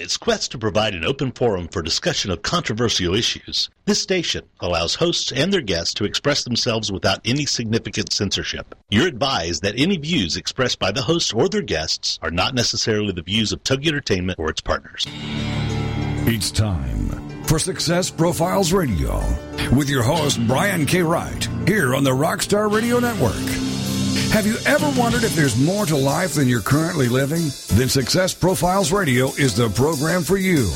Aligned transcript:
In 0.00 0.04
its 0.04 0.16
quest 0.16 0.52
to 0.52 0.58
provide 0.58 0.94
an 0.94 1.04
open 1.04 1.30
forum 1.30 1.68
for 1.68 1.82
discussion 1.82 2.30
of 2.30 2.40
controversial 2.40 3.14
issues, 3.14 3.68
this 3.84 4.00
station 4.00 4.46
allows 4.58 4.94
hosts 4.94 5.30
and 5.30 5.52
their 5.52 5.60
guests 5.60 5.92
to 5.92 6.06
express 6.06 6.42
themselves 6.42 6.90
without 6.90 7.20
any 7.26 7.44
significant 7.44 8.10
censorship. 8.10 8.74
You're 8.88 9.08
advised 9.08 9.62
that 9.62 9.78
any 9.78 9.98
views 9.98 10.38
expressed 10.38 10.78
by 10.78 10.90
the 10.90 11.02
hosts 11.02 11.34
or 11.34 11.50
their 11.50 11.60
guests 11.60 12.18
are 12.22 12.30
not 12.30 12.54
necessarily 12.54 13.12
the 13.12 13.20
views 13.20 13.52
of 13.52 13.62
Tug 13.62 13.86
Entertainment 13.86 14.38
or 14.38 14.48
its 14.48 14.62
partners. 14.62 15.04
It's 16.26 16.50
time 16.50 17.44
for 17.44 17.58
Success 17.58 18.10
Profiles 18.10 18.72
Radio 18.72 19.22
with 19.76 19.90
your 19.90 20.02
host, 20.02 20.40
Brian 20.46 20.86
K. 20.86 21.02
Wright, 21.02 21.46
here 21.66 21.94
on 21.94 22.04
the 22.04 22.10
Rockstar 22.10 22.72
Radio 22.72 23.00
Network. 23.00 23.69
Have 24.32 24.46
you 24.46 24.56
ever 24.66 24.88
wondered 25.00 25.24
if 25.24 25.34
there's 25.34 25.56
more 25.56 25.86
to 25.86 25.96
life 25.96 26.34
than 26.34 26.48
you're 26.48 26.60
currently 26.60 27.08
living? 27.08 27.42
Then 27.76 27.88
Success 27.88 28.34
Profiles 28.34 28.92
Radio 28.92 29.28
is 29.34 29.54
the 29.54 29.68
program 29.70 30.22
for 30.22 30.36
you. 30.36 30.70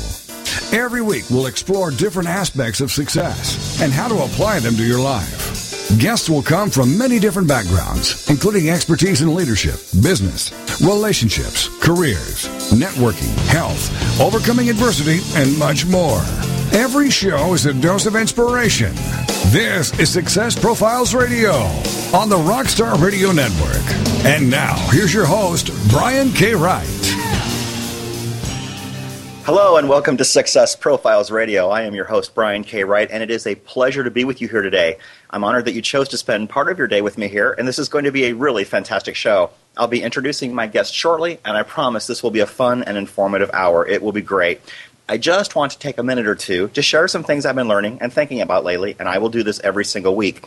Every 0.71 1.01
week, 1.01 1.23
we'll 1.29 1.47
explore 1.47 1.91
different 1.91 2.29
aspects 2.29 2.81
of 2.81 2.91
success 2.91 3.81
and 3.81 3.91
how 3.91 4.07
to 4.07 4.23
apply 4.23 4.59
them 4.59 4.75
to 4.75 4.83
your 4.83 4.99
life. 4.99 5.99
Guests 5.99 6.29
will 6.29 6.41
come 6.41 6.69
from 6.69 6.97
many 6.97 7.19
different 7.19 7.47
backgrounds, 7.47 8.29
including 8.29 8.69
expertise 8.69 9.21
in 9.21 9.33
leadership, 9.33 9.75
business, 10.01 10.51
relationships, 10.81 11.69
careers, 11.79 12.47
networking, 12.71 13.35
health, 13.47 14.19
overcoming 14.19 14.69
adversity, 14.69 15.19
and 15.39 15.57
much 15.59 15.85
more. 15.85 16.21
Every 16.75 17.09
show 17.09 17.53
is 17.53 17.65
a 17.65 17.73
dose 17.73 18.05
of 18.05 18.17
inspiration. 18.17 18.93
This 19.45 19.97
is 19.97 20.09
Success 20.09 20.59
Profiles 20.59 21.15
Radio 21.15 21.53
on 22.13 22.27
the 22.27 22.35
Rockstar 22.35 23.01
Radio 23.01 23.31
Network. 23.31 23.81
And 24.25 24.49
now, 24.51 24.75
here's 24.91 25.13
your 25.13 25.25
host, 25.25 25.71
Brian 25.89 26.33
K. 26.33 26.53
Wright. 26.53 26.85
Hello 29.45 29.77
and 29.77 29.87
welcome 29.87 30.17
to 30.17 30.25
Success 30.25 30.75
Profiles 30.75 31.31
Radio. 31.31 31.69
I 31.69 31.83
am 31.83 31.95
your 31.95 32.03
host, 32.03 32.35
Brian 32.35 32.65
K. 32.65 32.83
Wright, 32.83 33.09
and 33.09 33.23
it 33.23 33.31
is 33.31 33.47
a 33.47 33.55
pleasure 33.55 34.03
to 34.03 34.11
be 34.11 34.25
with 34.25 34.41
you 34.41 34.49
here 34.49 34.61
today. 34.61 34.97
I'm 35.29 35.45
honored 35.45 35.63
that 35.65 35.75
you 35.75 35.81
chose 35.81 36.09
to 36.09 36.17
spend 36.17 36.49
part 36.49 36.69
of 36.69 36.77
your 36.77 36.87
day 36.87 37.01
with 37.01 37.17
me 37.17 37.29
here, 37.29 37.53
and 37.53 37.65
this 37.65 37.79
is 37.79 37.87
going 37.87 38.03
to 38.03 38.11
be 38.11 38.25
a 38.25 38.33
really 38.33 38.65
fantastic 38.65 39.15
show. 39.15 39.51
I'll 39.77 39.87
be 39.87 40.01
introducing 40.01 40.53
my 40.53 40.67
guest 40.67 40.93
shortly, 40.93 41.39
and 41.45 41.55
I 41.55 41.63
promise 41.63 42.05
this 42.05 42.21
will 42.21 42.31
be 42.31 42.41
a 42.41 42.45
fun 42.45 42.83
and 42.83 42.97
informative 42.97 43.49
hour. 43.53 43.87
It 43.87 44.01
will 44.01 44.11
be 44.11 44.21
great. 44.21 44.59
I 45.07 45.17
just 45.17 45.55
want 45.55 45.71
to 45.71 45.77
take 45.77 45.99
a 45.99 46.03
minute 46.03 46.25
or 46.25 46.33
two 46.33 46.69
to 46.69 46.81
share 46.81 47.07
some 47.07 47.23
things 47.23 47.45
I've 47.45 47.53
been 47.53 47.67
learning 47.67 47.99
and 48.01 48.11
thinking 48.11 48.41
about 48.41 48.63
lately, 48.63 48.95
and 48.97 49.07
I 49.07 49.19
will 49.19 49.29
do 49.29 49.43
this 49.43 49.59
every 49.59 49.85
single 49.85 50.15
week. 50.15 50.43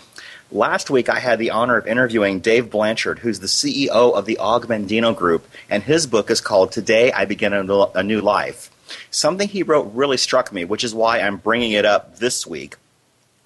Last 0.50 0.90
week, 0.90 1.08
I 1.08 1.20
had 1.20 1.38
the 1.38 1.52
honor 1.52 1.76
of 1.76 1.86
interviewing 1.86 2.40
Dave 2.40 2.68
Blanchard, 2.68 3.20
who's 3.20 3.38
the 3.38 3.46
CEO 3.46 4.12
of 4.12 4.26
the 4.26 4.36
Og 4.38 4.66
Mandino 4.66 5.14
Group, 5.14 5.46
and 5.70 5.84
his 5.84 6.08
book 6.08 6.28
is 6.28 6.40
called 6.40 6.72
Today 6.72 7.12
I 7.12 7.24
Begin 7.24 7.52
a 7.52 8.02
New 8.02 8.20
Life. 8.20 8.68
Something 9.12 9.46
he 9.46 9.62
wrote 9.62 9.92
really 9.94 10.16
struck 10.16 10.52
me, 10.52 10.64
which 10.64 10.82
is 10.82 10.92
why 10.92 11.20
I'm 11.20 11.36
bringing 11.36 11.70
it 11.70 11.84
up 11.84 12.18
this 12.18 12.44
week. 12.44 12.74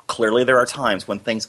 Clearly, 0.06 0.44
there 0.44 0.58
are 0.58 0.66
times 0.66 1.06
when 1.06 1.18
things 1.18 1.46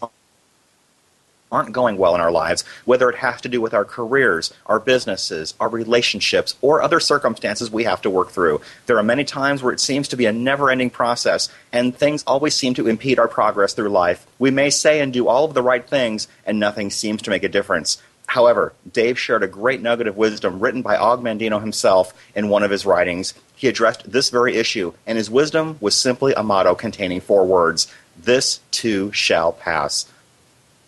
aren't 1.53 1.71
going 1.71 1.97
well 1.97 2.15
in 2.15 2.21
our 2.21 2.31
lives, 2.31 2.63
whether 2.85 3.09
it 3.09 3.17
has 3.17 3.39
to 3.41 3.49
do 3.49 3.61
with 3.61 3.73
our 3.73 3.85
careers, 3.85 4.51
our 4.65 4.79
businesses, 4.79 5.53
our 5.59 5.69
relationships, 5.69 6.55
or 6.61 6.81
other 6.81 6.99
circumstances 6.99 7.69
we 7.69 7.83
have 7.83 8.01
to 8.01 8.09
work 8.09 8.31
through. 8.31 8.59
There 8.87 8.97
are 8.97 9.03
many 9.03 9.23
times 9.23 9.61
where 9.61 9.71
it 9.71 9.79
seems 9.79 10.07
to 10.09 10.17
be 10.17 10.25
a 10.25 10.33
never 10.33 10.71
ending 10.71 10.89
process, 10.89 11.49
and 11.71 11.95
things 11.95 12.23
always 12.25 12.55
seem 12.55 12.73
to 12.73 12.87
impede 12.87 13.19
our 13.19 13.27
progress 13.27 13.73
through 13.73 13.89
life. 13.89 14.25
We 14.39 14.51
may 14.51 14.71
say 14.71 14.99
and 14.99 15.13
do 15.13 15.27
all 15.27 15.45
of 15.45 15.53
the 15.53 15.61
right 15.61 15.87
things, 15.87 16.27
and 16.45 16.59
nothing 16.59 16.89
seems 16.89 17.21
to 17.21 17.29
make 17.29 17.43
a 17.43 17.49
difference. 17.49 18.01
However, 18.25 18.73
Dave 18.91 19.19
shared 19.19 19.43
a 19.43 19.47
great 19.47 19.81
nugget 19.81 20.07
of 20.07 20.17
wisdom 20.17 20.59
written 20.59 20.81
by 20.81 20.97
Og 20.97 21.21
Mandino 21.21 21.59
himself 21.59 22.13
in 22.33 22.49
one 22.49 22.63
of 22.63 22.71
his 22.71 22.85
writings. 22.85 23.35
He 23.55 23.67
addressed 23.67 24.11
this 24.11 24.29
very 24.31 24.55
issue, 24.55 24.93
and 25.05 25.17
his 25.17 25.29
wisdom 25.29 25.77
was 25.79 25.95
simply 25.95 26.33
a 26.33 26.41
motto 26.41 26.73
containing 26.73 27.21
four 27.21 27.45
words 27.45 27.93
This 28.17 28.59
too 28.71 29.11
shall 29.11 29.51
pass 29.51 30.05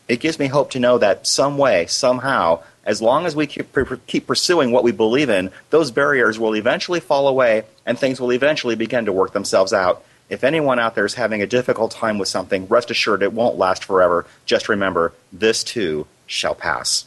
it 0.07 0.19
gives 0.19 0.39
me 0.39 0.47
hope 0.47 0.71
to 0.71 0.79
know 0.79 0.97
that 0.97 1.25
some 1.25 1.57
way, 1.57 1.87
somehow, 1.87 2.61
as 2.83 3.01
long 3.01 3.25
as 3.25 3.35
we 3.35 3.47
keep, 3.47 3.75
keep 4.05 4.27
pursuing 4.27 4.71
what 4.71 4.83
we 4.83 4.91
believe 4.91 5.29
in, 5.29 5.51
those 5.71 5.91
barriers 5.91 6.37
will 6.37 6.55
eventually 6.55 6.99
fall 6.99 7.27
away 7.27 7.63
and 7.85 7.97
things 7.97 8.19
will 8.19 8.31
eventually 8.31 8.75
begin 8.75 9.05
to 9.05 9.11
work 9.11 9.33
themselves 9.33 9.73
out. 9.73 10.03
If 10.29 10.43
anyone 10.43 10.79
out 10.79 10.95
there 10.95 11.05
is 11.05 11.15
having 11.15 11.41
a 11.41 11.47
difficult 11.47 11.91
time 11.91 12.17
with 12.17 12.27
something, 12.27 12.67
rest 12.67 12.91
assured 12.91 13.23
it 13.23 13.33
won't 13.33 13.57
last 13.57 13.83
forever. 13.83 14.25
Just 14.45 14.69
remember, 14.69 15.13
this 15.31 15.63
too 15.63 16.07
shall 16.25 16.55
pass. 16.55 17.05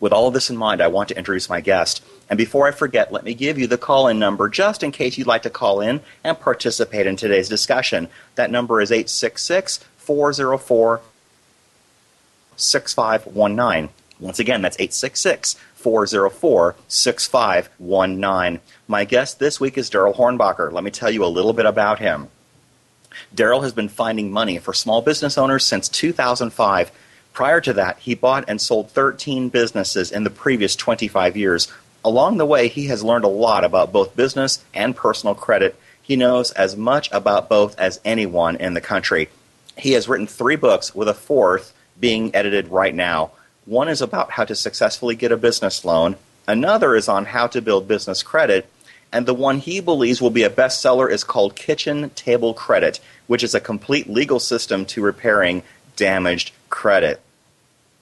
With 0.00 0.12
all 0.12 0.28
of 0.28 0.34
this 0.34 0.50
in 0.50 0.56
mind, 0.56 0.82
I 0.82 0.88
want 0.88 1.10
to 1.10 1.16
introduce 1.16 1.48
my 1.48 1.60
guest. 1.60 2.02
And 2.28 2.36
before 2.36 2.66
I 2.66 2.72
forget, 2.72 3.12
let 3.12 3.24
me 3.24 3.34
give 3.34 3.58
you 3.58 3.66
the 3.66 3.78
call 3.78 4.08
in 4.08 4.18
number 4.18 4.48
just 4.48 4.82
in 4.82 4.90
case 4.90 5.16
you'd 5.16 5.26
like 5.26 5.42
to 5.42 5.50
call 5.50 5.80
in 5.80 6.00
and 6.24 6.38
participate 6.38 7.06
in 7.06 7.16
today's 7.16 7.48
discussion. 7.48 8.08
That 8.34 8.50
number 8.50 8.80
is 8.80 8.90
866 8.90 9.78
404 9.98 11.00
6519. 12.56 13.88
Once 14.20 14.38
again, 14.38 14.62
that's 14.62 14.76
866 14.78 15.56
404 15.74 16.76
6519. 16.86 18.60
My 18.86 19.04
guest 19.04 19.38
this 19.38 19.58
week 19.58 19.76
is 19.76 19.90
Daryl 19.90 20.14
Hornbacher. 20.14 20.70
Let 20.72 20.84
me 20.84 20.90
tell 20.90 21.10
you 21.10 21.24
a 21.24 21.26
little 21.26 21.52
bit 21.52 21.66
about 21.66 21.98
him. 21.98 22.28
Daryl 23.34 23.62
has 23.62 23.72
been 23.72 23.88
finding 23.88 24.30
money 24.30 24.58
for 24.58 24.72
small 24.72 25.02
business 25.02 25.36
owners 25.36 25.66
since 25.66 25.88
2005. 25.88 26.92
Prior 27.32 27.60
to 27.62 27.72
that, 27.74 27.98
he 27.98 28.14
bought 28.14 28.44
and 28.48 28.60
sold 28.60 28.90
13 28.90 29.48
businesses 29.48 30.12
in 30.12 30.24
the 30.24 30.30
previous 30.30 30.76
25 30.76 31.36
years. 31.36 31.72
Along 32.04 32.36
the 32.36 32.46
way, 32.46 32.68
he 32.68 32.86
has 32.86 33.02
learned 33.02 33.24
a 33.24 33.28
lot 33.28 33.64
about 33.64 33.92
both 33.92 34.16
business 34.16 34.62
and 34.74 34.94
personal 34.94 35.34
credit. 35.34 35.76
He 36.02 36.16
knows 36.16 36.50
as 36.50 36.76
much 36.76 37.10
about 37.12 37.48
both 37.48 37.78
as 37.78 38.00
anyone 38.04 38.56
in 38.56 38.74
the 38.74 38.80
country. 38.80 39.28
He 39.78 39.92
has 39.92 40.08
written 40.08 40.26
three 40.26 40.56
books, 40.56 40.94
with 40.94 41.08
a 41.08 41.14
fourth 41.14 41.72
being 42.02 42.34
edited 42.34 42.66
right 42.68 42.94
now. 42.94 43.30
One 43.64 43.88
is 43.88 44.02
about 44.02 44.32
how 44.32 44.44
to 44.44 44.56
successfully 44.56 45.14
get 45.14 45.30
a 45.30 45.36
business 45.36 45.84
loan, 45.84 46.16
another 46.48 46.96
is 46.96 47.08
on 47.08 47.26
how 47.26 47.46
to 47.46 47.62
build 47.62 47.86
business 47.86 48.24
credit, 48.24 48.68
and 49.12 49.24
the 49.24 49.32
one 49.32 49.58
he 49.58 49.78
believes 49.78 50.20
will 50.20 50.30
be 50.30 50.42
a 50.42 50.50
bestseller 50.50 51.08
is 51.08 51.22
called 51.22 51.54
Kitchen 51.54 52.10
Table 52.10 52.54
Credit, 52.54 52.98
which 53.28 53.44
is 53.44 53.54
a 53.54 53.60
complete 53.60 54.10
legal 54.10 54.40
system 54.40 54.84
to 54.86 55.00
repairing 55.00 55.62
damaged 55.94 56.50
credit. 56.70 57.20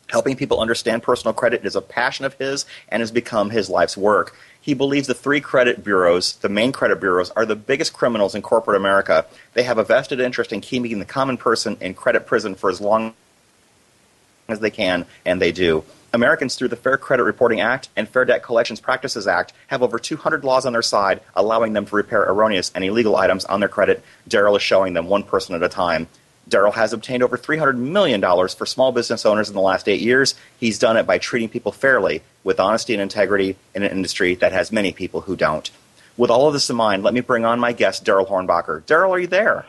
Helping 0.09 0.35
people 0.35 0.61
understand 0.61 1.03
personal 1.03 1.35
credit 1.35 1.67
is 1.67 1.77
a 1.77 1.83
passion 1.83 2.25
of 2.25 2.35
his 2.35 2.65
and 2.89 3.01
has 3.01 3.13
become 3.13 3.51
his 3.51 3.69
life's 3.69 3.99
work. 3.99 4.35
He 4.63 4.73
believes 4.73 5.09
the 5.09 5.15
three 5.15 5.43
credit 5.43 5.85
bureaus, 5.85 6.33
the 6.33 6.49
main 6.49 6.73
credit 6.73 7.01
bureaus, 7.01 7.31
are 7.33 7.45
the 7.45 7.55
biggest 7.55 7.93
criminals 7.93 8.35
in 8.35 8.41
corporate 8.41 8.79
America. 8.79 9.27
They 9.53 9.65
have 9.65 9.79
a 9.79 9.85
vested 9.85 10.21
interest 10.21 10.53
in 10.53 10.63
keeping 10.63 10.99
the 10.99 11.05
common 11.05 11.37
person 11.37 11.77
in 11.81 11.93
credit 11.93 12.27
prison 12.27 12.55
for 12.55 12.71
as 12.71 12.81
long 12.81 13.15
as 14.53 14.61
they 14.61 14.71
can, 14.71 15.07
and 15.25 15.41
they 15.41 15.53
do. 15.53 15.85
Americans, 16.13 16.57
through 16.57 16.69
the 16.69 16.77
Fair 16.77 16.97
Credit 16.97 17.23
Reporting 17.23 17.61
Act 17.61 17.89
and 17.95 18.09
Fair 18.09 18.25
Debt 18.25 18.43
Collections 18.43 18.81
Practices 18.81 19.29
Act, 19.29 19.53
have 19.69 19.83
over 19.83 19.99
200 19.99 20.43
laws 20.43 20.67
on 20.67 20.73
their 20.73 20.83
side 20.83 21.21
allowing 21.37 21.73
them 21.73 21.87
to 21.87 21.95
repair 21.95 22.23
erroneous 22.23 22.73
and 22.75 22.85
illegal 22.85 23.17
items 23.17 23.45
on 23.45 23.61
their 23.61 23.69
credit. 23.69 24.03
Daryl 24.29 24.57
is 24.57 24.63
showing 24.63 24.95
them 24.95 25.07
one 25.07 25.23
person 25.23 25.55
at 25.55 25.63
a 25.63 25.69
time. 25.69 26.09
Daryl 26.49 26.75
has 26.75 26.93
obtained 26.93 27.23
over 27.23 27.39
$300 27.39 27.77
million 27.77 28.21
for 28.21 28.67
small 28.67 28.91
business 28.91 29.25
owners 29.25 29.49
in 29.49 29.55
the 29.55 29.61
last 29.61 29.89
eight 29.89 30.01
years. 30.01 30.35
He's 30.59 30.81
done 30.81 30.97
it 30.97 31.07
by 31.07 31.19
treating 31.19 31.49
people 31.49 31.71
fairly 31.71 32.23
with 32.43 32.59
honesty 32.59 32.93
and 32.93 33.03
integrity 33.03 33.57
in 33.75 33.85
an 33.85 33.93
industry 33.93 34.35
that 34.37 34.53
has 34.53 34.73
many 34.73 34.93
people 34.93 35.21
who 35.21 35.37
don't. 35.37 35.71
With 36.17 36.31
all 36.31 36.49
of 36.49 36.53
this 36.53 36.69
in 36.69 36.77
mind, 36.77 37.05
let 37.05 37.15
me 37.15 37.21
bring 37.21 37.45
on 37.45 37.61
my 37.61 37.73
guest, 37.73 38.05
Daryl 38.05 38.29
Hornbacher. 38.29 38.83
Daryl, 38.83 39.11
are 39.11 39.21
you 39.21 39.29
there? 39.29 39.65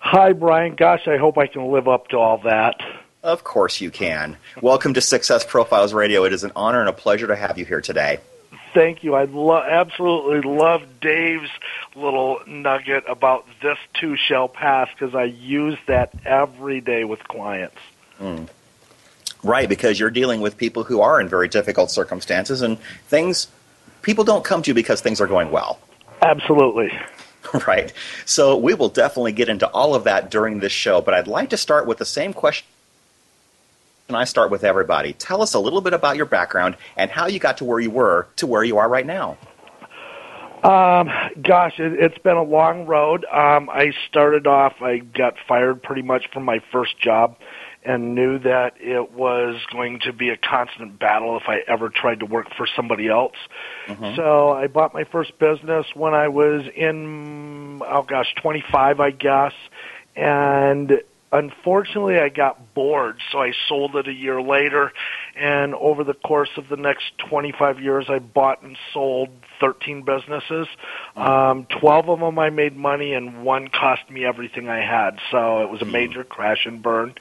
Hi, 0.00 0.32
Brian. 0.32 0.74
Gosh, 0.74 1.06
I 1.06 1.16
hope 1.16 1.38
I 1.38 1.46
can 1.46 1.70
live 1.70 1.86
up 1.86 2.08
to 2.08 2.16
all 2.16 2.38
that. 2.38 2.74
Of 3.22 3.44
course 3.44 3.82
you 3.82 3.90
can. 3.90 4.38
Welcome 4.62 4.94
to 4.94 5.02
Success 5.02 5.44
Profiles 5.44 5.92
Radio. 5.92 6.24
It 6.24 6.32
is 6.32 6.42
an 6.42 6.52
honor 6.56 6.80
and 6.80 6.88
a 6.88 6.92
pleasure 6.92 7.26
to 7.26 7.36
have 7.36 7.58
you 7.58 7.66
here 7.66 7.82
today. 7.82 8.18
Thank 8.72 9.04
you. 9.04 9.14
I 9.14 9.24
lo- 9.24 9.62
absolutely 9.62 10.40
love 10.50 10.82
Dave's 11.02 11.50
little 11.94 12.40
nugget 12.46 13.04
about 13.06 13.44
this 13.60 13.76
too 13.92 14.16
shall 14.16 14.48
pass 14.48 14.88
because 14.98 15.14
I 15.14 15.24
use 15.24 15.78
that 15.86 16.14
every 16.24 16.80
day 16.80 17.04
with 17.04 17.22
clients. 17.24 17.76
Mm. 18.22 18.48
Right, 19.42 19.68
because 19.68 20.00
you're 20.00 20.10
dealing 20.10 20.40
with 20.40 20.56
people 20.56 20.84
who 20.84 21.02
are 21.02 21.20
in 21.20 21.28
very 21.28 21.48
difficult 21.48 21.90
circumstances 21.90 22.62
and 22.62 22.78
things, 23.08 23.48
people 24.00 24.24
don't 24.24 24.44
come 24.44 24.62
to 24.62 24.68
you 24.70 24.74
because 24.74 25.02
things 25.02 25.20
are 25.20 25.26
going 25.26 25.50
well. 25.50 25.78
Absolutely. 26.22 26.90
Right. 27.66 27.92
So 28.26 28.56
we 28.56 28.74
will 28.74 28.90
definitely 28.90 29.32
get 29.32 29.48
into 29.48 29.66
all 29.70 29.96
of 29.96 30.04
that 30.04 30.30
during 30.30 30.60
this 30.60 30.70
show, 30.70 31.00
but 31.00 31.14
I'd 31.14 31.26
like 31.26 31.50
to 31.50 31.56
start 31.56 31.86
with 31.86 31.98
the 31.98 32.04
same 32.04 32.32
question 32.32 32.66
and 34.10 34.16
I 34.16 34.24
start 34.24 34.50
with 34.50 34.64
everybody. 34.64 35.12
Tell 35.14 35.40
us 35.40 35.54
a 35.54 35.60
little 35.60 35.80
bit 35.80 35.94
about 35.94 36.16
your 36.16 36.26
background 36.26 36.76
and 36.96 37.10
how 37.10 37.26
you 37.26 37.38
got 37.38 37.58
to 37.58 37.64
where 37.64 37.80
you 37.80 37.90
were 37.90 38.26
to 38.36 38.46
where 38.46 38.64
you 38.64 38.78
are 38.78 38.88
right 38.88 39.06
now. 39.06 39.38
Um, 40.62 41.08
gosh, 41.42 41.78
it, 41.78 41.98
has 42.00 42.18
been 42.22 42.36
a 42.36 42.42
long 42.42 42.84
road. 42.84 43.24
Um, 43.24 43.70
I 43.70 43.92
started 44.08 44.46
off, 44.46 44.74
I 44.82 44.98
got 44.98 45.34
fired 45.48 45.82
pretty 45.82 46.02
much 46.02 46.28
from 46.32 46.44
my 46.44 46.60
first 46.70 46.98
job 47.00 47.36
and 47.82 48.14
knew 48.14 48.38
that 48.40 48.74
it 48.78 49.12
was 49.12 49.56
going 49.72 50.00
to 50.00 50.12
be 50.12 50.28
a 50.28 50.36
constant 50.36 50.98
battle 50.98 51.38
if 51.38 51.44
I 51.46 51.60
ever 51.66 51.88
tried 51.88 52.20
to 52.20 52.26
work 52.26 52.48
for 52.54 52.66
somebody 52.76 53.08
else. 53.08 53.36
Mm-hmm. 53.86 54.16
So 54.16 54.50
I 54.50 54.66
bought 54.66 54.92
my 54.92 55.04
first 55.04 55.38
business 55.38 55.86
when 55.94 56.12
I 56.12 56.28
was 56.28 56.62
in, 56.76 57.80
oh 57.82 58.02
gosh, 58.02 58.34
25, 58.42 59.00
I 59.00 59.10
guess. 59.12 59.54
And 60.14 61.00
unfortunately 61.32 62.18
I 62.18 62.28
got 62.28 62.74
bored, 62.74 63.20
so 63.30 63.40
I 63.40 63.52
sold 63.68 63.96
it 63.96 64.08
a 64.08 64.12
year 64.12 64.40
later. 64.40 64.92
And 65.36 65.74
over 65.74 66.04
the 66.04 66.14
course 66.14 66.50
of 66.56 66.68
the 66.68 66.76
next 66.76 67.16
25 67.28 67.80
years, 67.80 68.06
I 68.08 68.18
bought 68.18 68.62
and 68.62 68.76
sold 68.92 69.28
13 69.60 70.02
businesses. 70.02 70.66
Um, 71.16 71.66
12 71.80 72.08
of 72.08 72.20
them 72.20 72.38
I 72.38 72.50
made 72.50 72.76
money, 72.76 73.12
and 73.14 73.44
one 73.44 73.68
cost 73.68 74.10
me 74.10 74.24
everything 74.24 74.68
I 74.68 74.80
had. 74.80 75.18
So 75.30 75.62
it 75.62 75.70
was 75.70 75.82
a 75.82 75.84
hmm. 75.84 75.92
major 75.92 76.24
crash 76.24 76.66
and 76.66 76.82
burn. 76.82 77.14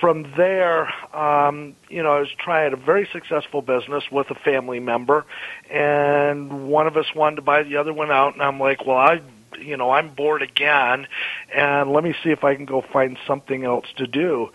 From 0.00 0.30
there, 0.36 0.92
um, 1.16 1.74
you 1.88 2.02
know, 2.02 2.12
I 2.12 2.20
was 2.20 2.28
trying 2.38 2.74
a 2.74 2.76
very 2.76 3.08
successful 3.12 3.62
business 3.62 4.04
with 4.12 4.30
a 4.30 4.34
family 4.34 4.78
member, 4.78 5.24
and 5.70 6.68
one 6.68 6.86
of 6.86 6.98
us 6.98 7.06
wanted 7.14 7.36
to 7.36 7.42
buy 7.42 7.62
the 7.62 7.78
other 7.78 7.94
one 7.94 8.10
out, 8.10 8.34
and 8.34 8.42
I'm 8.42 8.60
like, 8.60 8.86
well, 8.86 8.98
I 8.98 9.22
you 9.60 9.76
know, 9.76 9.90
I'm 9.90 10.10
bored 10.10 10.42
again, 10.42 11.06
and 11.54 11.92
let 11.92 12.04
me 12.04 12.14
see 12.22 12.30
if 12.30 12.44
I 12.44 12.54
can 12.54 12.64
go 12.64 12.80
find 12.80 13.18
something 13.26 13.64
else 13.64 13.86
to 13.96 14.06
do. 14.06 14.50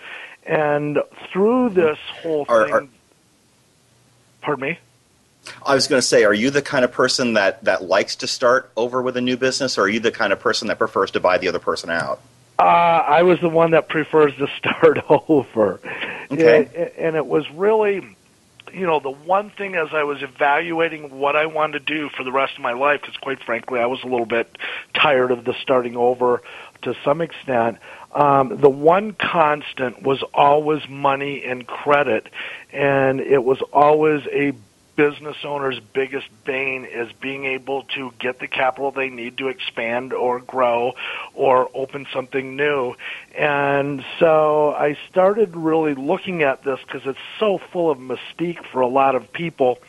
And 0.46 1.00
through 1.32 1.70
this 1.70 2.00
whole 2.22 2.46
are, 2.50 2.66
thing, 2.66 2.74
are, 2.74 2.88
pardon 4.42 4.62
me. 4.70 4.80
I 5.66 5.76
was 5.76 5.88
going 5.88 6.00
to 6.00 6.08
say, 6.08 6.24
are 6.24 6.34
you 6.34 6.50
the 6.50 6.62
kind 6.62 6.86
of 6.86 6.92
person 6.92 7.34
that 7.34 7.64
that 7.64 7.84
likes 7.84 8.18
to 8.18 8.28
start 8.28 8.72
over 8.76 9.02
with 9.02 9.18
a 9.18 9.22
new 9.22 9.38
business, 9.38 9.78
or 9.78 9.84
are 9.84 9.90
you 9.90 10.00
the 10.00 10.12
kind 10.12 10.34
of 10.34 10.40
person 10.40 10.68
that 10.68 10.78
prefers 10.78 11.12
to 11.12 11.20
buy 11.20 11.38
the 11.38 11.48
other 11.48 11.60
person 11.60 11.90
out? 11.90 12.22
Uh, 12.60 12.64
I 12.64 13.24
was 13.24 13.40
the 13.40 13.50
one 13.50 13.72
that 13.72 13.90
prefers 13.90 14.36
to 14.36 14.48
start 14.58 15.00
over. 15.10 15.80
Okay. 16.32 16.92
and 16.98 17.16
it 17.16 17.26
was 17.26 17.50
really 17.52 18.16
you 18.74 18.86
know, 18.86 19.00
the 19.00 19.12
one 19.12 19.50
thing 19.50 19.76
as 19.76 19.90
I 19.94 20.04
was 20.04 20.22
evaluating 20.22 21.18
what 21.18 21.36
I 21.36 21.46
wanted 21.46 21.86
to 21.86 21.94
do 21.94 22.10
for 22.10 22.24
the 22.24 22.32
rest 22.32 22.56
of 22.56 22.62
my 22.62 22.74
life, 22.74 23.02
because 23.02 23.18
quite 23.18 23.44
frankly, 23.44 23.80
I 23.80 23.86
was 23.86 24.00
a 24.04 24.08
little 24.08 24.26
bit 24.26 24.58
tired 24.94 25.32
of 25.32 25.44
the 25.46 25.54
starting 25.62 25.96
over 25.96 26.42
to 26.84 26.96
some 27.04 27.22
extent. 27.22 27.78
Um, 28.14 28.60
the 28.60 28.70
one 28.70 29.14
constant 29.14 30.04
was 30.04 30.24
always 30.34 30.88
money 30.90 31.44
and 31.46 31.66
credit, 31.66 32.28
and 32.72 33.20
it 33.20 33.44
was 33.44 33.62
always 33.74 34.26
a 34.28 34.54
business 35.02 35.38
owner's 35.44 35.80
biggest 35.80 36.28
bane 36.46 36.86
is 36.86 37.12
being 37.14 37.46
able 37.46 37.82
to 37.96 38.14
get 38.20 38.38
the 38.38 38.48
capital 38.48 38.92
they 38.92 39.10
need 39.10 39.36
to 39.36 39.48
expand 39.48 40.14
or 40.14 40.40
grow 40.40 40.94
or 41.34 41.72
open 41.74 42.06
something 42.14 42.56
new. 42.56 42.94
And 43.36 44.06
so 44.20 44.76
I 44.76 44.96
started 45.10 45.56
really 45.56 45.96
looking 45.96 46.44
at 46.44 46.64
this 46.64 46.80
because 46.86 47.02
it's 47.06 47.18
so 47.40 47.58
full 47.58 47.90
of 47.90 47.98
mystique 47.98 48.64
for 48.72 48.82
a 48.82 48.88
lot 48.88 49.16
of 49.16 49.34
people 49.34 49.80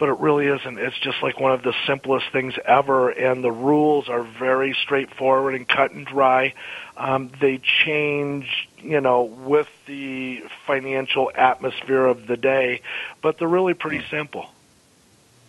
but 0.00 0.08
it 0.08 0.18
really 0.18 0.46
isn't. 0.46 0.78
It's 0.78 0.98
just 0.98 1.22
like 1.22 1.38
one 1.38 1.52
of 1.52 1.62
the 1.62 1.74
simplest 1.86 2.24
things 2.32 2.54
ever, 2.64 3.10
and 3.10 3.44
the 3.44 3.52
rules 3.52 4.08
are 4.08 4.22
very 4.22 4.74
straightforward 4.82 5.54
and 5.54 5.68
cut 5.68 5.92
and 5.92 6.06
dry. 6.06 6.54
Um, 6.96 7.30
they 7.38 7.58
change, 7.58 8.69
you 8.82 9.00
know, 9.00 9.22
with 9.22 9.68
the 9.86 10.42
financial 10.66 11.30
atmosphere 11.34 12.06
of 12.06 12.26
the 12.26 12.36
day, 12.36 12.82
but 13.22 13.38
they're 13.38 13.48
really 13.48 13.74
pretty 13.74 14.04
simple. 14.10 14.50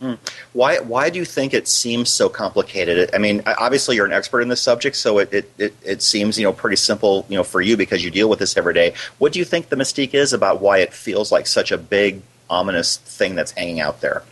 Mm. 0.02 0.18
Why 0.54 0.80
why 0.80 1.12
do 1.12 1.20
you 1.20 1.26
think 1.26 1.54
it 1.54 1.68
seems 1.68 2.10
so 2.10 2.28
complicated? 2.28 3.12
I 3.14 3.20
mean, 3.20 3.44
obviously 3.46 3.96
you're 3.96 4.08
an 4.08 4.12
expert 4.12 4.42
in 4.42 4.48
this 4.48 4.62
subject, 4.62 4.96
so 4.96 5.20
it, 5.20 5.32
it, 5.32 5.52
it, 5.60 5.76
it, 5.86 6.02
seems 6.02 6.40
you 6.40 6.44
know 6.44 6.54
pretty 6.54 6.76
simple 6.76 7.24
you 7.30 7.38
know 7.38 7.44
for 7.44 7.62
you 7.62 7.78
because 7.78 8.04
you 8.04 8.10
deal 8.10 8.28
with 8.28 8.40
this 8.40 8.58
every 8.58 8.74
day. 8.74 8.96
What 9.20 9.32
do 9.32 9.38
you 9.38 9.46
think 9.46 9.70
the 9.70 9.76
mystique 9.76 10.16
is 10.16 10.34
about 10.34 10.60
why 10.60 10.80
it 10.80 10.92
feels 10.92 11.32
like 11.32 11.46
such 11.46 11.72
a 11.72 11.78
big 11.78 12.24
ominous 12.50 12.98
thing 12.98 13.36
that's 13.36 13.52
hanging 13.52 13.80
out 13.80 14.02
there? 14.02 14.24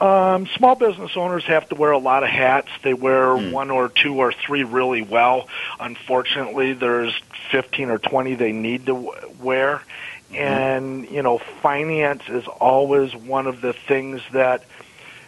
Um, 0.00 0.46
small 0.56 0.76
business 0.76 1.14
owners 1.14 1.44
have 1.44 1.68
to 1.68 1.74
wear 1.74 1.90
a 1.92 1.98
lot 1.98 2.22
of 2.22 2.30
hats. 2.30 2.68
They 2.82 2.94
wear 2.94 3.26
mm. 3.26 3.52
one 3.52 3.70
or 3.70 3.90
two 3.90 4.16
or 4.16 4.32
three 4.32 4.64
really 4.64 5.02
well. 5.02 5.48
Unfortunately, 5.78 6.72
there's 6.72 7.14
15 7.50 7.90
or 7.90 7.98
20 7.98 8.34
they 8.34 8.52
need 8.52 8.86
to 8.86 8.94
wear. 9.38 9.82
Mm-hmm. 10.30 10.36
And, 10.36 11.10
you 11.10 11.22
know, 11.22 11.38
finance 11.38 12.22
is 12.28 12.46
always 12.46 13.14
one 13.14 13.46
of 13.46 13.60
the 13.60 13.74
things 13.74 14.22
that 14.32 14.64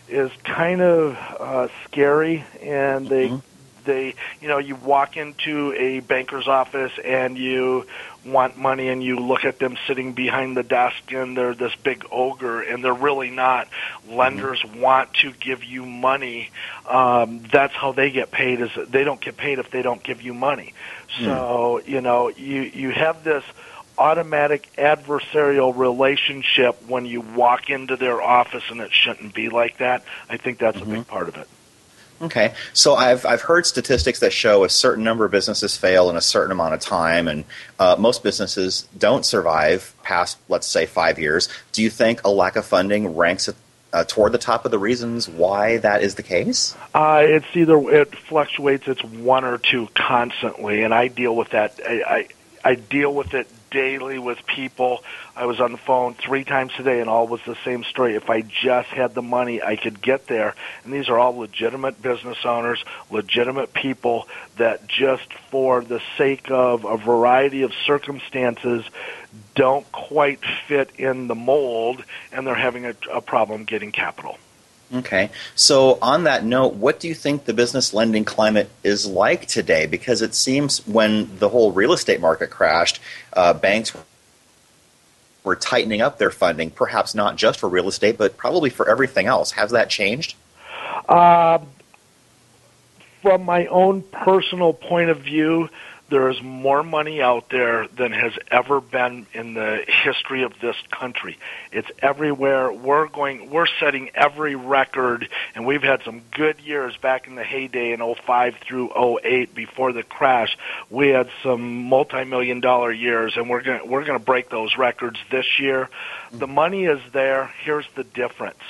is 0.08 0.30
kind 0.42 0.80
of 0.80 1.18
uh, 1.38 1.68
scary. 1.84 2.44
And 2.62 3.08
they, 3.08 3.28
mm-hmm. 3.28 3.51
They, 3.84 4.14
you 4.40 4.48
know, 4.48 4.58
you 4.58 4.76
walk 4.76 5.16
into 5.16 5.72
a 5.74 6.00
banker's 6.00 6.48
office 6.48 6.92
and 7.04 7.36
you 7.36 7.86
want 8.24 8.56
money 8.56 8.88
and 8.88 9.02
you 9.02 9.18
look 9.18 9.44
at 9.44 9.58
them 9.58 9.76
sitting 9.86 10.12
behind 10.12 10.56
the 10.56 10.62
desk 10.62 11.12
and 11.12 11.36
they're 11.36 11.54
this 11.54 11.74
big 11.82 12.04
ogre 12.10 12.62
and 12.62 12.84
they're 12.84 12.92
really 12.92 13.30
not 13.30 13.68
lenders 14.08 14.60
mm-hmm. 14.60 14.80
want 14.80 15.12
to 15.14 15.32
give 15.32 15.64
you 15.64 15.84
money 15.84 16.50
um 16.88 17.42
that's 17.50 17.74
how 17.74 17.92
they 17.92 18.10
get 18.10 18.30
paid 18.30 18.60
is 18.60 18.70
they 18.88 19.04
don't 19.04 19.20
get 19.20 19.36
paid 19.36 19.58
if 19.58 19.70
they 19.70 19.82
don't 19.82 20.02
give 20.02 20.22
you 20.22 20.32
money 20.34 20.72
mm. 21.16 21.24
so 21.24 21.80
you 21.84 22.00
know 22.00 22.28
you 22.28 22.62
you 22.62 22.90
have 22.90 23.24
this 23.24 23.44
automatic 23.98 24.68
adversarial 24.78 25.76
relationship 25.76 26.80
when 26.88 27.04
you 27.04 27.20
walk 27.20 27.70
into 27.70 27.96
their 27.96 28.22
office 28.22 28.64
and 28.70 28.80
it 28.80 28.92
shouldn't 28.92 29.34
be 29.34 29.48
like 29.48 29.78
that 29.78 30.04
i 30.30 30.36
think 30.36 30.58
that's 30.58 30.78
mm-hmm. 30.78 30.90
a 30.90 30.94
big 30.94 31.02
mm-hmm. 31.02 31.10
part 31.10 31.28
of 31.28 31.36
it 31.36 31.48
Okay, 32.22 32.54
so 32.72 32.94
I've 32.94 33.26
I've 33.26 33.42
heard 33.42 33.66
statistics 33.66 34.20
that 34.20 34.32
show 34.32 34.62
a 34.62 34.68
certain 34.68 35.02
number 35.02 35.24
of 35.24 35.32
businesses 35.32 35.76
fail 35.76 36.08
in 36.08 36.16
a 36.16 36.20
certain 36.20 36.52
amount 36.52 36.74
of 36.74 36.80
time, 36.80 37.26
and 37.26 37.44
uh, 37.80 37.96
most 37.98 38.22
businesses 38.22 38.86
don't 38.96 39.26
survive 39.26 39.92
past, 40.04 40.38
let's 40.48 40.68
say, 40.68 40.86
five 40.86 41.18
years. 41.18 41.48
Do 41.72 41.82
you 41.82 41.90
think 41.90 42.22
a 42.24 42.30
lack 42.30 42.54
of 42.54 42.64
funding 42.64 43.16
ranks 43.16 43.48
uh, 43.92 44.04
toward 44.04 44.30
the 44.30 44.38
top 44.38 44.64
of 44.64 44.70
the 44.70 44.78
reasons 44.78 45.28
why 45.28 45.78
that 45.78 46.02
is 46.02 46.14
the 46.14 46.22
case? 46.22 46.76
Uh, 46.94 47.22
it's 47.24 47.46
either 47.54 47.76
it 47.90 48.16
fluctuates. 48.16 48.86
It's 48.86 49.02
one 49.02 49.44
or 49.44 49.58
two 49.58 49.88
constantly, 49.94 50.84
and 50.84 50.94
I 50.94 51.08
deal 51.08 51.34
with 51.34 51.50
that. 51.50 51.80
I, 51.84 52.02
I, 52.02 52.28
I 52.70 52.74
deal 52.76 53.12
with 53.12 53.34
it 53.34 53.48
daily 53.72 54.18
with 54.18 54.46
people. 54.46 55.02
I 55.34 55.46
was 55.46 55.60
on 55.60 55.72
the 55.72 55.78
phone 55.78 56.14
three 56.14 56.44
times 56.44 56.72
today, 56.76 57.00
and 57.00 57.10
all 57.10 57.26
was 57.26 57.40
the 57.44 57.56
same 57.64 57.82
story. 57.82 58.14
If 58.14 58.30
I 58.30 58.42
just 58.42 58.88
had 58.88 59.14
the 59.14 59.22
money, 59.22 59.60
I 59.60 59.76
could 59.76 60.00
get 60.00 60.28
there. 60.28 60.54
And 60.84 60.92
these 60.92 61.08
are 61.08 61.18
all 61.18 61.36
legitimate 61.36 62.00
business 62.00 62.38
owners, 62.44 62.84
legitimate 63.10 63.72
people 63.72 64.28
that 64.58 64.86
just 64.86 65.32
for 65.50 65.82
the 65.82 66.00
sake 66.16 66.50
of 66.50 66.84
a 66.84 66.96
variety 66.96 67.62
of 67.62 67.72
circumstances 67.86 68.84
don't 69.54 69.90
quite 69.90 70.40
fit 70.68 70.90
in 70.98 71.26
the 71.26 71.34
mold, 71.34 72.04
and 72.30 72.46
they're 72.46 72.54
having 72.54 72.86
a, 72.86 72.94
a 73.12 73.20
problem 73.20 73.64
getting 73.64 73.90
capital. 73.90 74.38
Okay. 74.94 75.30
So, 75.54 75.98
on 76.02 76.24
that 76.24 76.44
note, 76.44 76.74
what 76.74 77.00
do 77.00 77.08
you 77.08 77.14
think 77.14 77.44
the 77.46 77.54
business 77.54 77.94
lending 77.94 78.24
climate 78.24 78.68
is 78.84 79.06
like 79.06 79.46
today? 79.46 79.86
Because 79.86 80.20
it 80.20 80.34
seems 80.34 80.86
when 80.86 81.38
the 81.38 81.48
whole 81.48 81.72
real 81.72 81.92
estate 81.94 82.20
market 82.20 82.50
crashed, 82.50 83.00
uh, 83.32 83.54
banks 83.54 83.92
were 85.44 85.56
tightening 85.56 86.02
up 86.02 86.18
their 86.18 86.30
funding, 86.30 86.70
perhaps 86.70 87.14
not 87.14 87.36
just 87.36 87.58
for 87.58 87.68
real 87.68 87.88
estate, 87.88 88.18
but 88.18 88.36
probably 88.36 88.70
for 88.70 88.88
everything 88.88 89.26
else. 89.26 89.52
Has 89.52 89.70
that 89.70 89.88
changed? 89.88 90.34
Uh, 91.08 91.58
from 93.22 93.44
my 93.44 93.66
own 93.66 94.02
personal 94.02 94.72
point 94.72 95.08
of 95.08 95.20
view, 95.20 95.68
there 96.12 96.28
is 96.28 96.42
more 96.42 96.82
money 96.82 97.22
out 97.22 97.48
there 97.48 97.88
than 97.88 98.12
has 98.12 98.34
ever 98.50 98.82
been 98.82 99.26
in 99.32 99.54
the 99.54 99.82
history 99.88 100.42
of 100.42 100.52
this 100.60 100.76
country. 100.90 101.38
It's 101.72 101.90
everywhere. 102.00 102.70
We're 102.70 103.08
going 103.08 103.48
we're 103.48 103.66
setting 103.80 104.10
every 104.14 104.54
record 104.54 105.26
and 105.54 105.64
we've 105.64 105.82
had 105.82 106.02
some 106.04 106.20
good 106.30 106.60
years 106.60 106.94
back 106.98 107.28
in 107.28 107.34
the 107.34 107.42
heyday 107.42 107.92
in 107.92 108.14
05 108.14 108.56
through 108.56 108.92
08 109.24 109.54
before 109.54 109.94
the 109.94 110.02
crash. 110.02 110.58
We 110.90 111.08
had 111.08 111.30
some 111.42 111.84
multi-million 111.84 112.60
dollar 112.60 112.92
years 112.92 113.38
and 113.38 113.48
we're 113.48 113.62
going 113.62 113.88
we're 113.88 114.04
going 114.04 114.18
to 114.18 114.24
break 114.24 114.50
those 114.50 114.76
records 114.76 115.18
this 115.30 115.58
year. 115.58 115.88
The 116.30 116.46
money 116.46 116.84
is 116.84 117.00
there. 117.12 117.50
Here's 117.64 117.86
the 117.96 118.04
difference 118.04 118.60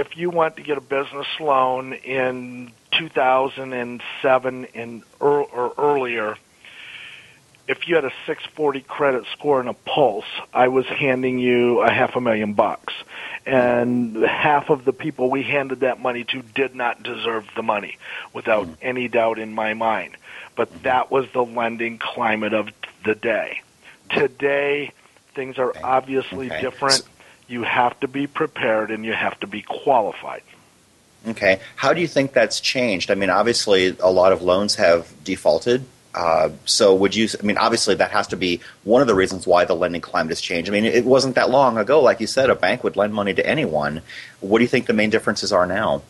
if 0.00 0.16
you 0.16 0.30
want 0.30 0.56
to 0.56 0.62
get 0.62 0.78
a 0.78 0.80
business 0.80 1.26
loan 1.38 1.92
in 1.92 2.72
2007 2.92 4.66
and 4.74 5.02
or, 5.20 5.40
or 5.44 5.74
earlier, 5.76 6.36
if 7.68 7.86
you 7.86 7.94
had 7.94 8.04
a 8.04 8.12
640 8.26 8.80
credit 8.80 9.24
score 9.32 9.60
and 9.60 9.68
a 9.68 9.74
pulse, 9.74 10.24
I 10.52 10.68
was 10.68 10.86
handing 10.86 11.38
you 11.38 11.82
a 11.82 11.90
half 11.90 12.16
a 12.16 12.20
million 12.20 12.54
bucks. 12.54 12.94
And 13.46 14.16
half 14.24 14.70
of 14.70 14.84
the 14.84 14.92
people 14.92 15.30
we 15.30 15.42
handed 15.42 15.80
that 15.80 16.00
money 16.00 16.24
to 16.24 16.42
did 16.42 16.74
not 16.74 17.02
deserve 17.02 17.46
the 17.54 17.62
money, 17.62 17.98
without 18.32 18.66
mm-hmm. 18.66 18.74
any 18.82 19.08
doubt 19.08 19.38
in 19.38 19.54
my 19.54 19.74
mind. 19.74 20.16
But 20.56 20.70
mm-hmm. 20.70 20.82
that 20.82 21.10
was 21.10 21.30
the 21.32 21.44
lending 21.44 21.98
climate 21.98 22.54
of 22.54 22.70
the 23.04 23.14
day. 23.14 23.62
Today, 24.10 24.92
things 25.34 25.58
are 25.58 25.72
obviously 25.82 26.50
okay. 26.50 26.60
different. 26.60 27.02
You 27.50 27.64
have 27.64 27.98
to 28.00 28.08
be 28.08 28.26
prepared 28.26 28.90
and 28.94 29.04
you 29.04 29.12
have 29.12 29.36
to 29.40 29.46
be 29.46 29.60
qualified. 29.62 30.44
Okay. 31.26 31.60
How 31.74 31.92
do 31.92 32.00
you 32.00 32.06
think 32.06 32.32
that's 32.32 32.60
changed? 32.60 33.10
I 33.10 33.16
mean, 33.16 33.28
obviously, 33.28 33.96
a 33.98 34.12
lot 34.20 34.32
of 34.32 34.40
loans 34.40 34.76
have 34.76 35.12
defaulted 35.24 35.84
Uh, 36.14 36.50
so 36.64 36.92
would 36.94 37.14
you? 37.14 37.28
I 37.40 37.42
mean, 37.46 37.56
obviously 37.56 37.94
that 37.94 38.10
has 38.10 38.26
to 38.28 38.36
be 38.36 38.60
one 38.82 39.00
of 39.00 39.06
the 39.06 39.14
reasons 39.14 39.46
why 39.46 39.64
the 39.64 39.74
lending 39.74 40.00
climate 40.00 40.30
has 40.30 40.40
changed. 40.40 40.68
I 40.68 40.72
mean, 40.72 40.84
it 40.84 41.04
wasn't 41.04 41.36
that 41.36 41.50
long 41.50 41.78
ago, 41.78 42.00
like 42.02 42.20
you 42.20 42.26
said, 42.26 42.50
a 42.50 42.54
bank 42.56 42.82
would 42.82 42.96
lend 42.96 43.14
money 43.14 43.32
to 43.34 43.46
anyone. 43.46 44.02
What 44.40 44.58
do 44.58 44.64
you 44.64 44.68
think 44.68 44.86
the 44.86 44.92
main 44.92 45.10
differences 45.10 45.52
are 45.52 45.66
now? 45.66 46.02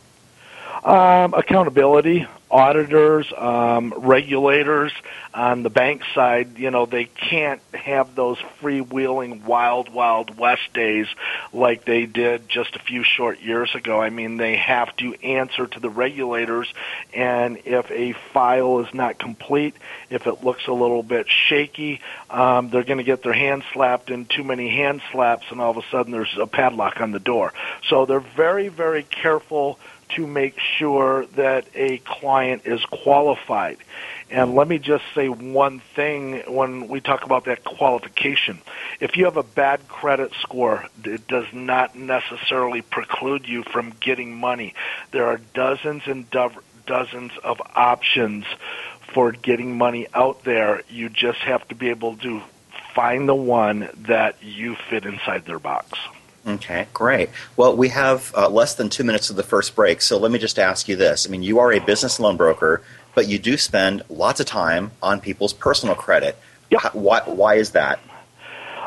Um, 0.82 1.34
accountability, 1.34 2.26
auditors, 2.50 3.30
um, 3.37 3.92
regulators 3.99 4.92
on 5.32 5.62
the 5.62 5.70
bank 5.70 6.02
side, 6.14 6.58
you 6.58 6.70
know, 6.70 6.87
they 6.87 7.04
can't 7.04 7.60
have 7.75 8.14
those 8.14 8.38
freewheeling 8.60 9.44
wild, 9.44 9.92
wild 9.92 10.37
west 10.37 10.72
days 10.72 11.06
like 11.52 11.84
they 11.84 12.06
did 12.06 12.49
just 12.49 12.75
a 12.76 12.78
few 12.78 13.04
short 13.04 13.40
years 13.40 13.75
ago. 13.75 14.00
I 14.00 14.08
mean, 14.08 14.38
they 14.38 14.56
have 14.56 14.96
to 14.96 15.14
answer 15.22 15.66
to 15.66 15.80
the 15.80 15.90
regulators, 15.90 16.72
and 17.14 17.58
if 17.66 17.90
a 17.90 18.14
file 18.32 18.80
is 18.80 18.92
not 18.94 19.18
complete, 19.18 19.75
if 20.08 20.26
it 20.26 20.42
looks 20.42 20.66
a 20.66 20.72
little 20.72 21.02
bit 21.02 21.26
shaky, 21.28 22.00
um, 22.30 22.70
they're 22.70 22.84
going 22.84 22.99
to 22.99 23.04
get 23.04 23.22
their 23.22 23.34
hand 23.34 23.62
slapped 23.75 24.10
in 24.10 24.25
too 24.25 24.44
many 24.44 24.70
hand 24.70 25.02
slaps, 25.12 25.46
and 25.50 25.60
all 25.60 25.70
of 25.70 25.76
a 25.76 25.88
sudden 25.90 26.10
there's 26.10 26.37
a 26.40 26.46
padlock 26.46 27.00
on 27.02 27.12
the 27.12 27.20
door. 27.20 27.52
So 27.88 28.06
they're 28.06 28.20
very, 28.20 28.68
very 28.68 29.02
careful 29.02 29.78
to 30.17 30.26
make 30.26 30.59
sure 30.59 31.26
that 31.37 31.67
a 31.75 31.99
client 31.99 32.62
is 32.64 32.85
qualified. 32.87 33.79
And 34.31 34.55
let 34.55 34.69
me 34.69 34.79
just 34.79 35.05
say 35.14 35.29
one 35.29 35.81
thing 35.97 36.43
when 36.47 36.88
we 36.88 37.00
talk 37.00 37.25
about 37.25 37.47
that 37.47 37.64
qualification. 37.64 38.61
If 39.00 39.17
you 39.17 39.25
have 39.25 39.37
a 39.37 39.43
bad 39.43 39.88
credit 39.88 40.33
score, 40.40 40.87
it 41.05 41.26
does 41.26 41.47
not 41.52 41.97
necessarily 41.97 42.83
preclude 42.83 43.49
you 43.49 43.64
from 43.64 43.93
getting 44.00 44.37
money. 44.37 44.75
There 45.11 45.26
are 45.26 45.38
dozens 45.55 46.02
and 46.07 46.31
do- 46.31 46.50
dozens 46.87 47.33
of 47.43 47.61
options 47.75 48.45
for 49.12 49.33
getting 49.33 49.76
money 49.76 50.07
out 50.14 50.45
there. 50.45 50.83
You 50.88 51.09
just 51.09 51.40
have 51.40 51.67
to 51.69 51.75
be 51.75 51.88
able 51.88 52.17
to 52.19 52.43
find 52.95 53.29
the 53.29 53.35
one 53.35 53.88
that 54.02 54.43
you 54.43 54.76
fit 54.88 55.05
inside 55.07 55.45
their 55.47 55.59
box. 55.59 55.99
Okay, 56.47 56.87
great. 56.94 57.30
Well, 57.56 57.76
we 57.76 57.88
have 57.88 58.32
uh, 58.35 58.49
less 58.49 58.75
than 58.75 58.88
two 58.88 59.04
minutes 59.04 59.28
of 59.30 59.37
the 59.37 59.42
first 59.42 59.75
break, 59.75 60.00
so 60.00 60.18
let 60.18 60.30
me 60.30 60.38
just 60.38 60.59
ask 60.59 60.88
you 60.88 60.97
this. 60.97 61.26
I 61.26 61.30
mean, 61.30 61.42
you 61.42 61.59
are 61.59 61.73
a 61.73 61.80
business 61.80 62.18
loan 62.18 62.37
broker, 62.37 62.82
but 63.14 63.28
you 63.28 63.38
do 63.38 63.56
spend 63.56 64.02
lots 64.09 64.40
of 64.40 64.47
time 64.47 64.92
on 65.02 65.20
people's 65.20 65.52
personal 65.52 65.94
credit. 65.94 66.38
Yep. 66.70 66.94
Why, 66.94 67.20
why 67.26 67.54
is 67.56 67.73
that? 67.73 68.00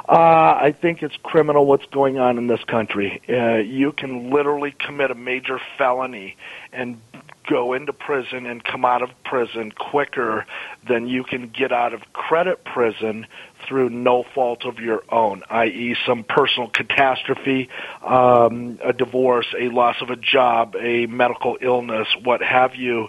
Uh, 0.08 0.58
I 0.62 0.76
think 0.82 1.02
it's 1.02 1.16
criminal 1.24 1.66
what's 1.66 1.86
going 1.86 2.20
on 2.20 2.38
in 2.38 2.48
this 2.48 2.64
country. 2.66 3.22
Uh, 3.30 3.56
you 3.56 3.94
can 3.94 4.32
literally 4.32 4.76
commit 4.78 5.12
a 5.12 5.16
major 5.16 5.62
felony 5.78 6.36
and 6.74 7.00
go 7.48 7.74
into 7.74 7.94
prison 7.94 8.46
and 8.46 8.64
come 8.64 8.86
out 8.86 9.02
of 9.02 9.10
prison 9.24 9.72
quicker 9.72 10.46
than 10.88 11.08
you 11.08 11.24
can 11.24 11.50
get 11.50 11.72
out 11.72 11.94
of 11.94 12.02
credit 12.14 12.64
prison 12.64 13.28
through 13.68 13.90
no 13.90 14.24
fault 14.36 14.66
of 14.66 14.80
your 14.80 15.04
own, 15.10 15.44
i.e., 15.50 15.96
some 16.06 16.24
personal 16.24 16.70
catastrophe, 16.70 17.70
um, 18.02 18.78
a 18.84 18.94
divorce, 18.94 19.48
a 19.58 19.70
loss 19.70 19.96
of 20.02 20.10
a 20.10 20.16
job, 20.16 20.76
a 20.76 21.06
medical 21.06 21.58
illness, 21.62 22.08
what 22.24 22.42
have 22.42 22.76
you 22.76 23.08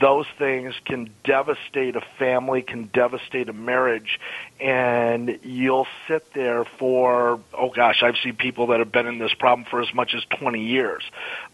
those 0.00 0.26
things 0.38 0.74
can 0.84 1.10
devastate 1.24 1.96
a 1.96 2.02
family, 2.18 2.62
can 2.62 2.84
devastate 2.92 3.48
a 3.48 3.52
marriage, 3.52 4.18
and 4.60 5.38
you'll 5.42 5.86
sit 6.06 6.32
there 6.34 6.64
for, 6.64 7.40
oh 7.52 7.70
gosh, 7.70 8.02
I've 8.02 8.16
seen 8.22 8.36
people 8.36 8.68
that 8.68 8.78
have 8.78 8.92
been 8.92 9.06
in 9.06 9.18
this 9.18 9.34
problem 9.34 9.66
for 9.68 9.80
as 9.80 9.92
much 9.94 10.14
as 10.14 10.24
20 10.38 10.64
years. 10.64 11.02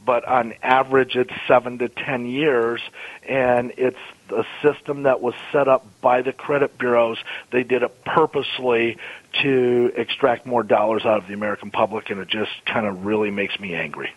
But 0.04 0.26
on 0.26 0.54
average, 0.62 1.16
it's 1.16 1.32
seven 1.48 1.78
to 1.78 1.88
10 1.88 2.26
years, 2.26 2.80
and 3.28 3.72
it's 3.76 3.98
a 4.30 4.44
system 4.62 5.04
that 5.04 5.20
was 5.20 5.34
set 5.52 5.68
up 5.68 5.86
by 6.00 6.22
the 6.22 6.32
credit 6.32 6.78
bureaus. 6.78 7.18
They 7.50 7.62
did 7.62 7.82
it 7.82 8.04
purposely 8.04 8.96
to 9.42 9.92
extract 9.96 10.46
more 10.46 10.62
dollars 10.62 11.04
out 11.04 11.18
of 11.18 11.26
the 11.26 11.34
American 11.34 11.70
public, 11.70 12.10
and 12.10 12.20
it 12.20 12.28
just 12.28 12.52
kind 12.64 12.86
of 12.86 13.04
really 13.04 13.30
makes 13.30 13.58
me 13.58 13.74
angry. 13.74 14.12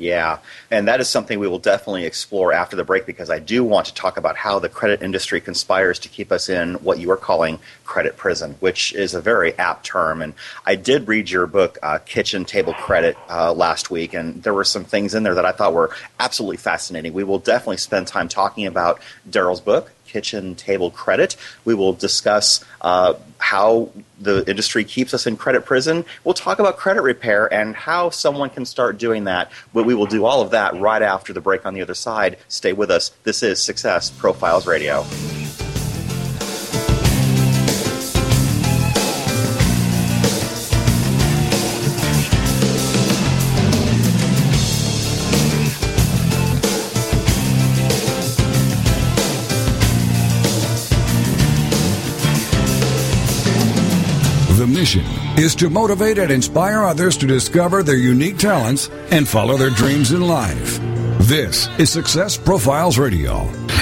Yeah, 0.00 0.38
and 0.70 0.88
that 0.88 1.00
is 1.00 1.10
something 1.10 1.38
we 1.38 1.46
will 1.46 1.58
definitely 1.58 2.06
explore 2.06 2.54
after 2.54 2.74
the 2.74 2.84
break 2.84 3.04
because 3.04 3.28
I 3.28 3.38
do 3.38 3.62
want 3.62 3.86
to 3.88 3.94
talk 3.94 4.16
about 4.16 4.34
how 4.34 4.58
the 4.58 4.70
credit 4.70 5.02
industry 5.02 5.42
conspires 5.42 5.98
to 5.98 6.08
keep 6.08 6.32
us 6.32 6.48
in 6.48 6.76
what 6.76 6.98
you 6.98 7.10
are 7.10 7.18
calling 7.18 7.58
credit 7.84 8.16
prison, 8.16 8.56
which 8.60 8.94
is 8.94 9.12
a 9.12 9.20
very 9.20 9.52
apt 9.58 9.84
term. 9.84 10.22
And 10.22 10.32
I 10.64 10.74
did 10.74 11.06
read 11.06 11.28
your 11.28 11.46
book, 11.46 11.78
uh, 11.82 11.98
Kitchen 11.98 12.46
Table 12.46 12.72
Credit, 12.72 13.14
uh, 13.28 13.52
last 13.52 13.90
week, 13.90 14.14
and 14.14 14.42
there 14.42 14.54
were 14.54 14.64
some 14.64 14.84
things 14.84 15.14
in 15.14 15.22
there 15.22 15.34
that 15.34 15.44
I 15.44 15.52
thought 15.52 15.74
were 15.74 15.90
absolutely 16.18 16.56
fascinating. 16.56 17.12
We 17.12 17.24
will 17.24 17.38
definitely 17.38 17.76
spend 17.76 18.06
time 18.06 18.28
talking 18.28 18.66
about 18.66 19.02
Daryl's 19.28 19.60
book, 19.60 19.90
kitchen 20.10 20.54
table 20.54 20.90
credit. 20.90 21.36
We 21.64 21.74
will 21.74 21.92
discuss 21.92 22.64
uh, 22.80 23.14
how 23.38 23.90
the 24.20 24.48
industry 24.48 24.84
keeps 24.84 25.14
us 25.14 25.26
in 25.26 25.36
credit 25.36 25.64
prison. 25.64 26.04
We'll 26.24 26.34
talk 26.34 26.58
about 26.58 26.76
credit 26.76 27.02
repair 27.02 27.52
and 27.52 27.74
how 27.74 28.10
someone 28.10 28.50
can 28.50 28.66
start 28.66 28.98
doing 28.98 29.24
that. 29.24 29.50
But 29.72 29.84
we 29.84 29.94
will 29.94 30.06
do 30.06 30.24
all 30.24 30.42
of 30.42 30.50
that 30.50 30.78
right 30.78 31.02
after 31.02 31.32
the 31.32 31.40
break 31.40 31.64
on 31.64 31.74
the 31.74 31.82
other 31.82 31.94
side. 31.94 32.36
Stay 32.48 32.72
with 32.72 32.90
us. 32.90 33.10
This 33.22 33.42
is 33.42 33.62
Success 33.62 34.10
Profiles 34.10 34.66
Radio. 34.66 35.04
Mission 54.80 55.04
is 55.36 55.54
to 55.54 55.68
motivate 55.68 56.16
and 56.16 56.30
inspire 56.30 56.84
others 56.84 57.14
to 57.18 57.26
discover 57.26 57.82
their 57.82 57.98
unique 57.98 58.38
talents 58.38 58.88
and 59.10 59.28
follow 59.28 59.58
their 59.58 59.68
dreams 59.68 60.10
in 60.10 60.22
life. 60.22 60.80
This 61.18 61.68
is 61.78 61.90
Success 61.90 62.38
Profiles 62.38 62.98
Radio, 62.98 63.40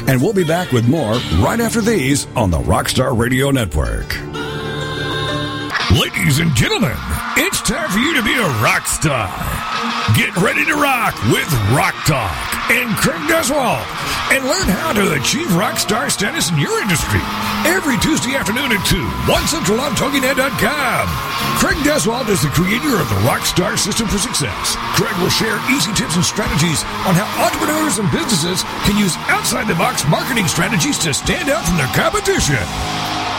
and 0.08 0.20
we'll 0.20 0.32
be 0.32 0.42
back 0.42 0.72
with 0.72 0.88
more 0.88 1.14
right 1.38 1.60
after 1.60 1.80
these 1.80 2.26
on 2.34 2.50
the 2.50 2.58
Rockstar 2.58 3.16
Radio 3.16 3.52
Network. 3.52 4.12
Ladies 5.92 6.40
and 6.40 6.52
gentlemen, 6.56 6.96
it's 7.36 7.62
time 7.62 7.88
for 7.90 7.98
you 8.00 8.16
to 8.16 8.22
be 8.24 8.34
a 8.34 8.48
rock 8.60 8.84
star. 8.88 9.57
Get 10.16 10.34
ready 10.38 10.64
to 10.64 10.74
rock 10.74 11.14
with 11.28 11.46
Rock 11.70 11.94
Talk 12.08 12.32
and 12.72 12.88
Craig 12.96 13.20
Duswalt 13.28 13.84
and 14.32 14.42
learn 14.44 14.66
how 14.66 14.92
to 14.92 15.12
achieve 15.20 15.54
rock 15.54 15.78
star 15.78 16.08
status 16.08 16.50
in 16.50 16.58
your 16.58 16.80
industry 16.80 17.20
every 17.68 17.98
Tuesday 17.98 18.34
afternoon 18.34 18.72
at 18.72 18.82
2, 18.88 19.04
1 19.30 19.46
Central 19.46 19.78
on 19.80 19.92
TogiNet.com. 19.92 21.04
Craig 21.60 21.76
Duswalt 21.84 22.28
is 22.30 22.42
the 22.42 22.48
creator 22.48 22.96
of 22.96 23.08
the 23.08 23.20
Rockstar 23.28 23.78
System 23.78 24.08
for 24.08 24.18
Success. 24.18 24.76
Craig 24.96 25.14
will 25.20 25.30
share 25.30 25.60
easy 25.70 25.92
tips 25.92 26.16
and 26.16 26.24
strategies 26.24 26.82
on 27.04 27.14
how 27.14 27.28
entrepreneurs 27.44 27.98
and 27.98 28.10
businesses 28.10 28.64
can 28.88 28.96
use 28.96 29.14
outside 29.28 29.68
the 29.68 29.76
box 29.76 30.08
marketing 30.08 30.48
strategies 30.48 30.98
to 30.98 31.12
stand 31.12 31.48
out 31.48 31.64
from 31.64 31.76
their 31.76 31.92
competition. 31.94 32.58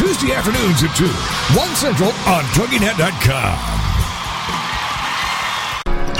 Tuesday 0.00 0.32
afternoons 0.32 0.82
at 0.82 0.96
2, 0.96 1.04
1 1.60 1.76
Central 1.76 2.08
on 2.24 2.42
TogiNet.com. 2.56 3.58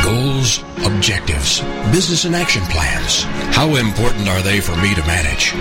Goals, 0.04 0.62
objectives, 0.84 1.60
business 1.90 2.26
and 2.26 2.36
action 2.36 2.62
plans. 2.64 3.22
How 3.56 3.76
important 3.76 4.28
are 4.28 4.42
they 4.42 4.60
for 4.60 4.76
me 4.82 4.94
to 4.94 5.00
manage? 5.06 5.54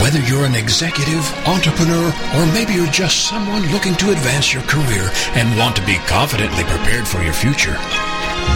Whether 0.00 0.20
you're 0.20 0.46
an 0.46 0.54
executive, 0.54 1.26
entrepreneur, 1.48 2.14
or 2.36 2.46
maybe 2.54 2.74
you're 2.74 2.86
just 2.92 3.26
someone 3.26 3.66
looking 3.72 3.96
to 3.96 4.12
advance 4.12 4.54
your 4.54 4.62
career 4.62 5.10
and 5.34 5.58
want 5.58 5.74
to 5.74 5.84
be 5.84 5.96
confidently 6.06 6.62
prepared 6.62 7.08
for 7.08 7.24
your 7.24 7.32
future. 7.32 7.76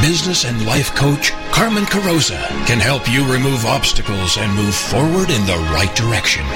Business 0.00 0.44
and 0.44 0.64
life 0.64 0.94
coach 0.94 1.32
Carmen 1.50 1.86
Carosa 1.86 2.46
can 2.66 2.78
help 2.78 3.10
you 3.10 3.26
remove 3.26 3.66
obstacles 3.66 4.36
and 4.38 4.54
move 4.54 4.76
forward 4.76 5.30
in 5.30 5.44
the 5.44 5.58
right 5.74 5.92
direction. 5.96 6.46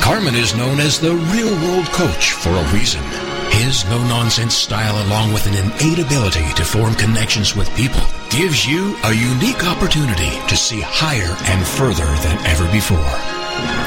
Carmen 0.00 0.34
is 0.34 0.54
known 0.54 0.80
as 0.80 1.00
the 1.00 1.14
real 1.32 1.52
world 1.66 1.86
coach 1.86 2.32
for 2.32 2.50
a 2.50 2.72
reason. 2.72 3.02
His 3.50 3.84
no 3.86 3.98
nonsense 4.04 4.54
style, 4.54 5.06
along 5.06 5.32
with 5.32 5.46
an 5.46 5.54
innate 5.54 5.98
ability 5.98 6.52
to 6.54 6.64
form 6.64 6.94
connections 6.94 7.56
with 7.56 7.74
people, 7.74 8.02
gives 8.28 8.66
you 8.66 8.96
a 9.04 9.14
unique 9.14 9.64
opportunity 9.64 10.30
to 10.48 10.56
see 10.56 10.80
higher 10.80 11.36
and 11.46 11.66
further 11.66 12.04
than 12.22 12.38
ever 12.46 12.70
before. 12.70 12.98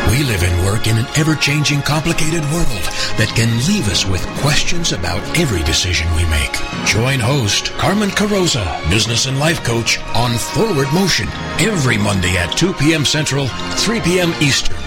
We 0.10 0.24
live 0.24 0.42
and 0.44 0.66
work 0.66 0.88
in 0.88 0.98
an 0.98 1.06
ever-changing, 1.18 1.82
complicated 1.82 2.44
world 2.52 2.86
that 3.20 3.34
can 3.36 3.52
leave 3.68 3.90
us 3.90 4.06
with 4.06 4.26
questions 4.40 4.94
about 4.94 5.22
every 5.38 5.62
decision 5.64 6.08
we 6.16 6.26
make. 6.28 6.54
Join 6.86 7.20
host 7.20 7.74
Carmen 7.74 8.10
Carosa, 8.10 8.66
business 8.90 9.26
and 9.26 9.38
life 9.38 9.64
coach, 9.64 10.00
on 10.16 10.38
Forward 10.38 10.88
Motion 10.94 11.28
every 11.60 11.98
Monday 11.98 12.38
at 12.38 12.58
2 12.58 12.74
p.m. 12.74 13.06
Central, 13.06 13.48
3 13.48 14.00
p.m. 14.02 14.34
Eastern 14.42 14.78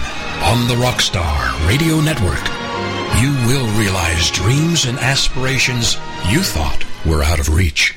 on 0.43 0.67
the 0.67 0.73
Rockstar 0.75 1.67
Radio 1.67 2.01
Network. 2.01 2.43
You 3.21 3.31
will 3.45 3.67
realize 3.79 4.31
dreams 4.31 4.85
and 4.85 4.97
aspirations 4.97 5.97
you 6.29 6.41
thought 6.41 6.83
were 7.05 7.23
out 7.23 7.39
of 7.39 7.53
reach. 7.53 7.95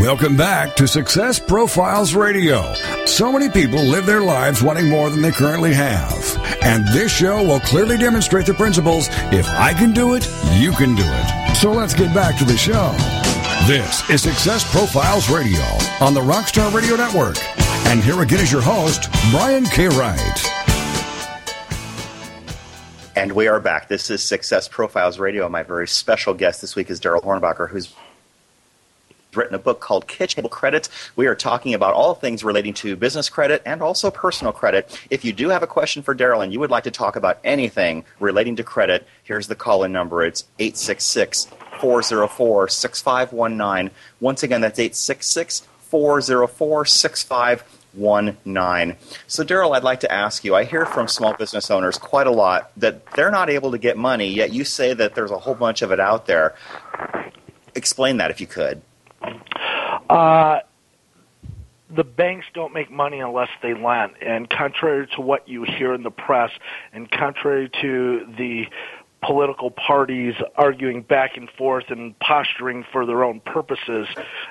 Welcome 0.00 0.36
back 0.36 0.76
to 0.76 0.86
Success 0.86 1.38
Profiles 1.38 2.14
Radio. 2.14 2.74
So 3.06 3.32
many 3.32 3.48
people 3.48 3.82
live 3.82 4.04
their 4.04 4.20
lives 4.20 4.62
wanting 4.62 4.90
more 4.90 5.08
than 5.08 5.22
they 5.22 5.32
currently 5.32 5.72
have. 5.72 6.12
And 6.62 6.86
this 6.88 7.10
show 7.10 7.42
will 7.42 7.60
clearly 7.60 7.96
demonstrate 7.96 8.46
the 8.46 8.54
principles 8.54 9.08
if 9.32 9.48
I 9.48 9.72
can 9.72 9.92
do 9.92 10.14
it, 10.14 10.28
you 10.52 10.72
can 10.72 10.94
do 10.94 11.04
it. 11.04 11.56
So 11.56 11.72
let's 11.72 11.94
get 11.94 12.14
back 12.14 12.36
to 12.38 12.44
the 12.44 12.56
show. 12.56 12.94
This 13.66 14.08
is 14.10 14.22
Success 14.22 14.70
Profiles 14.70 15.30
Radio 15.30 15.64
on 16.00 16.12
the 16.12 16.20
Rockstar 16.20 16.72
Radio 16.72 16.96
Network. 16.96 17.36
And 17.88 18.02
here 18.02 18.20
again 18.20 18.40
is 18.40 18.50
your 18.50 18.60
host, 18.60 19.08
Brian 19.30 19.64
K. 19.64 19.86
Wright. 19.86 20.52
And 23.14 23.30
we 23.30 23.46
are 23.46 23.60
back. 23.60 23.86
This 23.86 24.10
is 24.10 24.24
Success 24.24 24.66
Profiles 24.66 25.20
Radio. 25.20 25.48
My 25.48 25.62
very 25.62 25.86
special 25.86 26.34
guest 26.34 26.60
this 26.60 26.74
week 26.74 26.90
is 26.90 27.00
Daryl 27.00 27.22
Hornbacher, 27.22 27.70
who's 27.70 27.94
written 29.34 29.54
a 29.54 29.60
book 29.60 29.78
called 29.78 30.08
Kitchen 30.08 30.38
Table 30.38 30.48
Credit. 30.50 30.88
We 31.14 31.28
are 31.28 31.36
talking 31.36 31.74
about 31.74 31.94
all 31.94 32.14
things 32.14 32.42
relating 32.42 32.74
to 32.74 32.96
business 32.96 33.28
credit 33.28 33.62
and 33.64 33.80
also 33.80 34.10
personal 34.10 34.52
credit. 34.52 35.00
If 35.08 35.24
you 35.24 35.32
do 35.32 35.48
have 35.50 35.62
a 35.62 35.68
question 35.68 36.02
for 36.02 36.12
Daryl 36.12 36.42
and 36.42 36.52
you 36.52 36.58
would 36.58 36.70
like 36.70 36.84
to 36.84 36.90
talk 36.90 37.14
about 37.14 37.38
anything 37.44 38.04
relating 38.18 38.56
to 38.56 38.64
credit, 38.64 39.06
here's 39.22 39.46
the 39.46 39.54
call 39.54 39.84
in 39.84 39.92
number. 39.92 40.24
It's 40.24 40.42
866 40.58 41.44
404 41.78 42.68
6519. 42.68 43.94
Once 44.18 44.42
again, 44.42 44.60
that's 44.60 44.80
866 44.80 45.60
404 45.88 46.84
6519. 46.84 47.75
So, 49.26 49.44
Daryl, 49.44 49.74
I'd 49.74 49.82
like 49.82 50.00
to 50.00 50.12
ask 50.12 50.44
you 50.44 50.54
I 50.54 50.64
hear 50.64 50.86
from 50.86 51.08
small 51.08 51.34
business 51.34 51.70
owners 51.70 51.98
quite 51.98 52.26
a 52.26 52.30
lot 52.30 52.70
that 52.76 53.06
they're 53.12 53.30
not 53.30 53.50
able 53.50 53.72
to 53.72 53.78
get 53.78 53.96
money, 53.96 54.28
yet 54.28 54.52
you 54.52 54.64
say 54.64 54.94
that 54.94 55.14
there's 55.14 55.30
a 55.30 55.38
whole 55.38 55.54
bunch 55.54 55.82
of 55.82 55.92
it 55.92 56.00
out 56.00 56.26
there. 56.26 56.54
Explain 57.74 58.18
that 58.18 58.30
if 58.30 58.40
you 58.40 58.46
could. 58.46 58.82
Uh, 60.08 60.60
the 61.90 62.04
banks 62.04 62.46
don't 62.54 62.72
make 62.72 62.90
money 62.90 63.20
unless 63.20 63.48
they 63.62 63.74
lend. 63.74 64.12
And 64.20 64.48
contrary 64.48 65.08
to 65.16 65.20
what 65.20 65.48
you 65.48 65.64
hear 65.64 65.94
in 65.94 66.02
the 66.02 66.10
press, 66.10 66.50
and 66.92 67.10
contrary 67.10 67.70
to 67.82 68.26
the 68.36 68.66
political 69.22 69.70
parties 69.70 70.34
arguing 70.56 71.02
back 71.02 71.36
and 71.36 71.50
forth 71.50 71.84
and 71.88 72.18
posturing 72.18 72.84
for 72.92 73.06
their 73.06 73.24
own 73.24 73.40
purposes, 73.40 74.06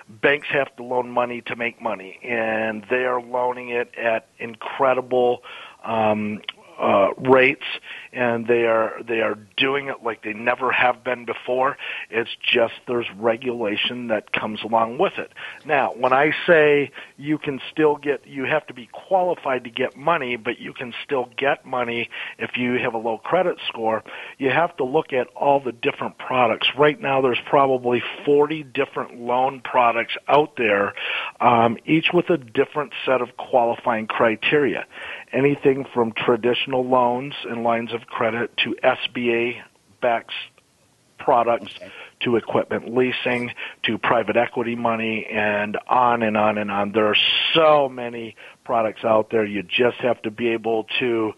banks 0.09 0.47
have 0.51 0.75
to 0.75 0.83
loan 0.83 1.09
money 1.09 1.41
to 1.47 1.55
make 1.55 1.81
money, 1.81 2.19
and 2.24 2.85
they 2.89 3.05
are 3.05 3.21
loaning 3.21 3.69
it 3.69 3.91
at 3.97 4.27
incredible 4.39 5.41
um, 5.83 6.41
uh, 6.79 7.10
rates, 7.17 7.65
and 8.13 8.48
they 8.48 8.65
are 8.65 9.01
they 9.08 9.22
are 9.22 9.38
doing 9.58 9.88
it 9.88 10.03
like 10.03 10.24
they 10.24 10.34
never 10.34 10.72
have 10.72 11.03
been 11.03 11.25
before. 11.25 11.77
It's 12.10 12.29
just 12.41 12.74
there's 12.88 13.08
regulation 13.17 14.08
that 14.08 14.32
comes 14.32 14.63
along 14.63 14.98
with 14.98 15.13
it. 15.17 15.32
Now, 15.65 15.94
when 15.94 16.13
I 16.13 16.32
say 16.48 16.91
you 17.17 17.38
can 17.38 17.60
still 17.72 17.96
get, 17.98 18.27
you 18.27 18.46
have 18.46 18.65
to 18.67 18.74
be 18.74 18.89
qualified 18.91 19.63
to 19.65 19.70
get 19.70 19.96
money, 19.96 20.36
but 20.36 20.60
you 20.60 20.74
can 20.74 20.94
still 21.03 21.29
get 21.38 21.65
money 21.65 22.10
if 22.38 22.58
you 22.58 22.74
have 22.79 22.94
a 22.94 22.98
low 22.98 23.17
credit 23.17 23.58
score. 23.67 24.03
You 24.38 24.50
have 24.50 24.75
to 24.77 24.84
look 24.84 25.13
at 25.13 25.27
all 25.36 25.60
the 25.60 25.72
different 25.72 26.17
products. 26.17 26.67
Right 26.77 27.00
now, 27.00 27.22
there's 27.22 27.41
probably 27.50 28.03
40 28.25 28.63
different 28.63 29.20
loan 29.20 29.62
products 29.62 30.15
out 30.27 30.55
there, 30.58 30.94
um, 31.39 31.77
each 31.86 32.10
with 32.13 32.29
a 32.29 32.38
different 32.38 32.94
set 33.05 33.22
of 33.22 33.38
qualifying 33.38 34.08
criteria 34.08 34.86
anything 35.36 35.86
from 35.94 36.13
traditional 36.13 36.88
loans 36.88 37.34
and 37.48 37.63
lines 37.63 37.94
of 37.94 38.08
credit 38.08 38.56
to 38.58 38.75
SBA 38.84 39.62
backs 40.01 40.34
products 41.17 41.71
okay. 41.78 41.91
to 42.21 42.36
equipment 42.36 42.95
leasing 42.95 43.52
to 43.84 43.98
private 43.98 44.38
equity 44.38 44.76
money 44.76 45.26
and 45.26 45.78
on 45.88 46.24
and 46.24 46.38
on 46.38 46.58
and 46.58 46.71
on. 46.71 46.91
There 46.91 47.08
are 47.08 47.17
so 47.54 47.89
many 47.89 48.36
products 48.63 49.04
out 49.04 49.30
there. 49.32 49.45
You 49.45 49.63
just 49.63 49.98
have 49.98 50.21
to 50.24 50.32
be 50.32 50.50
able 50.50 50.86
to 51.00 51.34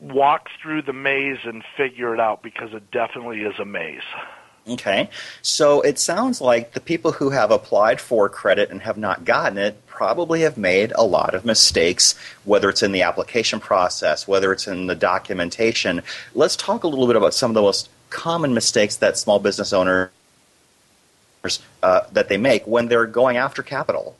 walk 0.00 0.48
through 0.62 0.82
the 0.82 0.92
maze 0.92 1.38
and 1.44 1.62
figure 1.76 2.12
it 2.12 2.20
out 2.20 2.42
because 2.42 2.70
it 2.72 2.90
definitely 2.90 3.40
is 3.42 3.58
a 3.58 3.64
maze. 3.64 4.00
Okay. 4.68 5.08
So 5.42 5.80
it 5.82 5.98
sounds 5.98 6.40
like 6.40 6.72
the 6.72 6.80
people 6.80 7.12
who 7.12 7.30
have 7.30 7.52
applied 7.52 8.00
for 8.00 8.28
credit 8.28 8.70
and 8.70 8.82
have 8.82 8.98
not 8.98 9.24
gotten 9.24 9.58
it 9.58 9.86
probably 9.86 10.40
have 10.40 10.58
made 10.58 10.92
a 10.96 11.04
lot 11.04 11.34
of 11.34 11.44
mistakes, 11.44 12.16
whether 12.44 12.68
it's 12.68 12.82
in 12.82 12.92
the 12.92 13.02
application 13.02 13.60
process, 13.60 14.26
whether 14.26 14.52
it's 14.52 14.66
in 14.66 14.88
the 14.88 14.94
documentation. 14.96 16.02
Let's 16.34 16.56
talk 16.56 16.82
a 16.82 16.88
little 16.88 17.06
bit 17.06 17.16
about 17.16 17.32
some 17.32 17.50
of 17.50 17.54
the 17.54 17.62
most 17.62 17.88
common 18.10 18.54
mistakes 18.54 18.96
that 18.96 19.16
small 19.16 19.38
business 19.38 19.72
owners 19.72 20.10
uh, 21.82 22.00
that 22.12 22.28
they 22.28 22.36
make 22.36 22.66
when 22.66 22.88
they're 22.88 23.06
going 23.06 23.36
after 23.36 23.62
capital. 23.62 24.16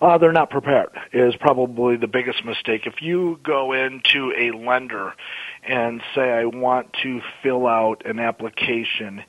Uh, 0.00 0.18
they're 0.18 0.32
not 0.32 0.50
prepared 0.50 0.90
is 1.12 1.36
probably 1.36 1.96
the 1.96 2.06
biggest 2.06 2.44
mistake. 2.44 2.86
If 2.86 3.00
you 3.00 3.38
go 3.42 3.72
into 3.72 4.32
a 4.36 4.50
lender 4.50 5.14
and 5.62 6.02
say, 6.14 6.30
I 6.30 6.44
want 6.46 6.92
to 7.02 7.22
fill 7.42 7.66
out 7.66 8.04
an 8.04 8.18
application 8.18 9.22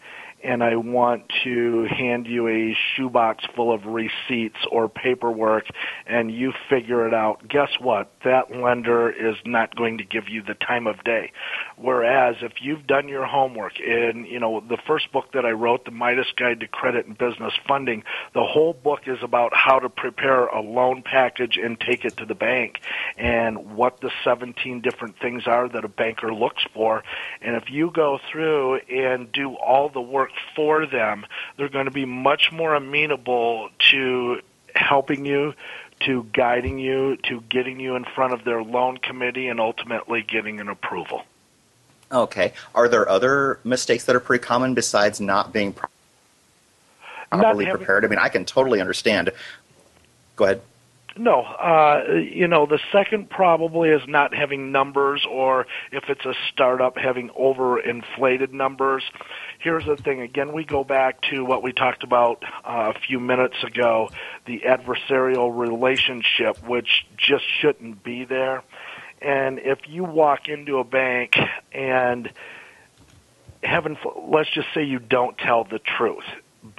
and 0.46 0.64
I 0.64 0.76
want 0.76 1.24
to 1.44 1.86
hand 1.86 2.28
you 2.28 2.48
a 2.48 2.78
shoebox 2.96 3.44
full 3.56 3.74
of 3.74 3.86
receipts 3.86 4.60
or 4.72 4.88
paperwork 4.88 5.66
and 6.06 6.34
you 6.34 6.54
figure 6.70 7.08
it 7.08 7.14
out, 7.14 7.48
guess 7.48 7.70
what? 7.80 8.12
That 8.24 8.52
lender 8.56 9.10
is 9.10 9.36
not 9.46 9.76
going 9.76 9.98
to 9.98 10.04
give 10.04 10.30
you 10.30 10.44
the 10.44 10.54
time 10.54 10.88
of 10.88 11.04
day. 11.04 11.32
Whereas 11.78 12.38
if 12.42 12.62
you've 12.62 12.88
done 12.88 13.10
your 13.10 13.26
homework 13.26 13.80
in, 13.80 14.26
you 14.26 14.40
know, 14.40 14.62
the 14.62 14.78
first 14.78 15.12
book 15.12 15.34
that 15.34 15.46
I 15.46 15.52
wrote, 15.52 15.84
The 15.84 15.92
Midas 15.92 16.32
Guide 16.36 16.62
to 16.62 16.68
Credit 16.68 17.06
and 17.06 17.18
Business 17.18 17.54
Funding, 17.68 18.04
the 18.34 18.44
whole 18.44 18.74
book 18.74 19.08
is 19.08 19.18
about 19.22 19.54
how 19.54 19.80
to 19.80 19.90
prepare 19.90 20.46
a 20.46 20.62
loan 20.62 21.04
package 21.04 21.58
and 21.58 21.80
take 21.80 22.06
it 22.06 22.18
to 22.18 22.26
the 22.26 22.36
bank 22.36 22.80
and 23.18 23.76
what 23.76 24.00
the 24.00 24.12
17 24.24 24.82
different 24.82 25.20
things 25.20 25.48
are 25.48 25.68
that 25.68 25.84
a 25.84 25.90
banker 25.90 26.34
looks 26.34 26.64
for. 26.74 27.04
And 27.42 27.58
if 27.58 27.70
you 27.70 27.92
go 27.92 28.20
through 28.32 28.78
and 28.90 29.32
do 29.32 29.56
all 29.56 29.90
the 29.90 30.02
work 30.02 30.32
for 30.56 30.86
them, 30.86 31.26
they're 31.58 31.70
going 31.70 31.86
to 31.86 31.92
be 31.92 32.06
much 32.06 32.52
more 32.54 32.74
amenable 32.74 33.70
to 33.92 34.42
helping 34.74 35.26
you, 35.26 35.54
to 36.02 36.24
guiding 36.34 36.80
you, 36.80 37.18
to 37.24 37.42
getting 37.42 37.80
you 37.80 37.96
in 37.96 38.06
front 38.06 38.34
of 38.34 38.44
their 38.44 38.64
loan 38.64 38.98
committee, 38.98 39.48
and 39.48 39.60
ultimately 39.60 40.22
getting 40.22 40.60
an 40.60 40.70
approval. 40.70 41.24
Okay. 42.12 42.54
Are 42.74 42.88
there 42.88 43.08
other 43.10 43.60
mistakes 43.64 44.06
that 44.06 44.16
are 44.16 44.20
pretty 44.20 44.44
common 44.44 44.74
besides 44.74 45.20
not 45.20 45.52
being 45.52 45.74
properly 47.32 47.66
not 47.66 47.76
prepared? 47.76 48.06
I 48.06 48.08
mean, 48.08 48.20
I 48.20 48.30
can 48.30 48.46
totally 48.46 48.80
understand. 48.82 49.32
Go 50.36 50.46
ahead. 50.46 50.62
No, 51.18 51.44
uh, 51.44 52.04
you 52.12 52.46
know, 52.46 52.66
the 52.66 52.80
second 52.92 53.30
probably 53.30 53.90
is 53.90 54.02
not 54.06 54.36
having 54.36 54.74
numbers, 54.74 55.26
or 55.30 55.66
if 55.94 56.10
it's 56.10 56.26
a 56.26 56.34
startup, 56.52 56.98
having 56.98 57.30
overinflated 57.30 58.52
numbers. 58.52 59.02
Here's 59.60 59.86
the 59.86 59.96
thing 59.96 60.20
again, 60.20 60.52
we 60.52 60.66
go 60.66 60.84
back 60.84 61.22
to 61.32 61.46
what 61.46 61.64
we 61.64 61.72
talked 61.72 62.04
about 62.04 62.44
uh, 62.66 62.92
a 62.94 63.00
few 63.00 63.22
minutes 63.22 63.64
ago 63.64 64.10
the 64.46 64.64
adversarial 64.68 65.58
relationship, 65.58 66.62
which 66.68 67.06
just 67.16 67.46
shouldn't 67.62 68.04
be 68.04 68.26
there. 68.26 68.62
And 69.26 69.60
if 69.60 69.80
you 69.88 70.04
walk 70.04 70.48
into 70.48 70.78
a 70.78 70.84
bank 70.84 71.36
and 71.72 72.32
heaven, 73.64 73.98
let's 74.28 74.50
just 74.52 74.68
say 74.74 74.84
you 74.84 75.00
don't 75.00 75.38
tell 75.38 75.64
the 75.64 75.80
truth 75.80 76.24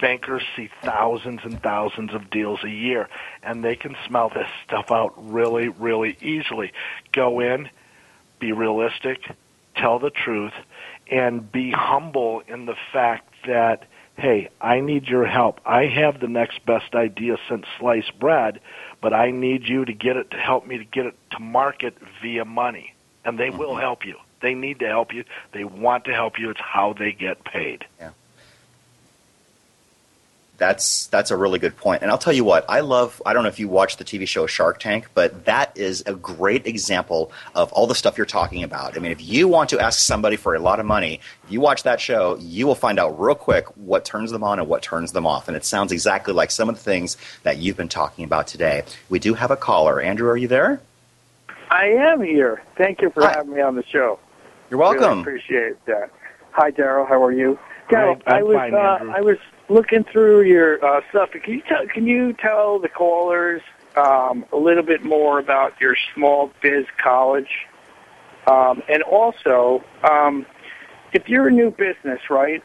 bankers 0.00 0.42
see 0.56 0.68
thousands 0.82 1.40
and 1.44 1.62
thousands 1.62 2.12
of 2.14 2.30
deals 2.30 2.60
a 2.64 2.70
year, 2.70 3.08
and 3.42 3.62
they 3.62 3.76
can 3.76 3.96
smell 4.06 4.28
this 4.28 4.48
stuff 4.66 4.90
out 4.90 5.14
really, 5.30 5.68
really 5.68 6.16
easily. 6.20 6.72
Go 7.12 7.40
in, 7.40 7.68
be 8.38 8.52
realistic, 8.52 9.18
tell 9.76 9.98
the 9.98 10.10
truth, 10.10 10.52
and 11.10 11.50
be 11.50 11.70
humble 11.70 12.42
in 12.48 12.66
the 12.66 12.76
fact 12.92 13.32
that, 13.46 13.84
hey, 14.16 14.48
I 14.60 14.80
need 14.80 15.06
your 15.06 15.26
help. 15.26 15.60
I 15.64 15.86
have 15.86 16.20
the 16.20 16.28
next 16.28 16.64
best 16.66 16.94
idea 16.94 17.36
since 17.48 17.64
sliced 17.78 18.18
bread, 18.18 18.60
but 19.06 19.14
I 19.14 19.30
need 19.30 19.68
you 19.68 19.84
to 19.84 19.92
get 19.92 20.16
it 20.16 20.32
to 20.32 20.36
help 20.36 20.66
me 20.66 20.78
to 20.78 20.84
get 20.84 21.06
it 21.06 21.14
to 21.30 21.38
market 21.38 21.96
via 22.20 22.44
money. 22.44 22.92
And 23.24 23.38
they 23.38 23.50
will 23.50 23.74
mm-hmm. 23.74 23.80
help 23.80 24.04
you. 24.04 24.16
They 24.42 24.52
need 24.52 24.80
to 24.80 24.88
help 24.88 25.14
you. 25.14 25.22
They 25.52 25.62
want 25.62 26.06
to 26.06 26.12
help 26.12 26.40
you. 26.40 26.50
It's 26.50 26.60
how 26.60 26.92
they 26.92 27.12
get 27.12 27.44
paid. 27.44 27.86
Yeah. 28.00 28.10
That's 30.58 31.06
that's 31.08 31.30
a 31.30 31.36
really 31.36 31.58
good 31.58 31.76
point. 31.76 32.02
And 32.02 32.10
I'll 32.10 32.18
tell 32.18 32.32
you 32.32 32.44
what, 32.44 32.64
I 32.68 32.80
love 32.80 33.20
I 33.26 33.32
don't 33.32 33.42
know 33.42 33.48
if 33.48 33.58
you 33.58 33.68
watch 33.68 33.96
the 33.98 34.04
TV 34.04 34.26
show 34.26 34.46
Shark 34.46 34.78
Tank, 34.80 35.08
but 35.14 35.44
that 35.44 35.76
is 35.76 36.02
a 36.06 36.14
great 36.14 36.66
example 36.66 37.30
of 37.54 37.72
all 37.72 37.86
the 37.86 37.94
stuff 37.94 38.16
you're 38.16 38.26
talking 38.26 38.62
about. 38.62 38.96
I 38.96 39.00
mean, 39.00 39.12
if 39.12 39.20
you 39.20 39.48
want 39.48 39.70
to 39.70 39.80
ask 39.80 39.98
somebody 39.98 40.36
for 40.36 40.54
a 40.54 40.58
lot 40.58 40.80
of 40.80 40.86
money, 40.86 41.20
if 41.44 41.52
you 41.52 41.60
watch 41.60 41.82
that 41.82 42.00
show, 42.00 42.36
you 42.40 42.66
will 42.66 42.74
find 42.74 42.98
out 42.98 43.20
real 43.20 43.34
quick 43.34 43.66
what 43.76 44.04
turns 44.04 44.30
them 44.30 44.42
on 44.42 44.58
and 44.58 44.68
what 44.68 44.82
turns 44.82 45.12
them 45.12 45.26
off. 45.26 45.48
And 45.48 45.56
it 45.56 45.64
sounds 45.64 45.92
exactly 45.92 46.32
like 46.32 46.50
some 46.50 46.68
of 46.68 46.76
the 46.76 46.82
things 46.82 47.16
that 47.42 47.58
you've 47.58 47.76
been 47.76 47.88
talking 47.88 48.24
about 48.24 48.46
today. 48.46 48.84
We 49.10 49.18
do 49.18 49.34
have 49.34 49.50
a 49.50 49.56
caller. 49.56 50.00
Andrew, 50.00 50.28
are 50.30 50.36
you 50.36 50.48
there? 50.48 50.80
I 51.70 51.86
am 51.86 52.22
here. 52.22 52.62
Thank 52.78 53.02
you 53.02 53.10
for 53.10 53.22
Hi. 53.22 53.32
having 53.32 53.52
me 53.52 53.60
on 53.60 53.74
the 53.74 53.84
show. 53.84 54.18
You're 54.70 54.80
welcome. 54.80 55.22
Really 55.22 55.38
appreciate 55.38 55.84
that. 55.86 56.10
Hi, 56.52 56.70
Daryl. 56.70 57.06
How 57.06 57.22
are 57.22 57.32
you? 57.32 57.58
Daryl, 57.90 58.20
I'm 58.26 58.44
was 58.44 58.56
fine, 58.56 58.74
uh, 58.74 58.78
Andrew. 58.78 59.12
I 59.14 59.20
was 59.20 59.38
looking 59.68 60.04
through 60.04 60.42
your 60.42 60.84
uh, 60.84 61.00
stuff. 61.10 61.30
Can 61.30 61.54
you 61.54 61.62
tell 61.62 61.86
Can 61.86 62.06
you 62.06 62.32
tell 62.32 62.78
the 62.78 62.88
callers 62.88 63.62
um, 63.96 64.44
a 64.52 64.56
little 64.56 64.82
bit 64.82 65.04
more 65.04 65.38
about 65.38 65.80
your 65.80 65.96
small 66.14 66.50
biz 66.62 66.86
college, 66.98 67.66
um, 68.46 68.82
and 68.88 69.02
also 69.02 69.82
um, 70.02 70.46
if 71.12 71.28
you're 71.28 71.48
a 71.48 71.52
new 71.52 71.70
business, 71.70 72.20
right? 72.30 72.62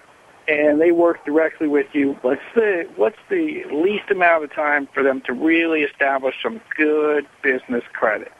And 0.47 0.81
they 0.81 0.91
work 0.91 1.23
directly 1.23 1.67
with 1.67 1.87
you. 1.93 2.17
What's 2.21 2.41
the 2.55 2.89
what's 2.95 3.19
the 3.29 3.63
least 3.71 4.09
amount 4.09 4.43
of 4.43 4.53
time 4.53 4.87
for 4.93 5.03
them 5.03 5.21
to 5.21 5.33
really 5.33 5.81
establish 5.81 6.35
some 6.41 6.59
good 6.75 7.27
business 7.41 7.83
credit? 7.93 8.31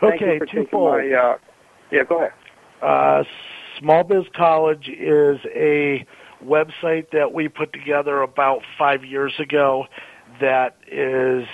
Thank 0.00 0.22
Okay, 0.22 0.38
twofold. 0.46 0.98
my. 0.98 1.10
Uh, 1.10 1.38
yeah, 1.90 2.04
go 2.04 2.18
ahead. 2.18 2.32
Uh, 2.80 3.24
Small 3.78 4.04
Biz 4.04 4.24
College 4.34 4.88
is 4.88 5.40
a 5.46 6.06
website 6.44 7.10
that 7.12 7.32
we 7.32 7.48
put 7.48 7.72
together 7.72 8.22
about 8.22 8.62
five 8.78 9.04
years 9.04 9.34
ago 9.38 9.86
that 10.40 10.76
is 10.86 11.46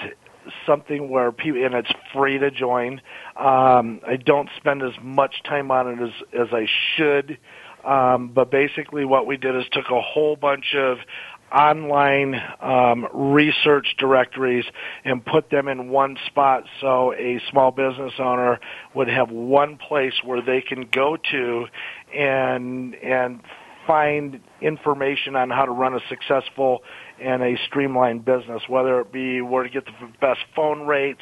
something 0.66 1.08
where 1.08 1.32
people, 1.32 1.64
and 1.64 1.74
it's 1.74 1.92
free 2.12 2.38
to 2.38 2.50
join. 2.50 3.00
Um, 3.36 4.00
I 4.06 4.16
don't 4.22 4.48
spend 4.56 4.82
as 4.82 4.92
much 5.02 5.42
time 5.44 5.70
on 5.70 5.88
it 5.88 6.02
as, 6.02 6.40
as 6.40 6.48
I 6.52 6.66
should. 6.96 7.38
Um, 7.84 8.28
but 8.28 8.50
basically 8.50 9.04
what 9.04 9.26
we 9.26 9.36
did 9.36 9.54
is 9.56 9.64
took 9.70 9.90
a 9.90 10.00
whole 10.00 10.36
bunch 10.36 10.74
of 10.74 10.98
online 11.52 12.34
um, 12.60 13.06
research 13.12 13.94
directories 13.98 14.64
and 15.04 15.24
put 15.24 15.50
them 15.50 15.68
in 15.68 15.88
one 15.88 16.16
spot 16.26 16.64
so 16.80 17.12
a 17.12 17.40
small 17.50 17.70
business 17.70 18.14
owner 18.18 18.58
would 18.94 19.08
have 19.08 19.30
one 19.30 19.76
place 19.76 20.14
where 20.24 20.40
they 20.40 20.60
can 20.60 20.88
go 20.90 21.16
to 21.30 21.66
and 22.12 22.94
and 22.96 23.40
find 23.86 24.40
information 24.60 25.36
on 25.36 25.50
how 25.50 25.64
to 25.64 25.72
run 25.72 25.94
a 25.94 26.00
successful 26.08 26.82
and 27.20 27.42
a 27.42 27.56
streamlined 27.66 28.24
business, 28.24 28.62
whether 28.68 29.00
it 29.00 29.12
be 29.12 29.40
where 29.40 29.62
to 29.62 29.68
get 29.68 29.84
the 29.84 29.92
best 30.20 30.40
phone 30.54 30.86
rates, 30.86 31.20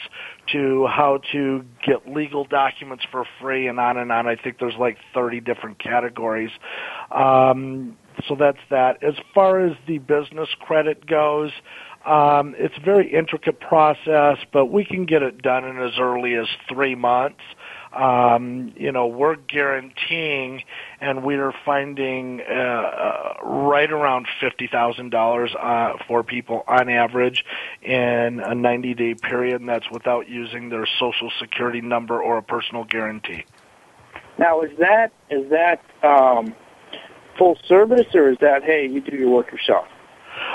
to 0.53 0.87
how 0.87 1.20
to 1.33 1.64
get 1.87 2.09
legal 2.12 2.44
documents 2.44 3.05
for 3.11 3.25
free, 3.40 3.68
and 3.68 3.79
on 3.79 3.96
and 3.96 4.11
on. 4.11 4.27
I 4.27 4.37
think 4.37 4.59
there's 4.59 4.77
like 4.79 4.96
30 5.14 5.40
different 5.40 5.79
categories. 5.79 6.51
Um, 7.11 7.96
so 8.29 8.37
that's 8.38 8.59
that. 8.70 9.03
As 9.03 9.14
far 9.35 9.61
as 9.61 9.77
the 9.87 9.98
business 9.98 10.48
credit 10.61 11.07
goes, 11.07 11.51
um, 12.07 12.55
it's 12.59 12.75
a 12.77 12.85
very 12.85 13.12
intricate 13.12 13.61
process, 13.61 14.38
but 14.53 14.66
we 14.66 14.85
can 14.85 15.07
get 15.07 15.22
it 15.22 15.40
done 15.40 15.64
in 15.64 15.79
as 15.79 15.98
early 16.01 16.35
as 16.35 16.46
three 16.68 16.94
months. 16.94 17.40
Um, 17.94 18.72
you 18.76 18.90
know, 18.90 19.07
we're 19.07 19.37
guaranteeing, 19.37 20.62
and 21.00 21.22
we 21.22 21.35
are 21.35 21.52
finding 21.64 22.40
uh, 22.40 22.52
uh, 22.52 23.35
right 23.44 23.90
around 23.90 24.26
fifty 24.40 24.66
thousand 24.66 25.11
dollars 25.11 25.55
uh, 25.61 25.94
for 26.09 26.22
people 26.22 26.64
on 26.66 26.88
average 26.88 27.44
in 27.83 28.40
a 28.40 28.55
ninety-day 28.55 29.14
period, 29.14 29.61
and 29.61 29.68
that's 29.68 29.90
without 29.90 30.28
using 30.28 30.70
their 30.70 30.87
social 30.98 31.31
security 31.38 31.81
number 31.81 32.20
or 32.20 32.38
a 32.38 32.42
personal 32.42 32.85
guarantee. 32.85 33.44
Now, 34.38 34.62
is 34.62 34.70
that 34.78 35.12
is 35.31 35.50
that 35.50 35.83
um, 36.02 36.55
full 37.38 37.59
service 37.66 38.14
or 38.14 38.31
is 38.31 38.38
that 38.40 38.64
hey, 38.64 38.87
you 38.87 39.00
do 39.00 39.16
your 39.16 39.31
work 39.31 39.52
yourself? 39.52 39.87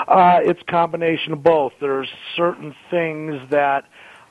Uh, 0.08 0.40
it's 0.42 0.60
combination 0.68 1.32
of 1.32 1.42
both. 1.42 1.72
There's 1.80 2.08
certain 2.36 2.74
things 2.90 3.40
that 3.50 3.84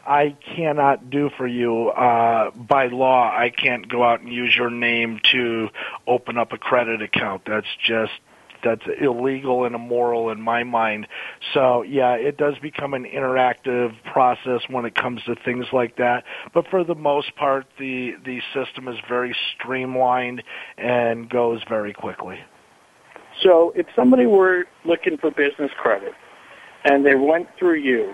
I 0.08 0.38
cannot 0.56 1.10
do 1.10 1.30
for 1.38 1.46
you. 1.46 1.90
Uh, 1.90 2.52
by 2.52 2.88
law, 2.88 3.30
I 3.30 3.50
can't 3.50 3.90
go 3.90 4.04
out 4.04 4.22
and 4.22 4.32
use 4.32 4.56
your 4.56 4.70
name 4.70 5.20
to 5.32 5.68
open 6.08 6.38
up 6.38 6.54
a 6.54 6.58
credit 6.58 7.02
account. 7.02 7.44
That's 7.46 7.68
just 7.84 8.14
that's 8.64 8.84
illegal 9.00 9.66
and 9.66 9.76
immoral 9.76 10.30
in 10.30 10.42
my 10.42 10.64
mind. 10.64 11.08
So 11.54 11.84
yeah, 11.84 12.14
it 12.14 12.38
does 12.38 12.58
become 12.60 12.94
an 12.94 13.04
interactive 13.04 13.94
process 14.12 14.62
when 14.70 14.86
it 14.86 14.96
comes 14.96 15.24
to 15.26 15.36
things 15.36 15.66
like 15.74 15.98
that. 15.98 16.24
But 16.54 16.68
for 16.70 16.84
the 16.84 16.96
most 16.96 17.36
part, 17.36 17.68
the 17.78 18.16
the 18.26 18.42
system 18.54 18.88
is 18.88 18.98
very 19.10 19.36
streamlined 19.56 20.42
and 20.78 21.30
goes 21.30 21.62
very 21.68 21.94
quickly. 21.94 22.40
So, 23.44 23.72
if 23.76 23.86
somebody 23.96 24.26
were 24.26 24.66
looking 24.84 25.18
for 25.18 25.30
business 25.30 25.70
credit 25.78 26.14
and 26.86 27.06
they 27.06 27.14
went 27.14 27.48
through 27.60 27.76
you, 27.76 28.14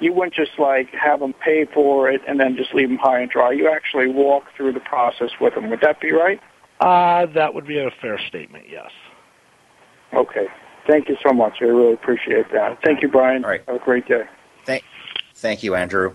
you 0.00 0.12
wouldn't 0.12 0.34
just 0.34 0.58
like 0.58 0.88
have 0.90 1.20
them 1.20 1.32
pay 1.32 1.64
for 1.64 2.10
it 2.10 2.20
and 2.26 2.38
then 2.38 2.56
just 2.56 2.74
leave 2.74 2.88
them 2.88 2.98
high 2.98 3.20
and 3.20 3.30
dry. 3.30 3.52
You 3.52 3.70
actually 3.70 4.08
walk 4.08 4.44
through 4.56 4.72
the 4.72 4.80
process 4.80 5.30
with 5.40 5.54
them. 5.54 5.70
Would 5.70 5.80
that 5.80 6.00
be 6.00 6.12
right? 6.12 6.40
Uh, 6.80 7.26
that 7.34 7.54
would 7.54 7.66
be 7.66 7.78
a 7.78 7.90
fair 8.02 8.18
statement. 8.28 8.66
Yes. 8.70 8.90
Okay. 10.12 10.46
Thank 10.86 11.08
you 11.08 11.16
so 11.26 11.32
much. 11.32 11.54
I 11.60 11.64
really 11.64 11.94
appreciate 11.94 12.52
that. 12.52 12.78
Thank 12.84 13.02
you, 13.02 13.08
Brian. 13.08 13.44
All 13.44 13.50
right. 13.50 13.62
Have 13.66 13.76
a 13.76 13.84
great 13.84 14.06
day. 14.06 14.24
Thank, 14.64 14.84
thank 15.34 15.62
you, 15.62 15.74
Andrew. 15.74 16.14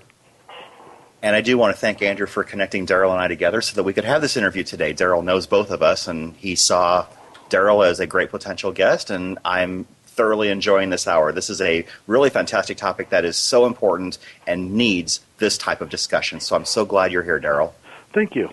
And 1.23 1.35
I 1.35 1.41
do 1.41 1.57
want 1.57 1.75
to 1.75 1.79
thank 1.79 2.01
Andrew 2.01 2.25
for 2.25 2.43
connecting 2.43 2.87
Daryl 2.87 3.11
and 3.11 3.19
I 3.19 3.27
together 3.27 3.61
so 3.61 3.75
that 3.75 3.83
we 3.83 3.93
could 3.93 4.05
have 4.05 4.21
this 4.21 4.37
interview 4.37 4.63
today. 4.63 4.93
Daryl 4.93 5.23
knows 5.23 5.45
both 5.45 5.69
of 5.69 5.83
us, 5.83 6.07
and 6.07 6.35
he 6.37 6.55
saw 6.55 7.05
Daryl 7.49 7.85
as 7.85 7.99
a 7.99 8.07
great 8.07 8.31
potential 8.31 8.71
guest, 8.71 9.11
and 9.11 9.37
I'm 9.45 9.85
thoroughly 10.15 10.49
enjoying 10.49 10.89
this 10.89 11.07
hour. 11.07 11.31
This 11.31 11.49
is 11.49 11.61
a 11.61 11.85
really 12.07 12.29
fantastic 12.29 12.77
topic 12.77 13.09
that 13.09 13.25
is 13.25 13.37
so 13.37 13.65
important 13.65 14.17
and 14.45 14.73
needs 14.73 15.21
this 15.37 15.57
type 15.57 15.81
of 15.81 15.89
discussion. 15.89 16.39
So 16.39 16.55
I'm 16.55 16.65
so 16.65 16.85
glad 16.85 17.11
you're 17.11 17.23
here, 17.23 17.39
Daryl. 17.39 17.73
Thank 18.13 18.35
you. 18.35 18.49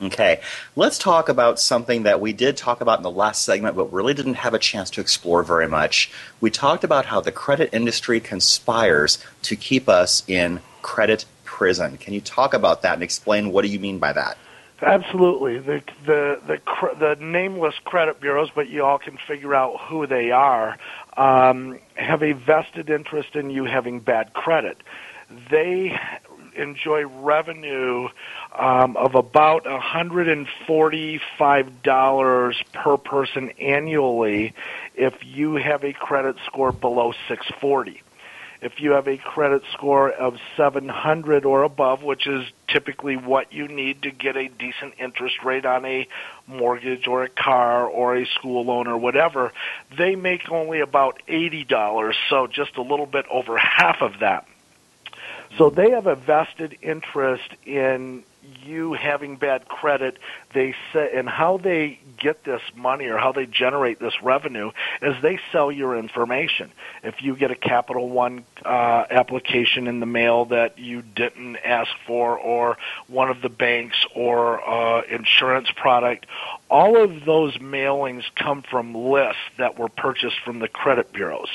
Okay, 0.00 0.40
let's 0.74 0.98
talk 0.98 1.30
about 1.30 1.58
something 1.58 2.02
that 2.02 2.20
we 2.20 2.34
did 2.34 2.58
talk 2.58 2.82
about 2.82 2.98
in 2.98 3.02
the 3.02 3.10
last 3.10 3.42
segment, 3.42 3.76
but 3.76 3.92
really 3.92 4.12
didn't 4.12 4.34
have 4.34 4.52
a 4.52 4.58
chance 4.58 4.90
to 4.90 5.00
explore 5.00 5.42
very 5.42 5.66
much. 5.66 6.10
We 6.38 6.50
talked 6.50 6.84
about 6.84 7.06
how 7.06 7.22
the 7.22 7.32
credit 7.32 7.70
industry 7.72 8.20
conspires 8.20 9.18
to 9.42 9.56
keep 9.56 9.88
us 9.88 10.22
in 10.28 10.60
credit 10.82 11.24
prison. 11.44 11.96
Can 11.96 12.12
you 12.12 12.20
talk 12.20 12.52
about 12.52 12.82
that 12.82 12.94
and 12.94 13.02
explain 13.02 13.52
what 13.52 13.62
do 13.64 13.68
you 13.68 13.78
mean 13.78 13.98
by 13.98 14.12
that? 14.12 14.36
Absolutely. 14.82 15.58
The 15.58 15.82
the 16.04 16.38
the 16.46 16.60
the 16.98 17.16
nameless 17.18 17.76
credit 17.84 18.20
bureaus, 18.20 18.50
but 18.54 18.68
you 18.68 18.84
all 18.84 18.98
can 18.98 19.16
figure 19.26 19.54
out 19.54 19.80
who 19.88 20.06
they 20.06 20.32
are, 20.32 20.76
um, 21.16 21.78
have 21.94 22.22
a 22.22 22.32
vested 22.32 22.90
interest 22.90 23.36
in 23.36 23.48
you 23.48 23.64
having 23.64 24.00
bad 24.00 24.34
credit. 24.34 24.76
They 25.50 25.98
enjoy 26.56 27.06
revenue 27.06 28.08
um, 28.58 28.96
of 28.96 29.14
about 29.14 29.64
$145 29.64 32.54
per 32.72 32.96
person 32.96 33.50
annually 33.60 34.54
if 34.94 35.14
you 35.24 35.56
have 35.56 35.84
a 35.84 35.92
credit 35.92 36.36
score 36.46 36.72
below 36.72 37.12
640 37.28 38.02
if 38.62 38.80
you 38.80 38.92
have 38.92 39.06
a 39.06 39.18
credit 39.18 39.62
score 39.72 40.10
of 40.10 40.38
700 40.56 41.44
or 41.44 41.62
above, 41.62 42.02
which 42.02 42.26
is 42.26 42.46
typically 42.76 43.16
what 43.16 43.54
you 43.54 43.68
need 43.68 44.02
to 44.02 44.10
get 44.10 44.36
a 44.36 44.48
decent 44.48 44.92
interest 44.98 45.42
rate 45.42 45.64
on 45.64 45.86
a 45.86 46.06
mortgage 46.46 47.06
or 47.06 47.22
a 47.22 47.28
car 47.30 47.86
or 47.86 48.14
a 48.14 48.26
school 48.26 48.66
loan 48.66 48.86
or 48.86 48.98
whatever, 48.98 49.50
they 49.96 50.14
make 50.14 50.50
only 50.50 50.80
about 50.80 51.18
$80, 51.26 52.14
so 52.28 52.46
just 52.46 52.76
a 52.76 52.82
little 52.82 53.06
bit 53.06 53.24
over 53.30 53.56
half 53.56 54.02
of 54.02 54.18
that. 54.20 54.46
So 55.56 55.70
they 55.70 55.92
have 55.92 56.06
a 56.06 56.16
vested 56.16 56.76
interest 56.82 57.48
in 57.64 58.24
you 58.64 58.92
having 58.94 59.36
bad 59.36 59.68
credit. 59.68 60.18
They 60.52 60.74
say, 60.92 61.10
and 61.14 61.28
how 61.28 61.58
they 61.58 61.98
get 62.18 62.44
this 62.44 62.62
money 62.74 63.06
or 63.06 63.18
how 63.18 63.32
they 63.32 63.46
generate 63.46 63.98
this 64.00 64.22
revenue 64.22 64.70
is 65.02 65.14
they 65.22 65.38
sell 65.52 65.70
your 65.70 65.96
information. 65.96 66.70
If 67.02 67.22
you 67.22 67.36
get 67.36 67.50
a 67.50 67.54
Capital 67.54 68.08
One 68.08 68.44
uh, 68.64 69.04
application 69.10 69.86
in 69.86 70.00
the 70.00 70.06
mail 70.06 70.46
that 70.46 70.78
you 70.78 71.02
didn't 71.02 71.56
ask 71.56 71.90
for, 72.06 72.38
or 72.38 72.78
one 73.08 73.30
of 73.30 73.42
the 73.42 73.48
banks 73.48 73.96
or 74.14 74.66
uh, 74.66 75.02
insurance 75.02 75.68
product, 75.70 76.26
all 76.70 77.02
of 77.02 77.24
those 77.24 77.56
mailings 77.58 78.24
come 78.34 78.62
from 78.62 78.94
lists 78.94 79.42
that 79.58 79.78
were 79.78 79.88
purchased 79.88 80.40
from 80.44 80.58
the 80.58 80.68
credit 80.68 81.12
bureaus. 81.12 81.48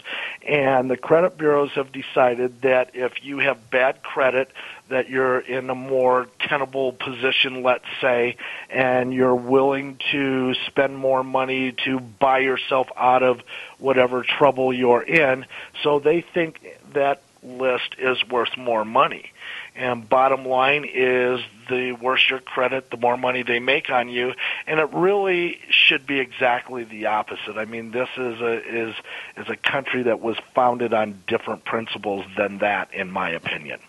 And 0.47 0.89
the 0.89 0.97
credit 0.97 1.37
bureaus 1.37 1.71
have 1.71 1.91
decided 1.91 2.61
that 2.61 2.91
if 2.93 3.23
you 3.23 3.39
have 3.39 3.69
bad 3.69 4.03
credit, 4.03 4.51
that 4.91 5.09
you're 5.09 5.39
in 5.39 5.69
a 5.69 5.75
more 5.75 6.27
tenable 6.39 6.93
position, 6.93 7.63
let's 7.63 7.85
say, 7.99 8.37
and 8.69 9.13
you're 9.13 9.35
willing 9.35 9.97
to 10.11 10.53
spend 10.67 10.97
more 10.97 11.23
money 11.23 11.73
to 11.85 11.99
buy 11.99 12.39
yourself 12.39 12.87
out 12.95 13.23
of 13.23 13.41
whatever 13.79 14.23
trouble 14.23 14.71
you're 14.71 15.01
in. 15.01 15.45
So 15.83 15.99
they 15.99 16.21
think 16.21 16.61
that 16.93 17.21
list 17.43 17.95
is 17.97 18.17
worth 18.29 18.55
more 18.57 18.85
money. 18.85 19.31
And 19.75 20.07
bottom 20.07 20.45
line 20.45 20.85
is 20.85 21.39
the 21.69 21.93
worse 21.93 22.29
your 22.29 22.39
credit, 22.39 22.91
the 22.91 22.97
more 22.97 23.17
money 23.17 23.43
they 23.43 23.59
make 23.59 23.89
on 23.89 24.09
you. 24.09 24.33
And 24.67 24.79
it 24.79 24.89
really 24.93 25.59
should 25.69 26.05
be 26.05 26.19
exactly 26.19 26.83
the 26.83 27.07
opposite. 27.07 27.57
I 27.57 27.65
mean, 27.65 27.91
this 27.91 28.09
is 28.17 28.41
a 28.41 28.87
is 28.89 28.95
is 29.37 29.49
a 29.49 29.55
country 29.55 30.03
that 30.03 30.19
was 30.19 30.37
founded 30.53 30.93
on 30.93 31.23
different 31.25 31.63
principles 31.63 32.25
than 32.37 32.59
that, 32.59 32.93
in 32.93 33.09
my 33.11 33.29
opinion. 33.29 33.79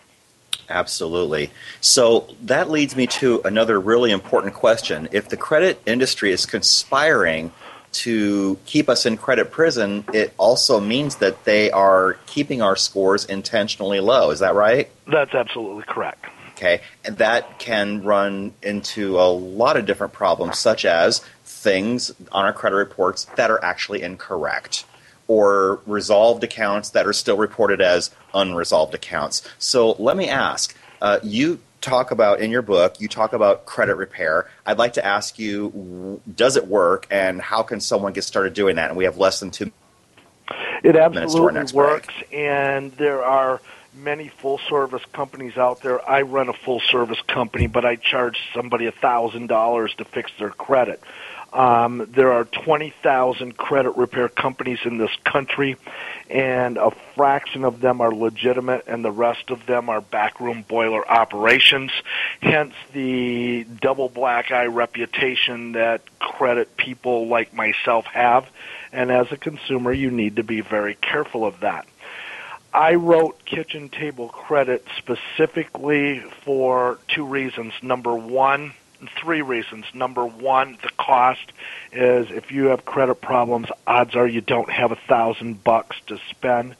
Absolutely. 0.69 1.51
So 1.81 2.27
that 2.43 2.69
leads 2.69 2.95
me 2.95 3.07
to 3.07 3.41
another 3.43 3.79
really 3.79 4.11
important 4.11 4.53
question. 4.53 5.09
If 5.11 5.29
the 5.29 5.37
credit 5.37 5.81
industry 5.85 6.31
is 6.31 6.45
conspiring 6.45 7.51
to 7.93 8.57
keep 8.65 8.89
us 8.89 9.05
in 9.05 9.17
credit 9.17 9.51
prison, 9.51 10.03
it 10.13 10.33
also 10.37 10.79
means 10.79 11.17
that 11.17 11.43
they 11.45 11.69
are 11.71 12.17
keeping 12.25 12.61
our 12.61 12.75
scores 12.75 13.25
intentionally 13.25 13.99
low. 13.99 14.31
Is 14.31 14.39
that 14.39 14.55
right? 14.55 14.89
That's 15.05 15.33
absolutely 15.33 15.83
correct. 15.83 16.25
Okay, 16.53 16.81
and 17.03 17.17
that 17.17 17.59
can 17.59 18.03
run 18.03 18.53
into 18.61 19.19
a 19.19 19.29
lot 19.29 19.75
of 19.75 19.85
different 19.85 20.13
problems, 20.13 20.59
such 20.59 20.85
as 20.85 21.19
things 21.43 22.11
on 22.31 22.45
our 22.45 22.53
credit 22.53 22.75
reports 22.75 23.25
that 23.35 23.49
are 23.49 23.63
actually 23.63 24.01
incorrect, 24.01 24.85
or 25.27 25.81
resolved 25.85 26.43
accounts 26.43 26.91
that 26.91 27.07
are 27.07 27.13
still 27.13 27.37
reported 27.37 27.81
as 27.81 28.11
unresolved 28.33 28.93
accounts. 28.93 29.47
So 29.57 29.91
let 29.93 30.17
me 30.17 30.29
ask 30.29 30.75
uh, 31.01 31.19
you 31.23 31.59
talk 31.81 32.11
about 32.11 32.39
in 32.39 32.49
your 32.49 32.61
book, 32.61 32.99
you 32.99 33.07
talk 33.07 33.33
about 33.33 33.65
credit 33.65 33.95
repair. 33.95 34.49
I'd 34.65 34.77
like 34.77 34.93
to 34.93 35.05
ask 35.05 35.37
you, 35.37 36.21
does 36.33 36.55
it 36.55 36.67
work, 36.67 37.05
and 37.11 37.41
how 37.41 37.61
can 37.61 37.81
someone 37.81 38.13
get 38.13 38.23
started 38.23 38.53
doing 38.53 38.77
that? 38.77 38.89
And 38.89 38.97
we 38.97 39.03
have 39.03 39.17
less 39.17 39.39
than 39.39 39.51
two. 39.51 39.71
It 40.83 40.95
absolutely 40.95 41.61
works, 41.73 42.07
break. 42.07 42.33
and 42.33 42.91
there 42.93 43.23
are 43.23 43.61
many 43.95 44.27
full 44.27 44.59
service 44.69 45.03
companies 45.13 45.57
out 45.57 45.81
there. 45.81 46.07
I 46.09 46.23
run 46.23 46.49
a 46.49 46.53
full 46.53 46.79
service 46.79 47.21
company, 47.27 47.67
but 47.67 47.85
I 47.85 47.95
charge 47.95 48.37
somebody 48.53 48.87
a 48.87 48.91
thousand 48.91 49.47
dollars 49.47 49.93
to 49.95 50.05
fix 50.05 50.31
their 50.39 50.49
credit. 50.49 51.01
Um, 51.53 52.07
there 52.09 52.33
are 52.33 52.45
20,000 52.45 53.55
credit 53.55 53.91
repair 53.91 54.27
companies 54.27 54.79
in 54.85 54.97
this 54.97 55.11
country, 55.23 55.77
and 56.27 56.77
a 56.77 56.89
fraction 57.15 57.63
of 57.63 57.79
them 57.79 58.01
are 58.01 58.11
legitimate, 58.11 58.85
and 58.87 59.05
the 59.05 59.11
rest 59.11 59.51
of 59.51 59.67
them 59.67 59.87
are 59.87 60.01
backroom 60.01 60.63
boiler 60.67 61.07
operations. 61.07 61.91
Hence 62.41 62.73
the 62.91 63.65
double 63.79 64.09
black 64.09 64.51
eye 64.51 64.65
reputation 64.65 65.73
that 65.73 66.01
credit 66.19 66.75
people 66.75 67.27
like 67.27 67.53
myself 67.53 68.05
have. 68.05 68.47
And 68.91 69.11
as 69.11 69.31
a 69.31 69.37
consumer, 69.37 69.93
you 69.93 70.09
need 70.09 70.37
to 70.37 70.43
be 70.43 70.61
very 70.61 70.95
careful 70.95 71.45
of 71.45 71.59
that. 71.59 71.85
I 72.73 72.95
wrote 72.95 73.45
kitchen 73.45 73.89
table 73.89 74.29
credit 74.29 74.87
specifically 74.97 76.21
for 76.43 76.97
two 77.07 77.25
reasons. 77.25 77.73
Number 77.83 78.15
one, 78.15 78.73
three 79.21 79.41
reasons. 79.41 79.85
Number 79.93 80.25
one, 80.25 80.77
the 80.81 80.89
cost 80.97 81.51
is 81.91 82.27
if 82.29 82.51
you 82.51 82.65
have 82.65 82.85
credit 82.85 83.15
problems, 83.15 83.67
odds 83.85 84.15
are 84.15 84.27
you 84.27 84.41
don't 84.41 84.69
have 84.69 84.91
a 84.91 84.97
thousand 85.07 85.63
bucks 85.63 85.95
to 86.07 86.19
spend. 86.29 86.75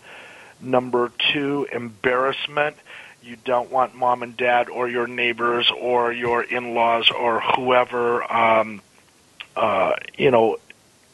Number 0.62 1.12
two, 1.34 1.68
embarrassment. 1.72 2.78
You 3.22 3.38
don't 3.38 3.72
want 3.72 3.96
mom 3.96 4.24
and 4.24 4.36
dad 4.36 4.70
or 4.70 4.90
your 4.90 5.08
neighbors 5.08 5.72
or 5.72 6.12
your 6.12 6.42
in-laws 6.44 7.10
or 7.10 7.40
whoever, 7.40 8.32
um, 8.32 8.82
uh, 9.56 9.94
you 10.18 10.30
know, 10.32 10.58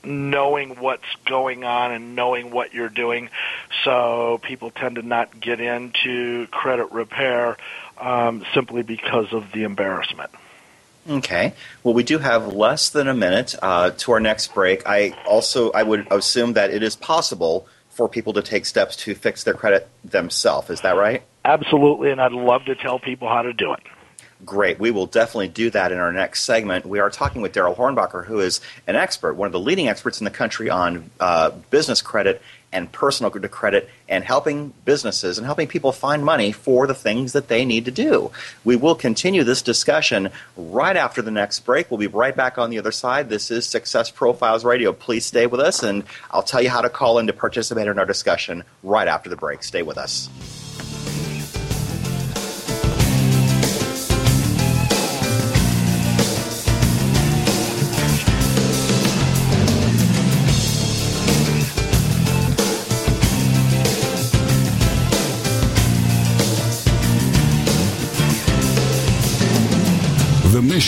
knowing 0.04 0.80
what's 0.80 1.04
going 1.26 1.64
on 1.64 1.92
and 1.92 2.16
knowing 2.16 2.52
what 2.52 2.74
you're 2.74 2.90
doing. 2.90 3.30
So 3.84 4.40
people 4.42 4.72
tend 4.72 4.96
to 4.96 5.02
not 5.02 5.40
get 5.40 5.60
into 5.60 6.48
credit 6.48 6.92
repair 6.92 7.58
um, 7.98 8.46
simply 8.54 8.82
because 8.82 9.34
of 9.34 9.52
the 9.52 9.64
embarrassment. 9.64 10.32
Okay. 11.08 11.54
Well, 11.84 11.94
we 11.94 12.04
do 12.04 12.18
have 12.18 12.54
less 12.54 12.90
than 12.90 13.08
a 13.08 13.14
minute 13.14 13.56
uh, 13.62 13.92
to 13.92 14.12
our 14.12 14.20
next 14.20 14.54
break. 14.54 14.88
I 14.88 15.12
also 15.28 15.72
I 15.72 15.84
would 15.84 16.08
assume 16.12 16.54
that 16.54 16.72
it 16.72 16.84
is 16.84 16.96
possible 16.96 17.68
for 17.90 18.08
people 18.08 18.34
to 18.34 18.42
take 18.42 18.66
steps 18.66 18.96
to 18.96 19.16
fix 19.16 19.44
their 19.44 19.54
credit 19.54 19.90
themselves. 20.04 20.70
Is 20.70 20.82
that 20.82 20.96
right? 20.96 21.24
Absolutely, 21.46 22.12
and 22.12 22.22
I'd 22.22 22.32
love 22.32 22.66
to 22.66 22.76
tell 22.76 23.00
people 23.00 23.28
how 23.28 23.42
to 23.42 23.54
do 23.54 23.74
it. 23.74 23.80
Great. 24.46 24.80
We 24.80 24.92
will 24.92 25.06
definitely 25.06 25.50
do 25.50 25.70
that 25.72 25.92
in 25.92 25.98
our 25.98 26.14
next 26.14 26.44
segment. 26.44 26.86
We 26.86 27.00
are 27.00 27.10
talking 27.10 27.42
with 27.42 27.52
Daryl 27.54 27.76
Hornbacher, 27.76 28.26
who 28.26 28.40
is 28.40 28.62
an 28.88 28.96
expert, 28.96 29.34
one 29.34 29.48
of 29.48 29.52
the 29.52 29.60
leading 29.60 29.90
experts 29.90 30.22
in 30.22 30.26
the 30.26 30.32
country 30.32 30.70
on 30.70 31.10
uh, 31.20 31.52
business 31.70 32.02
credit 32.02 32.42
and 32.72 32.92
personal 32.92 33.32
credit 33.32 33.90
and 34.08 34.24
helping 34.24 34.74
businesses 34.86 35.38
and 35.38 35.46
helping 35.46 35.68
people 35.68 35.92
find 35.92 36.24
money 36.24 36.52
for 36.52 36.88
the 36.88 36.94
things 36.94 37.34
that 37.34 37.48
they 37.48 37.66
need 37.66 37.86
to 37.86 37.92
do. 37.92 38.32
We 38.64 38.76
will 38.76 38.96
continue 38.96 39.44
this 39.44 39.62
discussion 39.62 40.30
right 40.56 40.96
after 40.96 41.22
the 41.22 41.32
next 41.32 41.62
break. 41.62 41.90
We'll 41.90 41.98
be 41.98 42.08
right 42.08 42.36
back 42.36 42.58
on 42.58 42.70
the 42.70 42.78
other 42.78 42.92
side. 42.92 43.30
This 43.30 43.50
is 43.52 43.66
Success 43.66 44.12
Profiles 44.12 44.64
Radio. 44.64 44.94
Please 44.94 45.26
stay 45.26 45.48
with 45.48 45.60
us, 45.60 45.84
and 45.84 46.04
I'll 46.32 46.44
tell 46.44 46.62
you 46.62 46.70
how 46.70 46.82
to 46.82 46.90
call 46.90 47.20
in 47.20 47.28
to 47.28 47.34
participate 47.34 47.88
in 47.88 47.98
our 47.98 48.06
discussion 48.06 48.64
right 48.84 49.08
after 49.08 49.30
the 49.30 49.36
break. 49.36 49.64
Stay 49.64 49.82
with 49.82 49.98
us. 49.98 50.30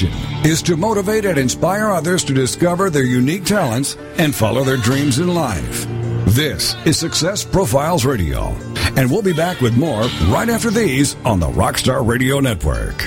Mission 0.01 0.49
is 0.49 0.61
to 0.63 0.77
motivate 0.77 1.25
and 1.25 1.37
inspire 1.37 1.89
others 1.89 2.23
to 2.25 2.33
discover 2.33 2.89
their 2.89 3.03
unique 3.03 3.45
talents 3.45 3.97
and 4.17 4.33
follow 4.33 4.63
their 4.63 4.77
dreams 4.77 5.19
in 5.19 5.33
life. 5.33 5.85
This 6.25 6.75
is 6.85 6.97
Success 6.97 7.43
Profiles 7.43 8.05
Radio, 8.05 8.55
and 8.95 9.11
we'll 9.11 9.21
be 9.21 9.33
back 9.33 9.59
with 9.61 9.77
more 9.77 10.03
right 10.29 10.49
after 10.49 10.69
these 10.69 11.15
on 11.25 11.39
the 11.39 11.47
Rockstar 11.47 12.07
Radio 12.07 12.39
Network. 12.39 13.05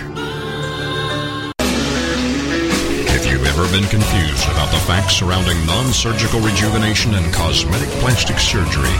If 3.16 3.30
you've 3.30 3.46
ever 3.46 3.66
been 3.72 3.88
confused 3.88 4.44
about 4.50 4.70
the 4.70 4.78
facts 4.86 5.14
surrounding 5.14 5.64
non-surgical 5.66 6.40
rejuvenation 6.40 7.14
and 7.14 7.32
cosmetic 7.32 7.88
plastic 8.00 8.38
surgery, 8.38 8.92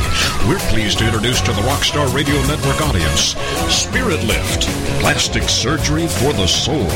we're 0.49 0.59
pleased 0.71 0.99
to 0.99 1.07
introduce 1.07 1.41
to 1.43 1.53
the 1.53 1.63
Rockstar 1.63 2.13
Radio 2.15 2.41
Network 2.47 2.81
audience 2.81 3.37
Spirit 3.69 4.25
Lift, 4.25 4.63
plastic 5.01 5.43
surgery 5.45 6.07
for 6.07 6.33
the 6.33 6.47
soul. 6.47 6.89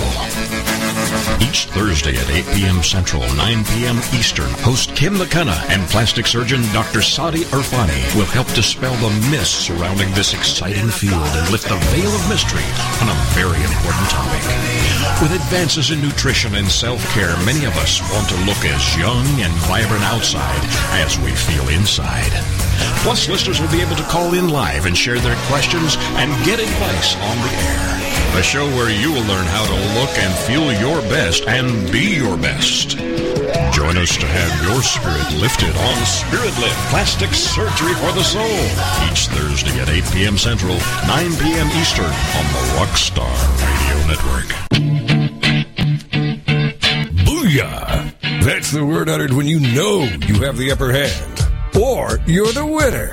Each 1.40 1.66
Thursday 1.66 2.16
at 2.16 2.30
8 2.30 2.46
p.m. 2.54 2.82
Central, 2.82 3.22
9 3.34 3.64
p.m. 3.66 3.98
Eastern, 4.12 4.50
host 4.66 4.94
Kim 4.96 5.16
McKenna 5.16 5.56
and 5.68 5.82
plastic 5.88 6.26
surgeon 6.26 6.62
Dr. 6.72 7.02
Sadi 7.02 7.44
Irfani 7.54 8.02
will 8.16 8.26
help 8.26 8.46
dispel 8.54 8.94
the 8.96 9.10
myths 9.30 9.50
surrounding 9.50 10.10
this 10.12 10.34
exciting 10.34 10.88
field 10.88 11.22
and 11.22 11.50
lift 11.50 11.68
the 11.68 11.78
veil 11.94 12.10
of 12.10 12.28
mystery 12.28 12.66
on 13.00 13.08
a 13.08 13.18
very 13.38 13.62
important 13.62 14.08
topic. 14.10 14.42
With 15.22 15.32
advances 15.32 15.90
in 15.90 16.02
nutrition 16.02 16.54
and 16.54 16.68
self-care, 16.68 17.36
many 17.44 17.64
of 17.64 17.76
us 17.78 18.00
want 18.12 18.28
to 18.28 18.36
look 18.46 18.64
as 18.64 18.96
young 18.96 19.26
and 19.40 19.52
vibrant 19.66 20.04
outside 20.04 20.62
as 21.02 21.18
we 21.18 21.30
feel 21.30 21.68
inside. 21.68 22.32
Plus, 23.02 23.28
listeners 23.28 23.60
will 23.60 23.70
be 23.70 23.80
able 23.80 23.96
to 23.96 24.02
call 24.04 24.34
in 24.34 24.48
live 24.48 24.86
and 24.86 24.96
share 24.96 25.18
their 25.18 25.36
questions 25.46 25.96
and 26.18 26.30
get 26.44 26.60
advice 26.60 27.14
on 27.16 27.36
the 27.38 27.52
air. 27.62 28.07
A 28.36 28.42
show 28.42 28.66
where 28.76 28.90
you 28.90 29.12
will 29.12 29.24
learn 29.24 29.46
how 29.46 29.64
to 29.66 30.00
look 30.00 30.16
and 30.18 30.32
feel 30.46 30.72
your 30.80 31.00
best 31.10 31.46
and 31.48 31.90
be 31.90 32.16
your 32.16 32.36
best. 32.36 32.96
Join 33.72 33.96
us 33.96 34.16
to 34.16 34.26
have 34.26 34.62
your 34.68 34.82
spirit 34.82 35.40
lifted 35.40 35.74
on 35.76 36.06
Spirit 36.06 36.56
Lift 36.60 36.76
Plastic 36.90 37.34
Surgery 37.34 37.94
for 37.94 38.12
the 38.12 38.22
Soul. 38.22 38.44
Each 39.10 39.26
Thursday 39.26 39.80
at 39.80 39.88
8 39.88 40.04
p.m. 40.12 40.38
Central, 40.38 40.74
9 40.74 41.36
p.m. 41.36 41.66
Eastern 41.80 42.04
on 42.04 42.46
the 42.54 42.62
Rockstar 42.78 43.34
Radio 43.58 44.06
Network. 44.06 45.58
Booyah! 47.24 48.44
That's 48.44 48.70
the 48.70 48.84
word 48.84 49.08
uttered 49.08 49.32
when 49.32 49.46
you 49.46 49.60
know 49.60 50.02
you 50.26 50.42
have 50.42 50.56
the 50.56 50.70
upper 50.70 50.92
hand. 50.92 51.40
Or 51.80 52.18
you're 52.26 52.52
the 52.52 52.66
winner. 52.66 53.10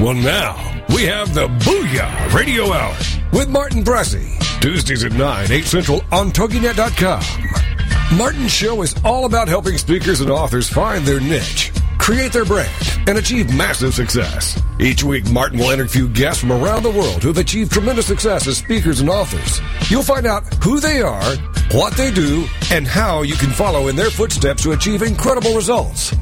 Well, 0.00 0.14
now 0.14 0.82
we 0.94 1.04
have 1.04 1.32
the 1.34 1.48
Booyah 1.48 2.32
Radio 2.34 2.72
Hour 2.72 2.96
with 3.32 3.48
Martin 3.48 3.84
Bressy. 3.84 4.43
Tuesdays 4.64 5.04
at 5.04 5.12
9, 5.12 5.52
8 5.52 5.64
Central 5.66 6.02
on 6.10 6.32
TogiNet.com. 6.32 8.16
Martin's 8.16 8.50
show 8.50 8.80
is 8.80 8.94
all 9.04 9.26
about 9.26 9.46
helping 9.46 9.76
speakers 9.76 10.22
and 10.22 10.30
authors 10.30 10.70
find 10.70 11.04
their 11.04 11.20
niche 11.20 11.70
create 12.04 12.32
their 12.34 12.44
brand, 12.44 12.68
and 13.08 13.16
achieve 13.16 13.56
massive 13.56 13.94
success. 13.94 14.60
Each 14.78 15.02
week, 15.02 15.24
Martin 15.30 15.58
will 15.58 15.70
interview 15.70 16.06
guests 16.06 16.42
from 16.42 16.52
around 16.52 16.82
the 16.82 16.90
world 16.90 17.22
who 17.22 17.28
have 17.28 17.38
achieved 17.38 17.72
tremendous 17.72 18.06
success 18.06 18.46
as 18.46 18.58
speakers 18.58 19.00
and 19.00 19.08
authors. 19.08 19.58
You'll 19.90 20.02
find 20.02 20.26
out 20.26 20.44
who 20.62 20.80
they 20.80 21.00
are, 21.00 21.34
what 21.72 21.94
they 21.94 22.10
do, 22.10 22.44
and 22.70 22.86
how 22.86 23.22
you 23.22 23.36
can 23.36 23.48
follow 23.48 23.88
in 23.88 23.96
their 23.96 24.10
footsteps 24.10 24.62
to 24.64 24.72
achieve 24.72 25.00
incredible 25.00 25.54
results. 25.54 26.14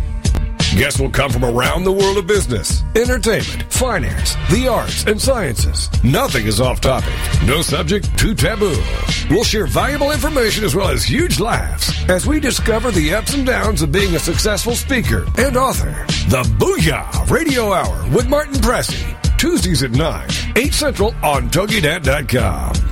Guests 0.76 0.98
will 0.98 1.10
come 1.10 1.30
from 1.30 1.44
around 1.44 1.84
the 1.84 1.92
world 1.92 2.16
of 2.16 2.26
business, 2.26 2.82
entertainment, 2.96 3.62
finance, 3.70 4.34
the 4.50 4.68
arts, 4.68 5.04
and 5.04 5.20
sciences. 5.20 5.90
Nothing 6.02 6.46
is 6.46 6.62
off 6.62 6.80
topic. 6.80 7.12
No 7.46 7.60
subject 7.60 8.18
too 8.18 8.34
taboo. 8.34 8.82
We'll 9.28 9.44
share 9.44 9.66
valuable 9.66 10.12
information 10.12 10.64
as 10.64 10.74
well 10.74 10.88
as 10.88 11.04
huge 11.04 11.40
laughs 11.40 11.92
as 12.08 12.26
we 12.26 12.40
discover 12.40 12.90
the 12.90 13.12
ups 13.14 13.34
and 13.34 13.46
downs 13.46 13.82
of 13.82 13.92
being 13.92 14.14
a 14.14 14.18
successful 14.18 14.74
speaker 14.74 15.26
and 15.36 15.58
author. 15.58 16.06
The 16.28 16.42
Booyah 16.58 17.30
Radio 17.30 17.72
Hour 17.72 18.08
with 18.10 18.28
Martin 18.28 18.54
Pressey. 18.54 19.18
Tuesdays 19.36 19.82
at 19.82 19.90
9, 19.90 20.28
8 20.56 20.72
Central 20.72 21.14
on 21.22 21.50
TogiNet.com. 21.50 22.91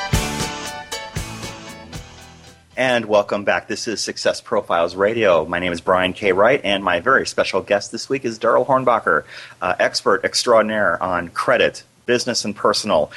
And 2.81 3.05
welcome 3.05 3.43
back. 3.43 3.67
This 3.67 3.87
is 3.87 4.01
Success 4.01 4.41
Profiles 4.41 4.95
Radio. 4.95 5.45
My 5.45 5.59
name 5.59 5.71
is 5.71 5.81
Brian 5.81 6.13
K. 6.13 6.31
Wright, 6.31 6.59
and 6.63 6.83
my 6.83 6.99
very 6.99 7.27
special 7.27 7.61
guest 7.61 7.91
this 7.91 8.09
week 8.09 8.25
is 8.25 8.39
Daryl 8.39 8.65
Hornbacher, 8.65 9.23
uh, 9.61 9.75
expert 9.77 10.25
extraordinaire 10.25 10.97
on 11.01 11.27
credit, 11.27 11.83
business, 12.07 12.43
and 12.43 12.55
personal. 12.55 13.11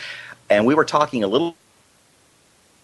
And 0.50 0.66
we 0.66 0.74
were 0.74 0.84
talking 0.84 1.24
a 1.24 1.28
little, 1.28 1.56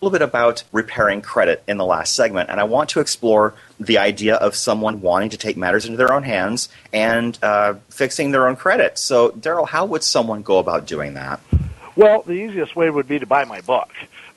little 0.01 0.11
bit 0.11 0.23
about 0.23 0.65
repairing 0.73 1.21
credit 1.21 1.63
in 1.69 1.77
the 1.77 1.85
last 1.85 2.15
segment, 2.15 2.49
and 2.49 2.59
I 2.59 2.65
want 2.65 2.89
to 2.89 3.01
explore 3.01 3.53
the 3.79 3.99
idea 3.99 4.37
of 4.37 4.55
someone 4.55 5.03
wanting 5.03 5.29
to 5.29 5.37
take 5.37 5.59
matters 5.59 5.85
into 5.85 5.99
their 5.99 6.15
own 6.15 6.23
hands 6.23 6.71
and 6.95 7.39
uh, 7.43 7.75
fixing 7.91 8.31
their 8.31 8.49
own 8.49 8.57
credit. 8.57 8.97
So, 8.97 9.33
Daryl, 9.33 9.69
how 9.69 9.85
would 9.85 10.03
someone 10.03 10.41
go 10.41 10.57
about 10.57 10.87
doing 10.87 11.13
that? 11.13 11.41
Well, 11.95 12.23
the 12.23 12.33
easiest 12.33 12.75
way 12.75 12.89
would 12.89 13.07
be 13.07 13.19
to 13.19 13.27
buy 13.27 13.45
my 13.45 13.61
book. 13.61 13.91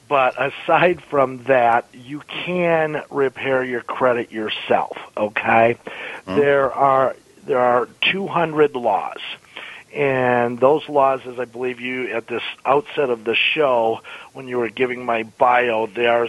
But 0.07 0.35
aside 0.39 1.01
from 1.03 1.43
that, 1.43 1.87
you 1.93 2.21
can 2.27 3.03
repair 3.09 3.63
your 3.63 3.81
credit 3.81 4.31
yourself. 4.31 4.97
Okay, 5.15 5.77
mm-hmm. 6.25 6.35
there 6.39 6.71
are 6.71 7.15
there 7.45 7.59
are 7.59 7.87
200 8.11 8.75
laws, 8.75 9.19
and 9.93 10.59
those 10.59 10.87
laws, 10.87 11.21
as 11.25 11.39
I 11.39 11.45
believe 11.45 11.79
you 11.79 12.09
at 12.09 12.27
this 12.27 12.43
outset 12.65 13.09
of 13.09 13.23
the 13.23 13.35
show, 13.35 14.01
when 14.33 14.47
you 14.47 14.57
were 14.57 14.69
giving 14.69 15.05
my 15.05 15.23
bio, 15.23 15.87
they 15.87 16.07
are 16.07 16.27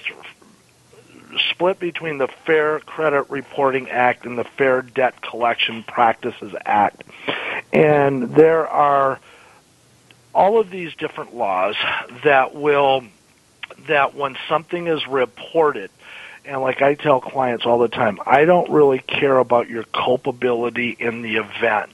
split 1.50 1.78
between 1.78 2.18
the 2.18 2.28
Fair 2.28 2.80
Credit 2.80 3.28
Reporting 3.28 3.90
Act 3.90 4.24
and 4.24 4.38
the 4.38 4.44
Fair 4.44 4.82
Debt 4.82 5.20
Collection 5.20 5.82
Practices 5.82 6.54
Act, 6.64 7.02
and 7.72 8.34
there 8.34 8.66
are 8.68 9.20
all 10.34 10.58
of 10.58 10.70
these 10.70 10.94
different 10.96 11.34
laws 11.34 11.76
that 12.24 12.54
will 12.54 13.04
that 13.88 14.14
when 14.14 14.36
something 14.48 14.86
is 14.86 15.06
reported, 15.06 15.90
and 16.44 16.60
like 16.60 16.82
I 16.82 16.94
tell 16.94 17.20
clients 17.20 17.64
all 17.64 17.78
the 17.78 17.88
time, 17.88 18.18
I 18.26 18.44
don't 18.44 18.70
really 18.70 18.98
care 18.98 19.38
about 19.38 19.68
your 19.68 19.84
culpability 19.84 20.90
in 20.98 21.22
the 21.22 21.36
event 21.36 21.92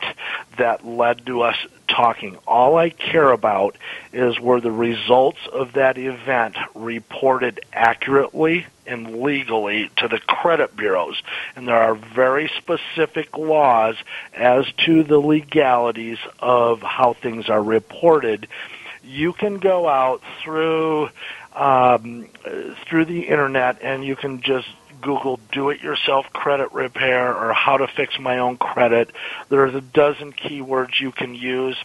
that 0.58 0.84
led 0.84 1.26
to 1.26 1.42
us 1.42 1.56
talking. 1.86 2.36
All 2.46 2.76
I 2.76 2.90
care 2.90 3.30
about 3.30 3.76
is 4.12 4.40
were 4.40 4.60
the 4.60 4.72
results 4.72 5.38
of 5.52 5.74
that 5.74 5.98
event 5.98 6.56
reported 6.74 7.60
accurately 7.72 8.66
and 8.86 9.20
legally 9.22 9.90
to 9.96 10.08
the 10.08 10.18
credit 10.18 10.76
bureaus. 10.76 11.20
And 11.54 11.68
there 11.68 11.80
are 11.80 11.94
very 11.94 12.50
specific 12.58 13.36
laws 13.36 13.96
as 14.34 14.66
to 14.84 15.04
the 15.04 15.18
legalities 15.18 16.18
of 16.40 16.82
how 16.82 17.12
things 17.12 17.48
are 17.48 17.62
reported. 17.62 18.48
You 19.02 19.32
can 19.32 19.58
go 19.58 19.88
out 19.88 20.22
through 20.42 21.10
um, 21.60 22.26
through 22.86 23.04
the 23.04 23.28
internet, 23.28 23.82
and 23.82 24.02
you 24.02 24.16
can 24.16 24.40
just 24.40 24.66
Google 25.02 25.38
do 25.52 25.68
it 25.68 25.82
yourself 25.82 26.32
credit 26.32 26.72
repair 26.72 27.34
or 27.34 27.52
how 27.52 27.76
to 27.76 27.86
fix 27.86 28.18
my 28.18 28.38
own 28.38 28.56
credit. 28.56 29.10
There's 29.50 29.74
a 29.74 29.80
dozen 29.82 30.32
keywords 30.32 30.98
you 30.98 31.12
can 31.12 31.34
use. 31.34 31.76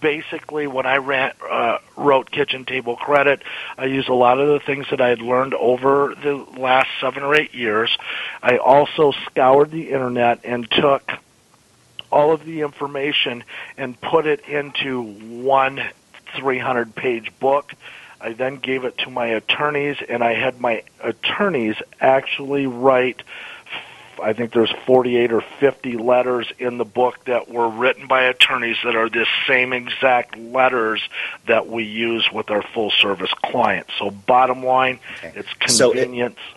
Basically, 0.00 0.66
when 0.68 0.86
I 0.86 0.96
ran, 0.98 1.32
uh, 1.48 1.78
wrote 1.96 2.30
Kitchen 2.30 2.64
Table 2.64 2.96
Credit, 2.96 3.42
I 3.76 3.86
used 3.86 4.08
a 4.08 4.14
lot 4.14 4.40
of 4.40 4.48
the 4.48 4.60
things 4.60 4.86
that 4.90 5.00
I 5.00 5.08
had 5.08 5.20
learned 5.20 5.54
over 5.54 6.14
the 6.14 6.36
last 6.58 6.88
seven 7.00 7.24
or 7.24 7.34
eight 7.34 7.54
years. 7.54 7.96
I 8.42 8.56
also 8.56 9.12
scoured 9.26 9.70
the 9.70 9.90
internet 9.90 10.40
and 10.44 10.70
took 10.70 11.10
all 12.10 12.32
of 12.32 12.44
the 12.44 12.62
information 12.62 13.42
and 13.76 14.00
put 14.00 14.26
it 14.26 14.48
into 14.48 15.02
one 15.02 15.82
300 16.36 16.94
page 16.94 17.32
book 17.38 17.74
I 18.20 18.32
then 18.32 18.56
gave 18.56 18.84
it 18.84 18.98
to 18.98 19.10
my 19.10 19.26
attorneys, 19.26 19.98
and 20.08 20.22
I 20.22 20.34
had 20.34 20.60
my 20.60 20.82
attorneys 21.02 21.76
actually 22.00 22.66
write. 22.66 23.22
I 24.22 24.32
think 24.32 24.52
there's 24.52 24.72
48 24.86 25.32
or 25.32 25.42
50 25.60 25.98
letters 25.98 26.50
in 26.58 26.78
the 26.78 26.86
book 26.86 27.22
that 27.26 27.50
were 27.50 27.68
written 27.68 28.06
by 28.06 28.22
attorneys 28.22 28.78
that 28.84 28.96
are 28.96 29.10
the 29.10 29.26
same 29.46 29.74
exact 29.74 30.38
letters 30.38 31.06
that 31.46 31.68
we 31.68 31.84
use 31.84 32.30
with 32.32 32.50
our 32.50 32.62
full 32.62 32.90
service 32.90 33.32
clients. 33.44 33.92
So 33.98 34.10
bottom 34.10 34.64
line, 34.64 35.00
okay. 35.18 35.32
it's 35.36 35.52
convenience. 35.52 36.36
So 36.36 36.56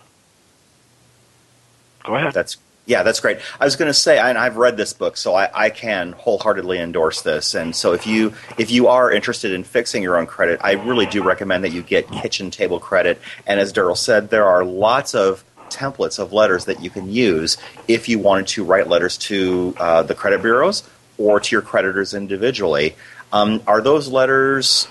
Go 2.04 2.16
ahead. 2.16 2.32
That's 2.32 2.56
yeah, 2.86 3.02
that's 3.02 3.20
great. 3.20 3.38
I 3.60 3.64
was 3.64 3.76
going 3.76 3.88
to 3.88 3.94
say, 3.94 4.18
and 4.18 4.36
I've 4.36 4.56
read 4.56 4.76
this 4.76 4.92
book, 4.92 5.16
so 5.16 5.34
I, 5.34 5.66
I, 5.66 5.70
can 5.70 6.12
wholeheartedly 6.12 6.78
endorse 6.78 7.22
this. 7.22 7.54
And 7.54 7.76
so, 7.76 7.92
if 7.92 8.06
you 8.06 8.34
if 8.58 8.70
you 8.70 8.88
are 8.88 9.12
interested 9.12 9.52
in 9.52 9.64
fixing 9.64 10.02
your 10.02 10.16
own 10.16 10.26
credit, 10.26 10.60
I 10.62 10.72
really 10.72 11.06
do 11.06 11.22
recommend 11.22 11.62
that 11.64 11.70
you 11.70 11.82
get 11.82 12.10
Kitchen 12.10 12.50
Table 12.50 12.80
Credit. 12.80 13.20
And 13.46 13.60
as 13.60 13.72
Daryl 13.72 13.96
said, 13.96 14.30
there 14.30 14.46
are 14.46 14.64
lots 14.64 15.14
of 15.14 15.44
templates 15.68 16.18
of 16.18 16.32
letters 16.32 16.64
that 16.64 16.82
you 16.82 16.90
can 16.90 17.10
use 17.10 17.56
if 17.86 18.08
you 18.08 18.18
wanted 18.18 18.48
to 18.48 18.64
write 18.64 18.88
letters 18.88 19.16
to 19.16 19.74
uh, 19.78 20.02
the 20.02 20.14
credit 20.14 20.42
bureaus 20.42 20.82
or 21.16 21.38
to 21.38 21.54
your 21.54 21.62
creditors 21.62 22.12
individually. 22.12 22.96
Um, 23.32 23.62
are 23.66 23.80
those 23.80 24.08
letters 24.08 24.88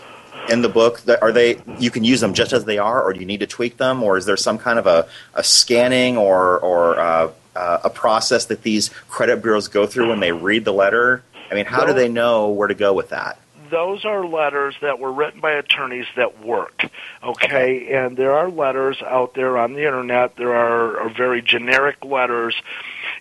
in 0.50 0.62
the 0.62 0.70
book 0.70 1.02
that 1.02 1.22
are 1.22 1.32
they 1.32 1.62
you 1.80 1.92
can 1.92 2.04
use 2.04 2.22
them 2.22 2.34
just 2.34 2.54
as 2.54 2.66
they 2.66 2.78
are 2.78 3.04
or 3.04 3.14
do 3.14 3.20
you 3.20 3.26
need 3.26 3.42
to 3.42 3.48
tweak 3.48 3.78
them 3.78 4.02
or 4.02 4.18
is 4.18 4.26
there 4.26 4.38
some 4.38 4.58
kind 4.58 4.80
of 4.80 4.88
a, 4.88 5.08
a 5.34 5.44
scanning 5.44 6.18
or 6.18 6.60
or 6.60 7.00
uh, 7.00 7.32
uh, 7.56 7.80
a 7.84 7.90
process 7.90 8.46
that 8.46 8.64
these 8.64 8.90
credit 9.10 9.42
bureaus 9.42 9.68
go 9.68 9.86
through 9.86 10.10
when 10.10 10.20
they 10.20 10.32
read 10.32 10.66
the 10.66 10.74
letter? 10.74 11.24
I 11.52 11.56
mean, 11.56 11.66
how 11.66 11.86
do 11.86 11.94
they 11.94 12.10
know 12.10 12.50
where 12.50 12.68
to 12.68 12.76
go 12.76 12.94
with 12.94 13.10
that? 13.10 13.40
Those 13.72 14.04
are 14.04 14.26
letters 14.26 14.76
that 14.82 15.00
were 15.00 15.12
written 15.12 15.42
by 15.42 15.52
attorneys 15.52 16.08
that 16.16 16.44
work. 16.44 16.86
Okay, 17.24 17.94
and 17.94 18.18
there 18.18 18.34
are 18.34 18.50
letters 18.50 19.00
out 19.06 19.36
there 19.36 19.58
on 19.58 19.74
the 19.74 19.86
internet. 19.86 20.36
There 20.38 20.56
are, 20.56 21.02
are 21.02 21.10
very 21.10 21.42
generic 21.42 22.04
letters 22.04 22.56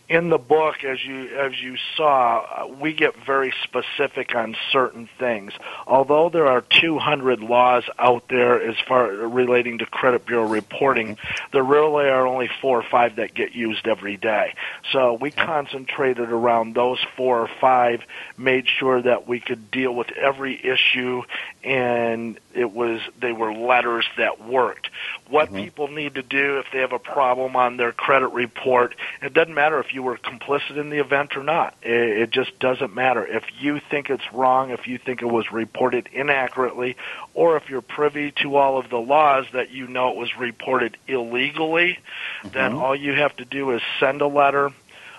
in 0.08 0.30
the 0.30 0.38
book, 0.38 0.84
as 0.84 1.04
you 1.04 1.28
as 1.36 1.60
you 1.60 1.76
saw, 1.96 2.38
uh, 2.40 2.66
we 2.66 2.94
get 2.94 3.14
very 3.26 3.52
specific 3.62 4.34
on 4.34 4.56
certain 4.72 5.08
things. 5.18 5.52
Although 5.86 6.30
there 6.30 6.46
are 6.46 6.62
200 6.62 7.40
laws 7.40 7.84
out 7.98 8.24
there 8.28 8.62
as 8.62 8.76
far 8.86 9.08
relating 9.08 9.78
to 9.78 9.86
credit 9.86 10.24
bureau 10.24 10.48
reporting, 10.48 11.18
there 11.52 11.62
really 11.62 12.06
are 12.06 12.26
only 12.26 12.48
four 12.62 12.80
or 12.80 12.84
five 12.90 13.16
that 13.16 13.34
get 13.34 13.54
used 13.54 13.86
every 13.86 14.16
day. 14.16 14.54
So 14.92 15.12
we 15.12 15.30
concentrated 15.30 16.30
around 16.30 16.74
those 16.74 17.04
four 17.16 17.40
or 17.42 17.50
five, 17.60 18.02
made 18.38 18.66
sure 18.66 19.02
that 19.02 19.28
we 19.28 19.40
could 19.40 19.70
deal 19.70 19.94
with 19.94 20.10
every 20.12 20.58
issue, 20.64 21.22
and 21.68 22.40
it 22.54 22.72
was 22.72 23.00
they 23.20 23.32
were 23.32 23.52
letters 23.52 24.06
that 24.16 24.42
worked. 24.42 24.88
What 25.28 25.48
mm-hmm. 25.48 25.64
people 25.64 25.88
need 25.88 26.14
to 26.14 26.22
do 26.22 26.58
if 26.58 26.66
they 26.72 26.78
have 26.78 26.94
a 26.94 26.98
problem 26.98 27.56
on 27.56 27.76
their 27.76 27.92
credit 27.92 28.28
report, 28.28 28.94
it 29.20 29.34
doesn't 29.34 29.52
matter 29.52 29.78
if 29.78 29.92
you 29.92 30.02
were 30.02 30.16
complicit 30.16 30.78
in 30.78 30.88
the 30.88 30.98
event 30.98 31.36
or 31.36 31.42
not. 31.42 31.74
It, 31.82 32.22
it 32.22 32.30
just 32.30 32.58
doesn't 32.58 32.94
matter. 32.94 33.26
If 33.26 33.44
you 33.60 33.80
think 33.90 34.08
it's 34.08 34.32
wrong, 34.32 34.70
if 34.70 34.86
you 34.86 34.96
think 34.96 35.20
it 35.20 35.26
was 35.26 35.52
reported 35.52 36.08
inaccurately, 36.10 36.96
or 37.34 37.58
if 37.58 37.68
you're 37.68 37.82
privy 37.82 38.32
to 38.42 38.56
all 38.56 38.78
of 38.78 38.88
the 38.88 38.98
laws 38.98 39.44
that 39.52 39.70
you 39.70 39.86
know 39.86 40.10
it 40.10 40.16
was 40.16 40.34
reported 40.38 40.96
illegally, 41.06 41.98
mm-hmm. 42.42 42.48
then 42.48 42.72
all 42.72 42.96
you 42.96 43.12
have 43.12 43.36
to 43.36 43.44
do 43.44 43.72
is 43.72 43.82
send 44.00 44.22
a 44.22 44.26
letter 44.26 44.72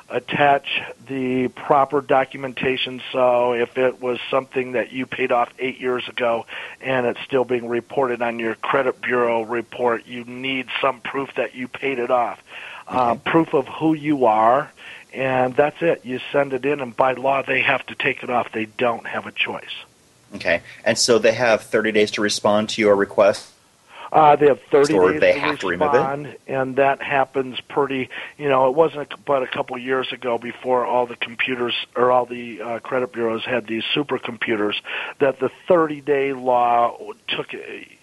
attach 0.09 0.81
the 1.07 1.47
proper 1.49 2.01
documentation 2.01 3.01
so 3.11 3.53
if 3.53 3.77
it 3.77 4.01
was 4.01 4.19
something 4.29 4.73
that 4.73 4.91
you 4.91 5.05
paid 5.05 5.31
off 5.31 5.51
eight 5.59 5.79
years 5.79 6.07
ago 6.07 6.45
and 6.81 7.05
it's 7.05 7.21
still 7.21 7.45
being 7.45 7.67
reported 7.67 8.21
on 8.21 8.39
your 8.39 8.55
credit 8.55 9.01
bureau 9.01 9.43
report, 9.43 10.07
you 10.07 10.23
need 10.23 10.67
some 10.81 10.99
proof 11.01 11.33
that 11.35 11.55
you 11.55 11.67
paid 11.67 11.99
it 11.99 12.11
off. 12.11 12.41
Uh, 12.87 13.15
proof 13.15 13.53
of 13.53 13.67
who 13.67 13.93
you 13.93 14.25
are, 14.25 14.71
and 15.13 15.55
that's 15.55 15.79
it. 15.81 16.03
You 16.03 16.19
send 16.31 16.53
it 16.53 16.65
in, 16.65 16.79
and 16.79 16.95
by 16.95 17.13
law, 17.13 17.43
they 17.43 17.61
have 17.61 17.85
to 17.87 17.95
take 17.95 18.23
it 18.23 18.31
off. 18.31 18.51
They 18.51 18.65
don't 18.65 19.05
have 19.05 19.27
a 19.27 19.31
choice. 19.31 19.85
Okay. 20.35 20.61
And 20.83 20.97
so 20.97 21.19
they 21.19 21.33
have 21.33 21.61
30 21.61 21.91
days 21.91 22.11
to 22.11 22.21
respond 22.21 22.69
to 22.69 22.81
your 22.81 22.95
request? 22.95 23.51
Uh, 24.11 24.35
they 24.35 24.47
have 24.47 24.59
30 24.71 24.93
Or 24.93 25.11
days 25.11 25.21
they 25.21 25.33
to 25.33 25.39
have 25.39 25.59
to 25.59 25.67
remove 25.67 25.93
respond, 25.93 26.37
and 26.47 26.75
that 26.77 27.01
happens 27.01 27.59
pretty. 27.69 28.09
You 28.37 28.49
know, 28.49 28.67
it 28.67 28.75
wasn't 28.75 29.13
but 29.25 29.43
a 29.43 29.47
couple 29.47 29.77
years 29.77 30.11
ago 30.11 30.37
before 30.37 30.85
all 30.85 31.05
the 31.05 31.15
computers 31.15 31.75
or 31.95 32.11
all 32.11 32.25
the 32.25 32.61
uh, 32.61 32.79
credit 32.79 33.13
bureaus 33.13 33.45
had 33.45 33.67
these 33.67 33.83
supercomputers 33.95 34.75
that 35.19 35.39
the 35.39 35.51
30-day 35.67 36.33
law 36.33 36.97
took. 37.27 37.53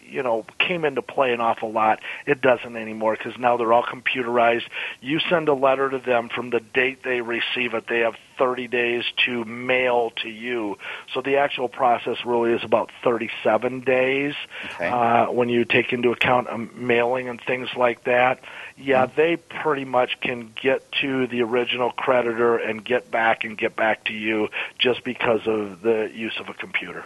You 0.08 0.22
know, 0.22 0.44
came 0.58 0.84
into 0.84 1.02
play 1.02 1.32
an 1.32 1.40
awful 1.40 1.72
lot. 1.72 2.00
It 2.26 2.40
doesn't 2.40 2.76
anymore 2.76 3.16
because 3.16 3.38
now 3.38 3.56
they're 3.56 3.72
all 3.72 3.84
computerized. 3.84 4.64
You 5.00 5.18
send 5.30 5.48
a 5.48 5.54
letter 5.54 5.90
to 5.90 5.98
them 5.98 6.28
from 6.28 6.50
the 6.50 6.60
date 6.60 7.02
they 7.04 7.20
receive 7.20 7.74
it. 7.74 7.84
They 7.88 8.00
have 8.00 8.14
30 8.38 8.68
days 8.68 9.04
to 9.24 9.44
mail 9.44 10.12
to 10.22 10.28
you. 10.28 10.76
So 11.14 11.22
the 11.22 11.36
actual 11.36 11.68
process 11.68 12.18
really 12.24 12.52
is 12.52 12.62
about 12.64 12.90
37 13.02 13.80
days 13.80 14.34
Okay. 14.74 14.88
uh, 14.88 15.26
when 15.26 15.48
you 15.48 15.64
take 15.64 15.92
into 15.92 16.10
account 16.12 16.48
um, 16.48 16.70
mailing 16.74 17.28
and 17.28 17.40
things 17.40 17.68
like 17.76 18.04
that. 18.04 18.40
Yeah, 18.76 19.06
they 19.06 19.36
pretty 19.36 19.84
much 19.84 20.20
can 20.20 20.52
get 20.60 20.90
to 21.00 21.26
the 21.26 21.42
original 21.42 21.90
creditor 21.90 22.56
and 22.56 22.84
get 22.84 23.10
back 23.10 23.44
and 23.44 23.56
get 23.56 23.74
back 23.74 24.04
to 24.04 24.12
you 24.12 24.48
just 24.78 25.02
because 25.04 25.40
of 25.46 25.80
the 25.82 26.10
use 26.14 26.34
of 26.38 26.48
a 26.48 26.54
computer. 26.54 27.04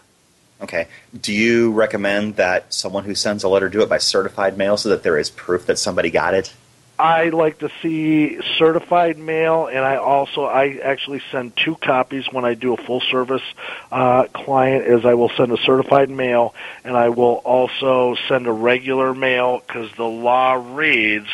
Okay. 0.63 0.89
Do 1.19 1.33
you 1.33 1.73
recommend 1.73 2.37
that 2.37 2.73
someone 2.73 3.05
who 3.05 3.15
sends 3.15 3.45
a 3.45 3.49
letter 3.49 3.69
do 3.69 3.83
it 3.83 3.89
by 3.89 3.99
certified 3.99 4.59
mail 4.59 4.77
so 4.77 4.91
that 4.91 5.03
there 5.03 5.19
is 5.19 5.31
proof 5.31 5.67
that 5.67 5.79
somebody 5.79 6.11
got 6.11 6.35
it? 6.35 6.53
I 7.01 7.31
like 7.31 7.61
to 7.61 7.71
see 7.81 8.39
certified 8.59 9.17
mail, 9.17 9.69
and 9.69 9.79
I 9.79 9.97
also 9.97 10.45
I 10.45 10.81
actually 10.85 11.23
send 11.33 11.57
two 11.57 11.75
copies 11.77 12.27
when 12.31 12.45
I 12.45 12.53
do 12.53 12.75
a 12.75 12.77
full 12.77 13.01
service 13.01 13.43
uh, 13.91 14.25
client. 14.35 14.85
Is 14.87 15.07
I 15.07 15.15
will 15.15 15.31
send 15.31 15.51
a 15.51 15.57
certified 15.57 16.11
mail, 16.11 16.55
and 16.85 16.95
I 16.95 17.09
will 17.09 17.37
also 17.37 18.17
send 18.29 18.47
a 18.47 18.53
regular 18.53 19.15
mail 19.15 19.63
because 19.67 19.91
the 19.97 20.05
law 20.05 20.53
reads 20.77 21.29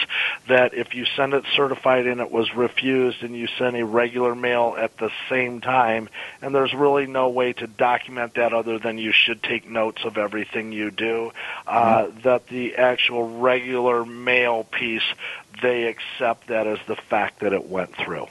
that 0.49 0.73
if 0.75 0.95
you 0.95 1.05
send 1.17 1.35
it 1.35 1.45
certified 1.57 2.07
and 2.07 2.21
it 2.21 2.31
was 2.31 2.55
refused, 2.55 3.25
and 3.25 3.37
you 3.37 3.49
send 3.59 3.77
a 3.77 3.85
regular 3.85 4.37
mail 4.37 4.77
at 4.79 4.97
the 4.99 5.11
same 5.29 5.61
time, 5.61 6.09
and 6.43 6.55
there's 6.55 6.75
really 6.75 7.07
no 7.09 7.31
way 7.31 7.53
to 7.55 7.67
document 7.67 8.35
that 8.35 8.53
other 8.53 8.79
than 8.79 8.99
you 8.99 9.11
should 9.11 9.43
take 9.43 9.69
notes 9.69 10.05
of 10.05 10.17
everything 10.17 10.71
you 10.71 10.93
do. 10.93 11.33
Uh, 11.67 12.07
that 12.23 12.47
the 12.47 12.77
actual 12.77 13.41
regular 13.41 14.05
mail 14.05 14.63
piece 14.63 15.03
they 15.63 15.85
accept 15.85 16.49
that 16.49 16.67
as 16.67 16.79
the 16.87 16.97
fact 16.97 17.41
that 17.41 17.53
it 17.53 17.69
went 17.69 17.95
through. 17.97 18.27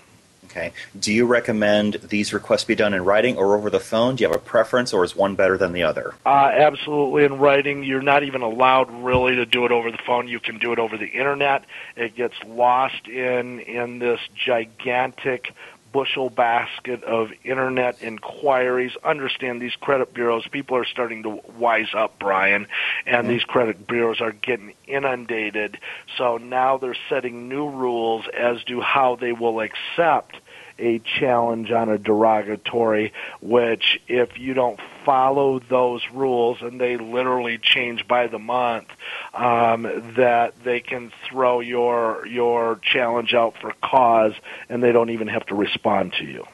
Okay. 0.55 0.71
Do 0.97 1.11
you 1.11 1.26
recommend 1.26 1.95
these 1.95 2.32
requests 2.32 2.63
be 2.63 2.76
done 2.76 2.93
in 2.93 3.03
writing 3.03 3.36
or 3.36 3.55
over 3.57 3.69
the 3.69 3.80
phone? 3.80 4.15
Do 4.15 4.23
you 4.23 4.30
have 4.30 4.38
a 4.38 4.39
preference 4.39 4.93
or 4.93 5.03
is 5.03 5.13
one 5.13 5.36
better 5.36 5.57
than 5.57 5.73
the 5.73 5.84
other? 5.84 6.13
Uh, 6.26 6.49
absolutely, 6.53 7.26
in 7.26 7.39
writing, 7.39 7.84
you're 7.84 8.01
not 8.01 8.23
even 8.23 8.41
allowed 8.41 8.89
really 9.03 9.36
to 9.36 9.45
do 9.45 9.65
it 9.65 9.73
over 9.73 9.91
the 9.91 9.97
phone. 10.05 10.30
You 10.30 10.39
can 10.39 10.57
do 10.57 10.71
it 10.71 10.80
over 10.80 10.97
the 10.97 11.07
internet. 11.07 11.65
It 11.97 12.15
gets 12.15 12.36
lost 12.47 13.07
in 13.07 13.59
in 13.59 13.99
this 13.99 14.21
gigantic 14.34 15.53
bushel 15.95 16.29
basket 16.29 17.05
of 17.05 17.31
internet 17.45 18.01
inquiries. 18.01 18.91
Understand 19.01 19.61
these 19.61 19.77
credit 19.77 20.13
bureaus, 20.13 20.45
people 20.45 20.75
are 20.75 20.83
starting 20.83 21.23
to 21.23 21.39
wise 21.57 21.87
up, 21.95 22.19
Brian, 22.19 22.67
and 23.05 23.29
these 23.29 23.45
credit 23.45 23.87
bureaus 23.87 24.19
are 24.19 24.33
getting 24.33 24.73
inundated. 24.87 25.79
So 26.17 26.35
now 26.35 26.75
they're 26.77 26.97
setting 27.07 27.47
new 27.47 27.69
rules 27.69 28.25
as 28.37 28.61
to 28.65 28.81
how 28.81 29.15
they 29.15 29.31
will 29.31 29.61
accept 29.61 30.35
a 30.78 30.99
challenge 30.99 31.71
on 31.71 31.89
a 31.89 31.97
derogatory, 31.97 33.13
which 33.41 34.01
if 34.07 34.38
you 34.38 34.53
don't 34.53 34.80
follow 35.05 35.59
those 35.59 36.01
rules, 36.13 36.61
and 36.61 36.80
they 36.80 36.97
literally 36.97 37.57
change 37.57 38.07
by 38.07 38.28
the 38.28 38.39
month, 38.39 38.88
um, 39.34 39.84
that 40.15 40.53
they 40.63 40.80
can 40.80 41.11
throw 41.30 41.59
your 41.59 42.26
your 42.26 42.80
challenge 42.82 43.34
out 43.34 43.55
for 43.59 43.73
cause, 43.84 44.34
and 44.69 44.84
they 44.84 44.91
don't 44.91 45.09
even 45.09 45.28
have 45.28 45.45
to 45.45 45.55
respond 45.55 46.13
to 46.13 46.26
you. 46.26 46.45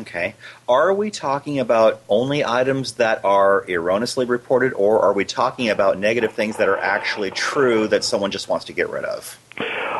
Okay. 0.00 0.34
Are 0.68 0.94
we 0.94 1.10
talking 1.10 1.58
about 1.58 2.00
only 2.08 2.44
items 2.44 2.92
that 2.92 3.24
are 3.24 3.68
erroneously 3.68 4.24
reported, 4.24 4.72
or 4.72 5.00
are 5.00 5.12
we 5.12 5.24
talking 5.24 5.68
about 5.68 5.98
negative 5.98 6.32
things 6.32 6.56
that 6.56 6.68
are 6.68 6.78
actually 6.78 7.30
true 7.30 7.86
that 7.88 8.04
someone 8.04 8.30
just 8.30 8.48
wants 8.48 8.66
to 8.66 8.72
get 8.72 8.88
rid 8.88 9.04
of? 9.04 9.38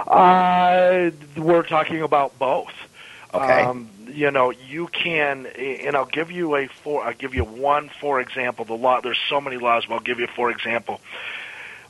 Uh, 0.06 1.10
we're 1.36 1.62
talking 1.62 2.02
about 2.02 2.38
both. 2.38 2.72
Okay. 3.32 3.62
Um, 3.62 3.90
you 4.08 4.30
know, 4.30 4.50
you 4.50 4.88
can, 4.88 5.46
and 5.46 5.96
I'll 5.96 6.04
give 6.04 6.30
you 6.30 6.56
a 6.56 6.68
for. 6.68 7.04
I'll 7.04 7.14
give 7.14 7.34
you 7.34 7.44
one 7.44 7.90
for 8.00 8.20
example. 8.20 8.64
The 8.64 8.74
law. 8.74 9.00
There's 9.00 9.20
so 9.28 9.40
many 9.40 9.56
laws, 9.56 9.86
but 9.86 9.94
I'll 9.94 10.00
give 10.00 10.18
you 10.18 10.26
for 10.26 10.50
example. 10.50 11.00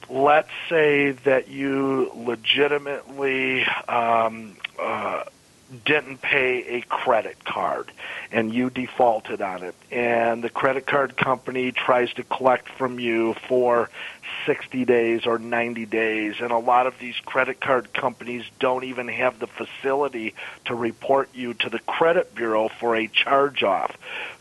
Let's 0.09 0.51
say 0.69 1.13
that 1.13 1.49
you 1.49 2.11
legitimately 2.15 3.65
um, 3.89 4.57
uh, 4.79 5.25
didn't 5.85 6.21
pay 6.21 6.79
a 6.79 6.81
credit 6.83 7.45
card 7.45 7.93
and 8.33 8.53
you 8.53 8.71
defaulted 8.71 9.41
on 9.41 9.63
it, 9.63 9.75
and 9.91 10.43
the 10.43 10.51
credit 10.51 10.87
card 10.87 11.17
company 11.17 11.73
tries 11.73 12.13
to 12.15 12.25
collect 12.25 12.69
from 12.69 12.99
you 12.99 13.35
for 13.49 13.89
60 14.47 14.85
days 14.85 15.27
or 15.27 15.39
90 15.39 15.87
days, 15.87 16.37
and 16.41 16.51
a 16.51 16.59
lot 16.59 16.87
of 16.87 16.99
these 16.99 17.17
credit 17.25 17.61
card 17.61 17.93
companies 17.93 18.45
don't 18.59 18.85
even 18.85 19.09
have 19.09 19.39
the 19.39 19.47
facility 19.47 20.35
to 20.67 20.75
report 20.75 21.29
you 21.35 21.55
to 21.55 21.71
the 21.71 21.79
credit 21.81 22.35
bureau 22.35 22.69
for 22.69 22.97
a 22.97 23.07
charge 23.09 23.63
off. 23.63 23.97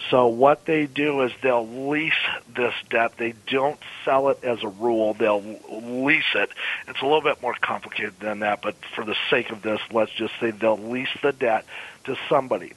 So 0.10 0.28
what 0.28 0.66
they 0.66 0.86
do 0.86 1.22
is 1.22 1.32
they'll 1.42 1.90
lease 1.90 2.14
this 2.56 2.74
debt. 2.90 3.18
They 3.18 3.34
don't 3.48 3.80
sell 4.06 4.30
it 4.30 4.44
as 4.44 4.64
a 4.64 4.68
rule. 4.68 5.14
They'll 5.14 5.44
lease 5.70 6.36
it. 6.36 6.50
It's 6.88 7.02
a 7.02 7.06
little 7.06 7.22
bit 7.22 7.42
more 7.42 7.56
complicated 7.60 8.20
than 8.20 8.40
that, 8.40 8.62
but 8.62 8.76
for 8.96 9.06
the 9.06 9.16
sake 9.30 9.52
of 9.52 9.62
this, 9.62 9.80
let's 9.92 10.12
just 10.12 10.34
say 10.40 10.52
they'll 10.52 10.78
lease 10.78 11.16
the 11.22 11.32
debt 11.32 11.66
to 12.06 12.18
somebody 12.28 12.74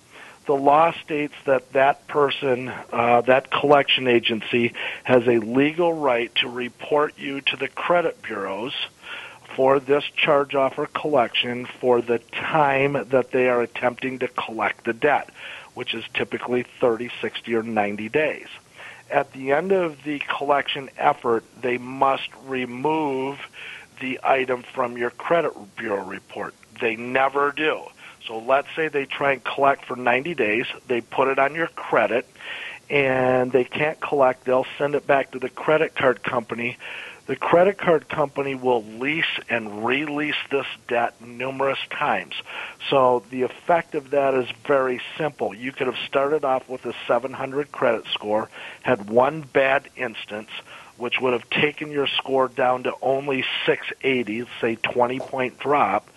the 0.47 0.55
law 0.55 0.93
states 1.05 1.35
that 1.47 1.73
that 1.73 2.07
person, 2.09 2.69
uh, 2.69 3.21
that 3.23 3.51
collection 3.51 4.09
agency, 4.09 4.75
has 5.05 5.27
a 5.27 5.39
legal 5.39 5.93
right 5.93 6.35
to 6.37 6.49
report 6.49 7.19
you 7.19 7.41
to 7.43 7.57
the 7.57 7.69
credit 7.69 8.21
bureaus 8.23 8.75
for 9.55 9.81
this 9.81 10.05
charge 10.17 10.55
off 10.55 10.79
or 10.79 10.87
collection 10.87 11.67
for 11.67 12.01
the 12.01 12.19
time 12.19 12.93
that 13.11 13.31
they 13.31 13.49
are 13.49 13.63
attempting 13.63 14.19
to 14.21 14.29
collect 14.29 14.85
the 14.85 14.93
debt, 14.93 15.29
which 15.75 15.95
is 15.95 16.05
typically 16.15 16.65
30, 16.81 17.11
60, 17.21 17.55
or 17.55 17.63
90 17.63 18.09
days. 18.09 18.49
At 19.11 19.33
the 19.33 19.53
end 19.53 19.73
of 19.73 20.03
the 20.05 20.21
collection 20.21 20.89
effort, 20.97 21.45
they 21.61 21.77
must 21.77 22.29
remove 22.47 23.39
the 24.01 24.21
item 24.23 24.63
from 24.75 24.97
your 24.97 25.11
credit 25.11 25.53
bureau 25.77 26.05
report. 26.05 26.55
They 26.81 26.97
never 26.97 27.53
do. 27.53 27.83
So 28.27 28.39
let's 28.39 28.69
say 28.77 28.89
they 28.89 29.05
try 29.05 29.33
and 29.33 29.45
collect 29.45 29.85
for 29.87 29.97
90 29.97 30.35
days, 30.35 30.67
they 30.87 31.01
put 31.01 31.29
it 31.29 31.39
on 31.39 31.55
your 31.55 31.67
credit, 31.69 32.27
and 32.89 33.51
they 33.51 33.65
can't 33.65 34.01
collect, 34.01 34.45
they'll 34.45 34.67
send 34.79 34.95
it 34.95 35.07
back 35.07 35.33
to 35.33 35.39
the 35.39 35.49
credit 35.49 35.95
card 35.95 36.23
company. 36.23 36.79
The 37.27 37.37
credit 37.37 37.79
card 37.79 38.09
company 38.09 38.55
will 38.55 38.83
lease 38.83 39.25
and 39.49 39.85
release 39.85 40.37
this 40.51 40.67
debt 40.89 41.15
numerous 41.25 41.79
times. 41.91 42.35
So 42.91 43.23
the 43.31 43.43
effect 43.43 43.95
of 43.95 44.11
that 44.11 44.35
is 44.35 44.49
very 44.67 45.01
simple. 45.17 45.55
You 45.55 45.73
could 45.73 45.87
have 45.87 45.99
started 46.07 46.45
off 46.45 46.69
with 46.69 46.85
a 46.85 46.95
700 47.07 47.71
credit 47.71 48.07
score, 48.13 48.49
had 48.83 49.09
one 49.09 49.43
bad 49.43 49.89
instance, 49.97 50.51
which 50.97 51.21
would 51.21 51.33
have 51.33 51.49
taken 51.49 51.91
your 51.91 52.09
score 52.09 52.49
down 52.49 52.83
to 52.85 52.93
only 53.01 53.45
680, 53.67 54.45
say 54.61 54.77
20 54.77 55.21
point 55.21 55.59
drop 55.59 56.09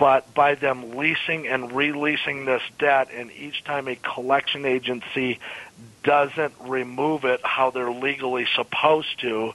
but 0.00 0.32
by 0.32 0.54
them 0.54 0.96
leasing 0.96 1.46
and 1.46 1.72
releasing 1.72 2.46
this 2.46 2.62
debt, 2.78 3.08
and 3.14 3.30
each 3.32 3.62
time 3.64 3.86
a 3.86 3.96
collection 3.96 4.64
agency 4.64 5.38
doesn't 6.02 6.54
remove 6.62 7.26
it 7.26 7.38
how 7.44 7.70
they're 7.70 7.92
legally 7.92 8.46
supposed 8.56 9.20
to, 9.20 9.52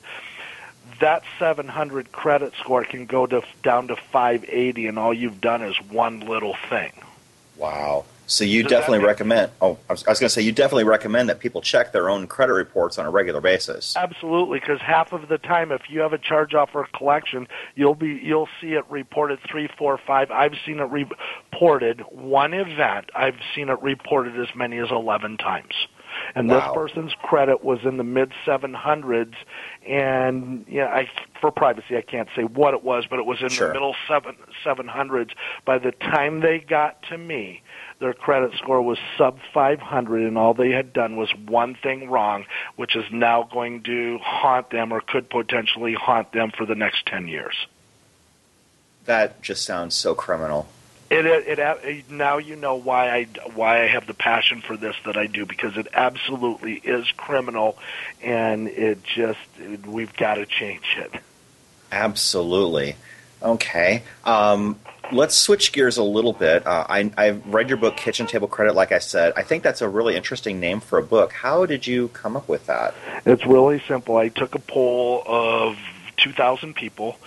that 1.01 1.23
700 1.39 2.11
credit 2.11 2.53
score 2.59 2.85
can 2.85 3.07
go 3.07 3.25
to, 3.25 3.41
down 3.63 3.87
to 3.87 3.95
580, 3.95 4.85
and 4.85 4.99
all 4.99 5.15
you've 5.15 5.41
done 5.41 5.63
is 5.63 5.75
one 5.89 6.19
little 6.19 6.55
thing. 6.69 6.91
Wow. 7.57 8.05
So 8.28 8.43
you 8.43 8.63
Does 8.63 8.71
definitely 8.71 9.05
recommend. 9.05 9.51
Oh, 9.61 9.78
I 9.89 9.93
was, 9.93 10.05
was 10.05 10.19
going 10.19 10.28
to 10.28 10.30
say 10.30 10.41
you 10.41 10.51
definitely 10.51 10.84
recommend 10.84 11.30
that 11.30 11.39
people 11.39 11.61
check 11.61 11.91
their 11.91 12.09
own 12.09 12.28
credit 12.28 12.53
reports 12.53 12.97
on 12.97 13.05
a 13.05 13.11
regular 13.11 13.41
basis. 13.41 13.95
Absolutely, 13.95 14.59
because 14.59 14.82
half 14.82 15.13
of 15.13 15.28
the 15.28 15.38
time, 15.38 15.71
if 15.71 15.82
you 15.89 15.99
have 15.99 16.13
a 16.13 16.17
charge 16.17 16.53
off 16.53 16.69
or 16.73 16.84
a 16.84 16.97
collection, 16.97 17.47
you'll 17.76 17.95
be 17.95 18.19
you'll 18.23 18.49
see 18.59 18.73
it 18.73 18.84
reported 18.89 19.39
three, 19.49 19.69
four, 19.78 19.99
five. 20.05 20.32
I've 20.32 20.53
seen 20.65 20.80
it 20.80 20.89
reported 20.89 22.01
one 22.11 22.53
event. 22.53 23.09
I've 23.15 23.38
seen 23.55 23.69
it 23.69 23.82
reported 23.82 24.39
as 24.39 24.47
many 24.55 24.80
as 24.80 24.89
eleven 24.91 25.38
times. 25.38 25.73
And 26.34 26.49
Wow. 26.49 26.59
this 26.59 26.73
person's 26.73 27.13
credit 27.23 27.63
was 27.63 27.80
in 27.84 27.97
the 27.97 28.03
mid 28.03 28.32
700s, 28.45 29.34
and 29.88 30.65
yeah, 30.67 30.88
I 30.88 31.09
for 31.41 31.51
privacy 31.51 31.97
I 31.97 32.01
can't 32.01 32.30
say 32.36 32.43
what 32.43 32.73
it 32.73 32.84
was, 32.84 33.05
but 33.09 33.19
it 33.19 33.26
was 33.26 33.41
in 33.41 33.49
Sure. 33.49 33.67
the 33.67 33.73
middle 33.73 33.95
seven 34.07 34.36
700s. 34.63 35.32
By 35.65 35.78
the 35.78 35.91
time 35.91 36.39
they 36.39 36.59
got 36.59 37.01
to 37.09 37.17
me, 37.17 37.61
their 37.99 38.13
credit 38.13 38.53
score 38.57 38.81
was 38.81 38.97
sub 39.17 39.39
500 39.53 40.23
and 40.23 40.37
all 40.37 40.53
they 40.53 40.71
had 40.71 40.93
done 40.93 41.15
was 41.15 41.29
one 41.47 41.75
thing 41.75 42.09
wrong 42.09 42.45
which 42.75 42.95
is 42.95 43.05
now 43.11 43.43
going 43.43 43.83
to 43.83 44.17
haunt 44.21 44.69
them 44.69 44.91
or 44.91 45.01
could 45.01 45.29
potentially 45.29 45.93
haunt 45.93 46.31
them 46.31 46.51
for 46.51 46.65
the 46.65 46.75
next 46.75 47.05
10 47.05 47.27
years 47.27 47.67
That 49.05 49.41
just 49.41 49.63
sounds 49.65 49.95
so 49.95 50.13
criminal. 50.15 50.67
it, 51.09 51.25
it, 51.25 51.59
it 51.59 52.09
now 52.11 52.37
you 52.37 52.55
know 52.55 52.75
why 52.75 53.09
I 53.09 53.23
why 53.53 53.83
I 53.83 53.87
have 53.87 54.07
the 54.07 54.13
passion 54.13 54.61
for 54.61 54.75
this 54.75 54.95
that 55.05 55.17
I 55.17 55.27
do 55.27 55.45
because 55.45 55.77
it 55.77 55.87
absolutely 55.93 56.73
is 56.75 57.09
criminal 57.11 57.77
and 58.21 58.67
it 58.67 59.03
just 59.03 59.39
we've 59.85 60.15
got 60.15 60.35
to 60.35 60.45
change 60.45 60.97
it 60.97 61.13
Absolutely. 61.91 62.95
Okay. 63.41 64.03
Um, 64.23 64.79
let's 65.11 65.35
switch 65.35 65.71
gears 65.71 65.97
a 65.97 66.03
little 66.03 66.33
bit. 66.33 66.65
Uh, 66.65 66.85
I, 66.87 67.11
I've 67.17 67.45
read 67.53 67.69
your 67.69 67.77
book, 67.77 67.97
Kitchen 67.97 68.27
Table 68.27 68.47
Credit. 68.47 68.75
Like 68.75 68.91
I 68.91 68.99
said, 68.99 69.33
I 69.35 69.43
think 69.43 69.63
that's 69.63 69.81
a 69.81 69.89
really 69.89 70.15
interesting 70.15 70.59
name 70.59 70.79
for 70.79 70.99
a 70.99 71.03
book. 71.03 71.33
How 71.33 71.65
did 71.65 71.85
you 71.87 72.09
come 72.09 72.35
up 72.35 72.47
with 72.47 72.65
that? 72.67 72.95
It's 73.25 73.45
really 73.45 73.81
simple. 73.87 74.17
I 74.17 74.29
took 74.29 74.55
a 74.55 74.59
poll 74.59 75.23
of 75.25 75.77
2,000 76.17 76.75
people 76.75 77.17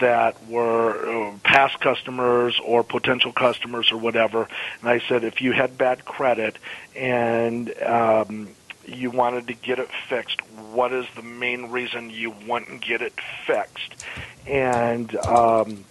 that 0.00 0.46
were 0.46 1.30
uh, 1.30 1.34
past 1.42 1.80
customers 1.80 2.58
or 2.64 2.84
potential 2.84 3.32
customers 3.32 3.90
or 3.90 3.96
whatever, 3.98 4.48
and 4.80 4.88
I 4.88 5.00
said 5.00 5.24
if 5.24 5.40
you 5.40 5.52
had 5.52 5.76
bad 5.76 6.04
credit 6.04 6.56
and 6.94 7.76
um, 7.82 8.48
you 8.86 9.10
wanted 9.10 9.48
to 9.48 9.54
get 9.54 9.78
it 9.78 9.88
fixed, 10.08 10.40
what 10.72 10.92
is 10.92 11.06
the 11.16 11.22
main 11.22 11.70
reason 11.70 12.10
you 12.10 12.30
to 12.68 12.78
get 12.78 13.02
it 13.02 13.14
fixed? 13.44 14.04
And 14.46 15.14
um, 15.16 15.84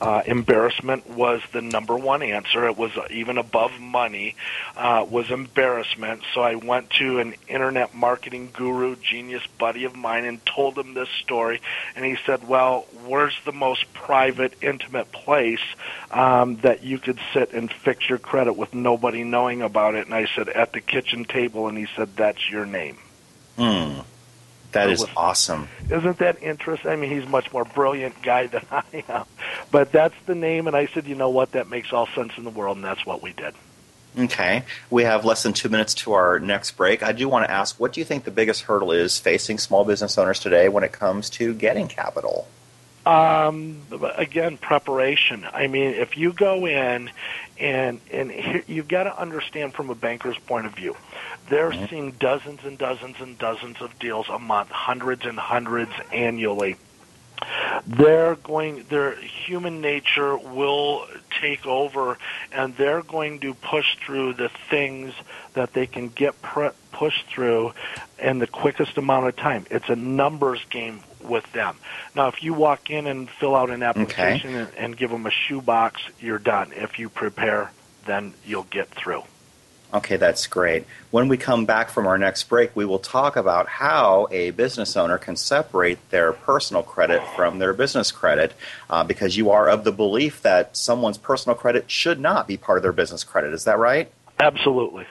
uh, 0.00 0.22
embarrassment 0.26 1.08
was 1.08 1.42
the 1.52 1.62
number 1.62 1.96
one 1.96 2.22
answer. 2.22 2.66
It 2.66 2.76
was 2.76 2.92
even 3.10 3.38
above 3.38 3.78
money. 3.80 4.36
Uh, 4.76 5.06
was 5.08 5.30
embarrassment. 5.30 6.22
So 6.34 6.40
I 6.40 6.54
went 6.54 6.90
to 6.90 7.20
an 7.20 7.34
internet 7.48 7.94
marketing 7.94 8.50
guru, 8.52 8.96
genius 8.96 9.46
buddy 9.58 9.84
of 9.84 9.96
mine, 9.96 10.24
and 10.24 10.44
told 10.44 10.78
him 10.78 10.94
this 10.94 11.08
story. 11.22 11.60
And 11.96 12.04
he 12.04 12.16
said, 12.26 12.46
"Well, 12.46 12.86
where's 13.06 13.38
the 13.44 13.52
most 13.52 13.92
private, 13.92 14.54
intimate 14.62 15.10
place 15.12 15.60
um, 16.10 16.56
that 16.56 16.82
you 16.82 16.98
could 16.98 17.18
sit 17.32 17.52
and 17.52 17.72
fix 17.72 18.08
your 18.08 18.18
credit 18.18 18.54
with 18.54 18.74
nobody 18.74 19.24
knowing 19.24 19.62
about 19.62 19.94
it?" 19.94 20.06
And 20.06 20.14
I 20.14 20.26
said, 20.34 20.48
"At 20.48 20.72
the 20.72 20.80
kitchen 20.80 21.24
table." 21.24 21.68
And 21.68 21.78
he 21.78 21.86
said, 21.96 22.16
"That's 22.16 22.48
your 22.50 22.66
name." 22.66 22.98
Hmm. 23.56 24.00
That 24.72 24.90
is 24.90 25.04
awesome. 25.16 25.68
Isn't 25.90 26.18
that 26.18 26.42
interesting? 26.42 26.90
I 26.90 26.96
mean, 26.96 27.10
he's 27.10 27.24
a 27.24 27.28
much 27.28 27.52
more 27.52 27.64
brilliant 27.64 28.22
guy 28.22 28.48
than 28.48 28.64
I 28.70 29.04
am. 29.08 29.24
But 29.70 29.92
that's 29.92 30.14
the 30.26 30.34
name, 30.34 30.66
and 30.66 30.76
I 30.76 30.86
said, 30.86 31.06
you 31.06 31.14
know 31.14 31.30
what? 31.30 31.52
That 31.52 31.70
makes 31.70 31.92
all 31.92 32.06
sense 32.08 32.32
in 32.36 32.44
the 32.44 32.50
world, 32.50 32.76
and 32.76 32.84
that's 32.84 33.04
what 33.06 33.22
we 33.22 33.32
did. 33.32 33.54
Okay. 34.18 34.64
We 34.90 35.04
have 35.04 35.24
less 35.24 35.42
than 35.42 35.52
two 35.52 35.68
minutes 35.68 35.94
to 35.94 36.12
our 36.12 36.40
next 36.40 36.72
break. 36.72 37.02
I 37.02 37.12
do 37.12 37.28
want 37.28 37.46
to 37.46 37.50
ask 37.50 37.78
what 37.78 37.92
do 37.92 38.00
you 38.00 38.04
think 38.04 38.24
the 38.24 38.30
biggest 38.30 38.62
hurdle 38.62 38.90
is 38.90 39.18
facing 39.18 39.58
small 39.58 39.84
business 39.84 40.18
owners 40.18 40.40
today 40.40 40.68
when 40.68 40.82
it 40.82 40.92
comes 40.92 41.30
to 41.30 41.54
getting 41.54 41.86
capital? 41.88 42.48
Um, 43.08 43.80
again, 44.16 44.58
preparation. 44.58 45.46
I 45.50 45.66
mean, 45.66 45.94
if 45.94 46.18
you 46.18 46.34
go 46.34 46.66
in 46.66 47.10
and 47.58 48.00
and 48.12 48.30
here, 48.30 48.62
you've 48.66 48.86
got 48.86 49.04
to 49.04 49.18
understand 49.18 49.72
from 49.72 49.88
a 49.88 49.94
banker's 49.94 50.36
point 50.36 50.66
of 50.66 50.74
view, 50.74 50.94
they're 51.48 51.72
seeing 51.88 52.10
dozens 52.12 52.60
and 52.64 52.76
dozens 52.76 53.16
and 53.20 53.38
dozens 53.38 53.80
of 53.80 53.98
deals 53.98 54.28
a 54.28 54.38
month, 54.38 54.68
hundreds 54.68 55.24
and 55.24 55.38
hundreds 55.38 55.90
annually. 56.12 56.76
They're 57.86 58.34
going. 58.34 58.84
Their 58.90 59.16
human 59.16 59.80
nature 59.80 60.36
will 60.36 61.06
take 61.40 61.64
over, 61.64 62.18
and 62.52 62.76
they're 62.76 63.02
going 63.02 63.40
to 63.40 63.54
push 63.54 63.96
through 64.04 64.34
the 64.34 64.50
things 64.68 65.14
that 65.54 65.72
they 65.72 65.86
can 65.86 66.08
get 66.10 66.42
pre- 66.42 66.76
pushed 66.92 67.24
through 67.28 67.72
in 68.18 68.38
the 68.38 68.46
quickest 68.46 68.98
amount 68.98 69.28
of 69.28 69.36
time. 69.36 69.64
It's 69.70 69.88
a 69.88 69.96
numbers 69.96 70.60
game 70.68 71.00
with 71.22 71.50
them. 71.52 71.76
Now, 72.14 72.28
if 72.28 72.42
you 72.42 72.54
walk 72.54 72.90
in 72.90 73.06
and 73.06 73.28
fill 73.28 73.54
out 73.54 73.70
an 73.70 73.82
application 73.82 74.54
and, 74.54 74.74
and 74.76 74.96
give 74.96 75.10
them 75.10 75.26
a 75.26 75.30
shoebox, 75.30 76.00
you're 76.20 76.38
done. 76.38 76.72
If 76.74 76.98
you 76.98 77.08
prepare, 77.08 77.70
then 78.06 78.34
you'll 78.44 78.64
get 78.64 78.88
through. 78.88 79.22
Okay, 79.92 80.16
that's 80.16 80.46
great. 80.46 80.84
When 81.10 81.28
we 81.28 81.38
come 81.38 81.64
back 81.64 81.88
from 81.88 82.06
our 82.06 82.18
next 82.18 82.44
break, 82.44 82.76
we 82.76 82.84
will 82.84 82.98
talk 82.98 83.36
about 83.36 83.68
how 83.68 84.28
a 84.30 84.50
business 84.50 84.98
owner 84.98 85.16
can 85.16 85.34
separate 85.34 86.10
their 86.10 86.34
personal 86.34 86.82
credit 86.82 87.22
from 87.34 87.58
their 87.58 87.72
business 87.72 88.12
credit 88.12 88.52
uh, 88.90 89.02
because 89.02 89.38
you 89.38 89.50
are 89.50 89.66
of 89.66 89.84
the 89.84 89.92
belief 89.92 90.42
that 90.42 90.76
someone's 90.76 91.16
personal 91.16 91.56
credit 91.56 91.90
should 91.90 92.20
not 92.20 92.46
be 92.46 92.58
part 92.58 92.76
of 92.76 92.82
their 92.82 92.92
business 92.92 93.24
credit. 93.24 93.54
Is 93.54 93.64
that 93.64 93.78
right? 93.78 94.12
Absolutely. 94.38 95.06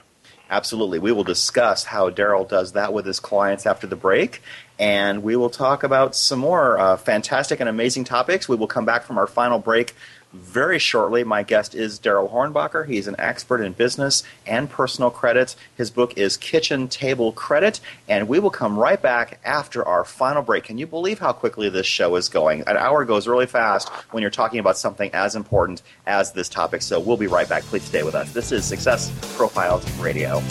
Absolutely. 0.49 0.99
We 0.99 1.11
will 1.11 1.25
discuss 1.25 1.83
how 1.83 2.09
Daryl 2.09 2.47
does 2.47 2.71
that 2.71 2.93
with 2.93 3.05
his 3.05 3.19
clients 3.19 3.65
after 3.65 3.85
the 3.85 3.97
break. 3.97 4.41
And 4.79 5.23
we 5.23 5.35
will 5.35 5.49
talk 5.49 5.83
about 5.83 6.15
some 6.15 6.39
more 6.39 6.77
uh, 6.77 6.97
fantastic 6.97 7.59
and 7.59 7.67
amazing 7.67 8.05
topics. 8.05 8.47
We 8.47 8.55
will 8.55 8.67
come 8.67 8.85
back 8.85 9.03
from 9.03 9.17
our 9.17 9.27
final 9.27 9.59
break 9.59 9.95
very 10.33 10.79
shortly. 10.79 11.23
My 11.23 11.43
guest 11.43 11.75
is 11.75 11.99
Daryl 11.99 12.31
Hornbacher. 12.31 12.87
He's 12.87 13.07
an 13.07 13.15
expert 13.17 13.61
in 13.61 13.73
business 13.73 14.23
and 14.45 14.69
personal 14.69 15.09
credit. 15.09 15.55
His 15.75 15.91
book 15.91 16.17
is 16.17 16.37
Kitchen 16.37 16.87
Table 16.87 17.31
Credit. 17.31 17.79
And 18.07 18.27
we 18.27 18.39
will 18.39 18.49
come 18.49 18.77
right 18.77 19.01
back 19.01 19.39
after 19.43 19.85
our 19.85 20.03
final 20.03 20.41
break. 20.41 20.65
Can 20.65 20.77
you 20.77 20.87
believe 20.87 21.19
how 21.19 21.33
quickly 21.33 21.69
this 21.69 21.87
show 21.87 22.15
is 22.15 22.29
going? 22.29 22.61
An 22.67 22.77
hour 22.77 23.05
goes 23.05 23.27
really 23.27 23.45
fast 23.45 23.89
when 24.11 24.21
you're 24.21 24.29
talking 24.29 24.59
about 24.59 24.77
something 24.77 25.09
as 25.13 25.35
important 25.35 25.81
as 26.05 26.31
this 26.31 26.49
topic. 26.49 26.81
So 26.81 26.99
we'll 26.99 27.17
be 27.17 27.27
right 27.27 27.47
back. 27.47 27.63
Please 27.63 27.83
stay 27.83 28.03
with 28.03 28.15
us. 28.15 28.31
This 28.33 28.51
is 28.51 28.65
Success 28.65 29.11
Profiles 29.35 29.89
Radio. 29.99 30.41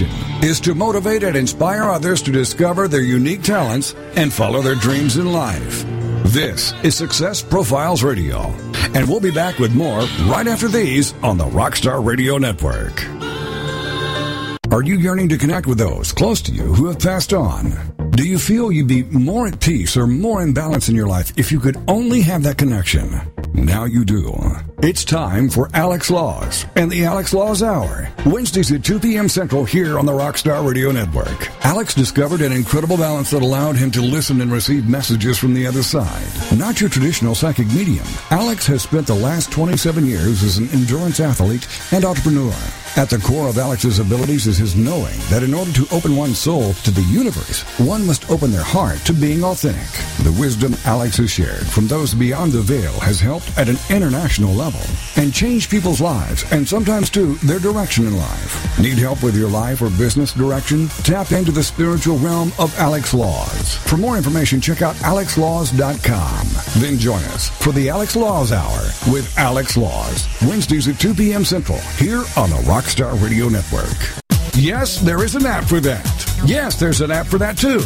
Mission 0.00 0.44
is 0.44 0.60
to 0.60 0.74
motivate 0.74 1.22
and 1.22 1.36
inspire 1.36 1.84
others 1.84 2.22
to 2.22 2.32
discover 2.32 2.88
their 2.88 3.02
unique 3.02 3.42
talents 3.42 3.94
and 4.16 4.32
follow 4.32 4.62
their 4.62 4.74
dreams 4.74 5.16
in 5.16 5.32
life. 5.32 5.84
This 6.24 6.72
is 6.82 6.94
Success 6.94 7.42
Profiles 7.42 8.02
Radio, 8.02 8.42
and 8.94 9.08
we'll 9.08 9.20
be 9.20 9.30
back 9.30 9.58
with 9.58 9.74
more 9.74 10.00
right 10.26 10.46
after 10.46 10.68
these 10.68 11.12
on 11.22 11.38
the 11.38 11.46
Rockstar 11.46 12.04
Radio 12.04 12.38
Network. 12.38 13.04
Are 14.72 14.82
you 14.82 14.98
yearning 14.98 15.28
to 15.30 15.38
connect 15.38 15.66
with 15.66 15.78
those 15.78 16.12
close 16.12 16.40
to 16.42 16.52
you 16.52 16.62
who 16.62 16.86
have 16.86 17.00
passed 17.00 17.32
on? 17.32 17.99
Do 18.10 18.26
you 18.26 18.38
feel 18.38 18.72
you'd 18.72 18.88
be 18.88 19.04
more 19.04 19.46
at 19.46 19.60
peace 19.60 19.96
or 19.96 20.06
more 20.06 20.42
in 20.42 20.52
balance 20.52 20.88
in 20.88 20.96
your 20.96 21.06
life 21.06 21.32
if 21.38 21.52
you 21.52 21.60
could 21.60 21.76
only 21.86 22.20
have 22.22 22.42
that 22.42 22.58
connection? 22.58 23.20
Now 23.54 23.84
you 23.84 24.04
do. 24.04 24.34
It's 24.82 25.04
time 25.04 25.48
for 25.48 25.70
Alex 25.74 26.10
Laws 26.10 26.66
and 26.74 26.90
the 26.90 27.04
Alex 27.04 27.32
Laws 27.32 27.62
Hour. 27.62 28.08
Wednesdays 28.26 28.72
at 28.72 28.84
2 28.84 28.98
p.m. 29.00 29.28
Central 29.28 29.64
here 29.64 29.98
on 29.98 30.06
the 30.06 30.12
Rockstar 30.12 30.66
Radio 30.66 30.90
Network. 30.90 31.50
Alex 31.64 31.94
discovered 31.94 32.40
an 32.40 32.52
incredible 32.52 32.96
balance 32.96 33.30
that 33.30 33.42
allowed 33.42 33.76
him 33.76 33.90
to 33.92 34.02
listen 34.02 34.40
and 34.40 34.50
receive 34.50 34.88
messages 34.88 35.38
from 35.38 35.54
the 35.54 35.66
other 35.66 35.82
side. 35.82 36.26
Not 36.58 36.80
your 36.80 36.90
traditional 36.90 37.34
psychic 37.34 37.68
medium, 37.68 38.06
Alex 38.30 38.66
has 38.66 38.82
spent 38.82 39.06
the 39.06 39.14
last 39.14 39.52
27 39.52 40.04
years 40.04 40.42
as 40.42 40.58
an 40.58 40.68
endurance 40.70 41.20
athlete 41.20 41.66
and 41.92 42.04
entrepreneur. 42.04 42.54
At 42.96 43.08
the 43.08 43.18
core 43.18 43.48
of 43.48 43.56
Alex's 43.56 44.00
abilities 44.00 44.46
is 44.46 44.58
his 44.58 44.74
knowing 44.74 45.16
that 45.30 45.44
in 45.44 45.54
order 45.54 45.72
to 45.72 45.86
open 45.94 46.16
one's 46.16 46.38
soul 46.38 46.72
to 46.74 46.90
the 46.90 47.02
universe, 47.02 47.62
one 47.78 48.04
must 48.04 48.28
open 48.30 48.50
their 48.50 48.64
heart 48.64 48.98
to 49.06 49.12
being 49.12 49.44
authentic. 49.44 49.88
The 50.24 50.36
wisdom 50.38 50.74
Alex 50.84 51.16
has 51.18 51.30
shared 51.30 51.66
from 51.66 51.86
those 51.86 52.14
beyond 52.14 52.52
the 52.52 52.60
veil 52.60 52.92
has 53.00 53.20
helped 53.20 53.56
at 53.56 53.68
an 53.68 53.78
international 53.90 54.52
level 54.52 54.80
and 55.16 55.32
changed 55.32 55.70
people's 55.70 56.00
lives 56.00 56.44
and 56.52 56.68
sometimes 56.68 57.10
too 57.10 57.36
their 57.36 57.60
direction 57.60 58.06
in 58.06 58.16
life. 58.16 58.78
Need 58.78 58.98
help 58.98 59.22
with 59.22 59.36
your 59.36 59.48
life 59.48 59.82
or 59.82 59.90
business 59.90 60.32
direction? 60.32 60.88
Tap 61.04 61.30
into 61.32 61.52
the 61.52 61.62
spiritual 61.62 62.18
realm 62.18 62.52
of 62.58 62.76
Alex 62.78 63.14
Laws. 63.14 63.76
For 63.76 63.96
more 63.96 64.16
information, 64.16 64.60
check 64.60 64.82
out 64.82 64.96
alexlaws.com. 64.96 66.82
Then 66.82 66.98
join 66.98 67.22
us 67.30 67.48
for 67.48 67.72
the 67.72 67.88
Alex 67.88 68.16
Laws 68.16 68.52
Hour 68.52 68.80
with 69.12 69.32
Alex 69.38 69.76
Laws, 69.76 70.26
Wednesdays 70.42 70.88
at 70.88 70.98
2 70.98 71.14
p.m. 71.14 71.44
Central, 71.44 71.78
here 71.96 72.24
on 72.36 72.50
the 72.50 72.64
Rockstar 72.80 73.22
Radio 73.22 73.50
Network. 73.50 74.24
Yes, 74.54 75.00
there 75.00 75.22
is 75.22 75.34
an 75.34 75.44
app 75.44 75.64
for 75.64 75.80
that. 75.80 76.02
Yes, 76.46 76.80
there's 76.80 77.02
an 77.02 77.10
app 77.10 77.26
for 77.26 77.36
that 77.36 77.58
too. 77.58 77.82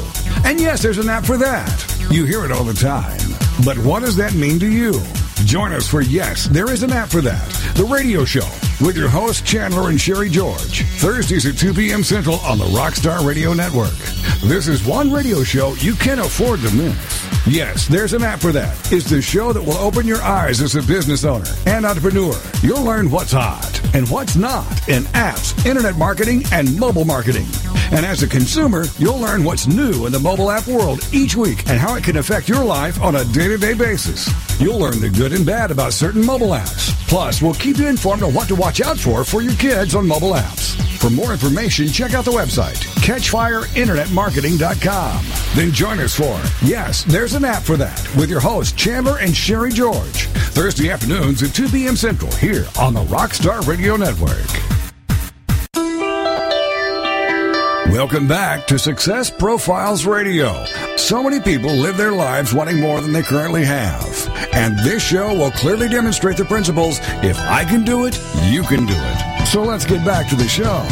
And 0.49 0.61
yes, 0.61 0.85
there's 0.85 0.99
an 0.99 1.09
app 1.09 1.25
for 1.25 1.37
that. 1.37 2.07
You 2.13 2.25
hear 2.25 2.45
it 2.45 2.53
all 2.53 2.63
the 2.63 2.75
time. 2.75 3.19
But 3.65 3.77
what 3.79 4.01
does 4.05 4.15
that 4.17 4.35
mean 4.35 4.61
to 4.61 4.69
you? 4.69 4.93
Join 5.47 5.73
us 5.73 5.89
for 5.89 6.01
Yes, 6.01 6.47
There 6.47 6.71
is 6.71 6.85
an 6.85 6.93
App 6.93 7.09
for 7.09 7.21
That, 7.21 7.45
the 7.75 7.85
radio 7.85 8.25
show 8.25 8.47
with 8.81 8.97
your 8.97 9.09
hosts 9.09 9.43
Chandler 9.43 9.91
and 9.91 10.01
Sherry 10.01 10.29
George, 10.29 10.85
Thursdays 10.99 11.47
at 11.47 11.57
2 11.57 11.75
p.m. 11.75 12.03
Central 12.03 12.37
on 12.41 12.59
the 12.59 12.65
Rockstar 12.67 13.27
Radio 13.27 13.53
Network. 13.53 13.93
This 14.43 14.69
is 14.69 14.87
one 14.87 15.13
radio 15.13 15.43
show 15.43 15.75
you 15.75 15.95
can't 15.95 16.21
afford 16.21 16.61
to 16.61 16.75
miss. 16.75 17.25
Yes, 17.47 17.87
there's 17.87 18.15
an 18.15 18.23
app 18.23 18.41
for 18.41 18.53
that. 18.53 18.93
It's 18.93 19.09
the 19.09 19.21
show 19.21 19.53
that 19.53 19.63
will 19.63 19.77
open 19.77 20.07
your 20.07 20.23
eyes 20.23 20.61
as 20.63 20.77
a 20.77 20.83
business 20.83 21.25
owner 21.25 21.45
and 21.67 21.85
entrepreneur. 21.85 22.35
You'll 22.63 22.85
learn 22.85 23.11
what's 23.11 23.33
hot 23.33 23.81
and 23.95 24.09
what's 24.09 24.37
not 24.37 24.67
in 24.89 25.05
apps, 25.13 25.67
internet 25.67 25.97
marketing, 25.97 26.43
and 26.53 26.79
mobile 26.79 27.05
marketing. 27.05 27.47
And 27.93 28.05
as 28.05 28.23
a 28.23 28.29
consumer, 28.29 28.87
you'll 28.99 29.19
learn 29.19 29.45
what's 29.45 29.67
new 29.67 30.07
in 30.07 30.13
the 30.13 30.19
mobile 30.19 30.51
app 30.51 30.67
world 30.67 31.07
each 31.13 31.37
week 31.37 31.69
and 31.69 31.79
how 31.79 31.95
it 31.97 32.03
can 32.03 32.17
affect 32.17 32.49
your 32.49 32.65
life 32.65 33.01
on 33.03 33.17
a 33.17 33.25
day 33.27 33.47
to 33.49 33.59
day 33.59 33.75
basis. 33.75 34.29
You'll 34.61 34.79
learn 34.79 35.01
the 35.01 35.11
good 35.11 35.33
and 35.33 35.45
bad 35.45 35.71
about 35.71 35.93
certain 35.93 36.25
mobile 36.25 36.49
apps. 36.49 36.93
Plus, 37.09 37.43
we'll 37.43 37.55
keep 37.55 37.77
you 37.77 37.87
informed 37.87 38.23
on 38.23 38.33
what 38.33 38.49
to 38.49 38.55
watch 38.55 38.64
out 38.65 38.99
for 38.99 39.25
for 39.25 39.43
your 39.43 39.53
kids 39.57 39.95
on 39.95 40.07
mobile 40.07 40.33
apps. 40.33 40.75
For 40.99 41.11
more 41.11 41.33
information, 41.33 41.87
check 41.89 42.15
out 42.15 42.25
the 42.25 42.31
website, 42.31 42.77
catchfireinternetmarketing.com. 43.03 45.25
Then 45.55 45.71
join 45.71 46.01
us 46.01 46.15
for 46.15 46.41
Yes, 46.67 47.05
There's 47.05 47.35
an 47.35 47.45
App 47.45 47.63
for 47.63 47.77
That 47.77 48.01
with 48.17 48.31
your 48.31 48.41
hosts, 48.41 48.73
Chandler 48.73 49.19
and 49.19 49.37
Sherry 49.37 49.71
George. 49.71 50.29
Thursday 50.55 50.89
afternoons 50.91 51.43
at 51.43 51.55
2 51.55 51.69
p.m. 51.69 51.95
Central 51.95 52.33
here 52.37 52.65
on 52.81 52.95
the 52.95 53.05
Rockstar 53.05 53.67
Radio 53.69 53.97
Network. 53.97 54.84
Welcome 57.91 58.27
back 58.27 58.67
to 58.69 58.79
Success 58.79 59.31
Profiles 59.31 60.07
Radio. 60.07 60.65
So 60.97 61.23
many 61.23 61.39
people 61.39 61.71
live 61.71 61.99
their 61.99 62.13
lives 62.13 62.55
wanting 62.55 62.81
more 62.81 63.01
than 63.01 63.13
they 63.13 63.23
currently 63.23 63.65
have. 63.65 64.29
And 64.53 64.79
this 64.79 65.03
show 65.03 65.35
will 65.35 65.51
clearly 65.51 65.89
demonstrate 65.89 66.39
the 66.39 66.47
principles 66.47 66.99
if 67.23 67.39
I 67.39 67.65
can 67.65 67.85
do 67.85 68.07
it, 68.07 68.19
you 68.45 68.63
can 68.63 68.87
do 68.87 68.95
it. 68.97 69.47
So 69.47 69.63
let's 69.63 69.85
get 69.85 70.05
back 70.05 70.29
to 70.31 70.35
the 70.35 70.49
show. 70.49 70.83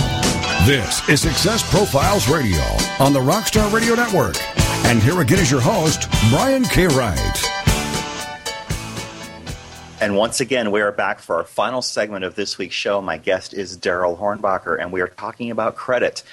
This 0.66 1.08
is 1.08 1.22
Success 1.22 1.68
Profiles 1.70 2.28
Radio 2.28 2.60
on 3.00 3.14
the 3.14 3.20
Rockstar 3.20 3.72
Radio 3.72 3.94
Network. 3.94 4.36
And 4.86 5.02
here 5.02 5.20
again 5.22 5.38
is 5.38 5.50
your 5.50 5.62
host, 5.62 6.08
Brian 6.30 6.64
K. 6.64 6.86
Wright. 6.88 7.42
And 10.02 10.16
once 10.16 10.40
again, 10.40 10.72
we 10.72 10.80
are 10.80 10.92
back 10.92 11.20
for 11.20 11.36
our 11.36 11.44
final 11.44 11.80
segment 11.80 12.24
of 12.24 12.34
this 12.34 12.58
week's 12.58 12.74
show. 12.74 13.00
My 13.00 13.18
guest 13.18 13.54
is 13.54 13.78
Daryl 13.78 14.18
Hornbacher, 14.18 14.78
and 14.78 14.92
we 14.92 15.00
are 15.00 15.06
talking 15.06 15.50
about 15.52 15.76
credit 15.76 16.24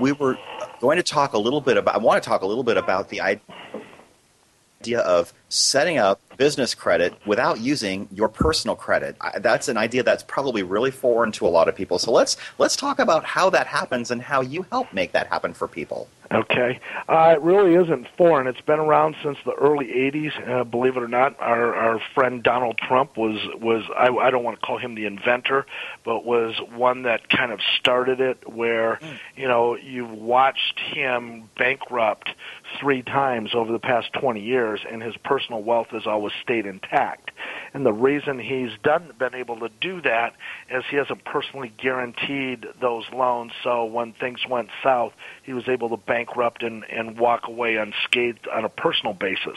we 0.00 0.12
were 0.12 0.38
going 0.80 0.96
to 0.96 1.02
talk 1.02 1.32
a 1.32 1.38
little 1.38 1.60
bit 1.60 1.76
about. 1.76 1.94
I 1.94 1.98
want 1.98 2.22
to 2.22 2.28
talk 2.28 2.42
a 2.42 2.46
little 2.46 2.64
bit 2.64 2.76
about 2.76 3.08
the 3.08 3.20
idea 3.20 5.00
of 5.00 5.32
setting 5.50 5.98
up 5.98 6.20
business 6.36 6.74
credit 6.74 7.12
without 7.26 7.60
using 7.60 8.08
your 8.14 8.28
personal 8.28 8.74
credit. 8.74 9.14
That's 9.40 9.68
an 9.68 9.76
idea 9.76 10.02
that's 10.02 10.22
probably 10.22 10.62
really 10.62 10.90
foreign 10.90 11.32
to 11.32 11.46
a 11.46 11.48
lot 11.48 11.68
of 11.68 11.76
people. 11.76 11.98
So 11.98 12.12
let's 12.12 12.38
let's 12.56 12.76
talk 12.76 12.98
about 12.98 13.24
how 13.24 13.50
that 13.50 13.66
happens 13.66 14.10
and 14.10 14.22
how 14.22 14.40
you 14.40 14.64
help 14.70 14.92
make 14.94 15.12
that 15.12 15.26
happen 15.26 15.52
for 15.52 15.68
people. 15.68 16.08
Okay, 16.32 16.78
uh, 17.08 17.34
it 17.34 17.42
really 17.42 17.74
isn't 17.74 18.06
foreign. 18.16 18.46
It's 18.46 18.60
been 18.60 18.78
around 18.78 19.16
since 19.20 19.36
the 19.44 19.52
early 19.52 19.86
'80s. 19.86 20.48
Uh, 20.48 20.62
believe 20.62 20.96
it 20.96 21.02
or 21.02 21.08
not, 21.08 21.34
our 21.40 21.74
our 21.74 22.00
friend 22.14 22.40
Donald 22.40 22.78
Trump 22.78 23.16
was 23.16 23.36
was 23.60 23.82
I, 23.98 24.10
I 24.10 24.30
don't 24.30 24.44
want 24.44 24.60
to 24.60 24.64
call 24.64 24.78
him 24.78 24.94
the 24.94 25.06
inventor, 25.06 25.66
but 26.04 26.24
was 26.24 26.54
one 26.72 27.02
that 27.02 27.28
kind 27.28 27.50
of 27.50 27.58
started 27.80 28.20
it. 28.20 28.48
Where 28.48 29.00
mm. 29.02 29.18
you 29.34 29.48
know 29.48 29.74
you've 29.74 30.12
watched 30.12 30.78
him 30.78 31.50
bankrupt 31.58 32.30
three 32.78 33.02
times 33.02 33.50
over 33.52 33.72
the 33.72 33.80
past 33.80 34.12
20 34.12 34.40
years, 34.40 34.80
and 34.88 35.02
his 35.02 35.16
personal 35.16 35.39
wealth 35.48 35.88
has 35.88 36.06
always 36.06 36.32
stayed 36.42 36.66
intact. 36.66 37.30
And 37.72 37.86
the 37.86 37.92
reason 37.92 38.38
he's 38.38 38.76
done 38.82 39.12
been 39.18 39.34
able 39.34 39.60
to 39.60 39.70
do 39.80 40.00
that 40.02 40.34
is 40.70 40.84
he 40.90 40.96
hasn't 40.96 41.24
personally 41.24 41.72
guaranteed 41.76 42.66
those 42.80 43.04
loans. 43.12 43.52
So 43.62 43.84
when 43.84 44.12
things 44.12 44.40
went 44.48 44.70
south, 44.82 45.12
he 45.44 45.52
was 45.52 45.68
able 45.68 45.88
to 45.90 45.96
bankrupt 45.96 46.62
and, 46.62 46.84
and 46.90 47.18
walk 47.18 47.46
away 47.46 47.76
unscathed 47.76 48.48
on 48.48 48.64
a 48.64 48.68
personal 48.68 49.14
basis. 49.14 49.56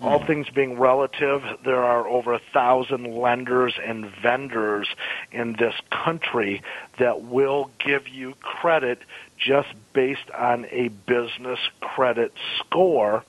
Mm. 0.00 0.04
All 0.04 0.24
things 0.24 0.46
being 0.54 0.78
relative, 0.78 1.42
there 1.64 1.82
are 1.82 2.06
over 2.06 2.34
a 2.34 2.40
thousand 2.52 3.14
lenders 3.14 3.74
and 3.84 4.06
vendors 4.22 4.88
in 5.32 5.56
this 5.58 5.74
country 5.90 6.62
that 6.98 7.22
will 7.22 7.70
give 7.78 8.08
you 8.08 8.34
credit 8.42 9.00
just 9.38 9.68
based 9.92 10.30
on 10.36 10.66
a 10.70 10.88
business 11.06 11.60
credit 11.80 12.32
score 12.58 13.24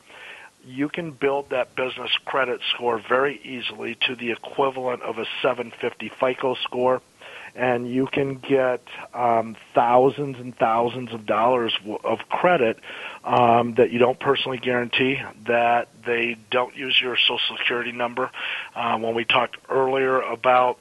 you 0.70 0.88
can 0.88 1.12
build 1.12 1.50
that 1.50 1.76
business 1.76 2.12
credit 2.26 2.62
score 2.70 3.00
very 3.00 3.40
easily 3.44 3.96
to 4.08 4.16
the 4.16 4.32
equivalent 4.32 5.02
of 5.02 5.18
a 5.18 5.26
750 5.42 6.10
FICO 6.10 6.54
score, 6.56 7.02
and 7.56 7.90
you 7.90 8.06
can 8.06 8.36
get 8.36 8.82
um, 9.14 9.56
thousands 9.74 10.38
and 10.38 10.56
thousands 10.56 11.12
of 11.12 11.26
dollars 11.26 11.76
of 12.04 12.20
credit 12.30 12.80
um, 13.24 13.74
that 13.76 13.92
you 13.92 13.98
don't 13.98 14.20
personally 14.20 14.60
guarantee, 14.60 15.20
that 15.46 15.90
they 16.06 16.38
don't 16.52 16.76
use 16.76 17.00
your 17.02 17.18
social 17.18 17.58
security 17.58 17.92
number. 17.92 18.30
Um, 18.76 19.02
when 19.02 19.16
we 19.16 19.26
talked 19.26 19.58
earlier 19.70 20.22
about 20.22 20.78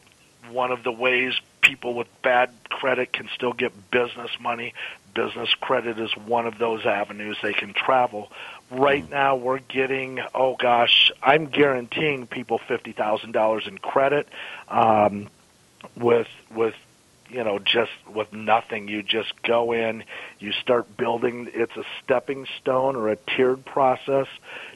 one 0.51 0.71
of 0.71 0.83
the 0.85 0.93
ways 0.93 1.33
people 1.63 1.95
with 1.95 2.09
bad 2.23 2.51
credit 2.69 3.13
can 3.13 3.29
still 3.35 3.53
get 3.53 3.91
business 3.91 4.31
money, 4.39 4.75
business 5.15 5.53
credit 5.55 5.99
is 5.99 6.15
one 6.17 6.47
of 6.47 6.59
those 6.59 6.85
avenues 6.87 7.37
they 7.43 7.53
can 7.53 7.73
travel 7.73 8.31
Right 8.71 9.09
now, 9.09 9.37
we're 9.37 9.61
getting 9.61 10.21
oh 10.35 10.55
gosh, 10.57 11.11
I'm 11.23 11.47
guaranteeing 11.47 12.27
people 12.27 12.59
fifty 12.59 12.93
thousand 12.93 13.33
dollars 13.33 13.67
in 13.67 13.79
credit 13.79 14.29
um, 14.69 15.29
with 15.97 16.29
with 16.55 16.75
you 17.31 17.45
know 17.45 17.59
just 17.59 17.93
with 18.13 18.31
nothing. 18.35 18.87
You 18.87 19.03
just 19.03 19.41
go 19.43 19.73
in, 19.73 20.05
you 20.39 20.53
start 20.53 20.99
building. 20.99 21.49
It's 21.55 21.77
a 21.79 21.85
stepping 22.05 22.47
stone 22.61 22.95
or 22.95 23.09
a 23.09 23.17
tiered 23.17 23.65
process. 23.65 24.27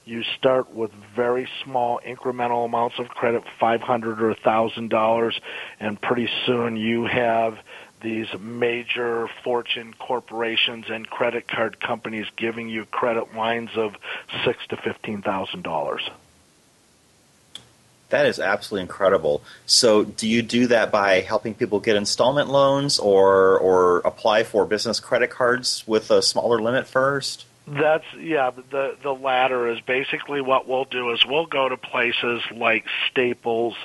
You 0.07 0.23
start 0.23 0.73
with 0.75 0.91
very 1.15 1.47
small 1.63 2.01
incremental 2.07 2.65
amounts 2.65 2.99
of 2.99 3.09
credit, 3.09 3.45
five 3.61 3.83
hundred 3.83 4.23
or 4.23 4.31
a 4.31 4.37
thousand 4.37 4.89
dollars, 4.89 5.39
and 5.81 6.01
pretty 6.01 6.31
soon 6.47 6.77
you 6.77 7.05
have 7.05 7.59
these 8.03 8.27
major 8.39 9.29
fortune 9.43 9.95
corporations 9.99 10.87
and 10.91 11.09
credit 11.09 11.49
card 11.49 11.81
companies 11.81 12.27
giving 12.37 12.69
you 12.69 12.85
credit 12.87 13.35
lines 13.35 13.71
of 13.77 13.97
six 14.45 14.67
to 14.69 14.77
fifteen 14.77 15.23
thousand 15.23 15.63
dollars. 15.63 16.09
That 18.11 18.27
is 18.27 18.39
absolutely 18.39 18.83
incredible. 18.83 19.43
So, 19.65 20.05
do 20.05 20.29
you 20.29 20.43
do 20.43 20.67
that 20.67 20.93
by 20.93 21.21
helping 21.21 21.55
people 21.55 21.81
get 21.81 21.97
installment 21.97 22.51
loans, 22.51 22.99
or 22.99 23.59
or 23.59 24.01
apply 24.01 24.45
for 24.45 24.67
business 24.67 25.01
credit 25.01 25.31
cards 25.31 25.83
with 25.87 26.11
a 26.11 26.21
smaller 26.21 26.61
limit 26.61 26.87
first? 26.87 27.47
That's 27.67 28.05
yeah. 28.19 28.51
The 28.71 28.97
the 29.03 29.15
latter 29.15 29.69
is 29.69 29.81
basically 29.81 30.43
what 30.43 30.69
we'll 30.69 30.85
do 30.85 31.13
is 31.13 31.25
we'll 31.25 31.47
go 31.47 31.71
to 31.71 31.79
places 31.79 32.43
like 32.55 32.85
Staples 33.11 33.77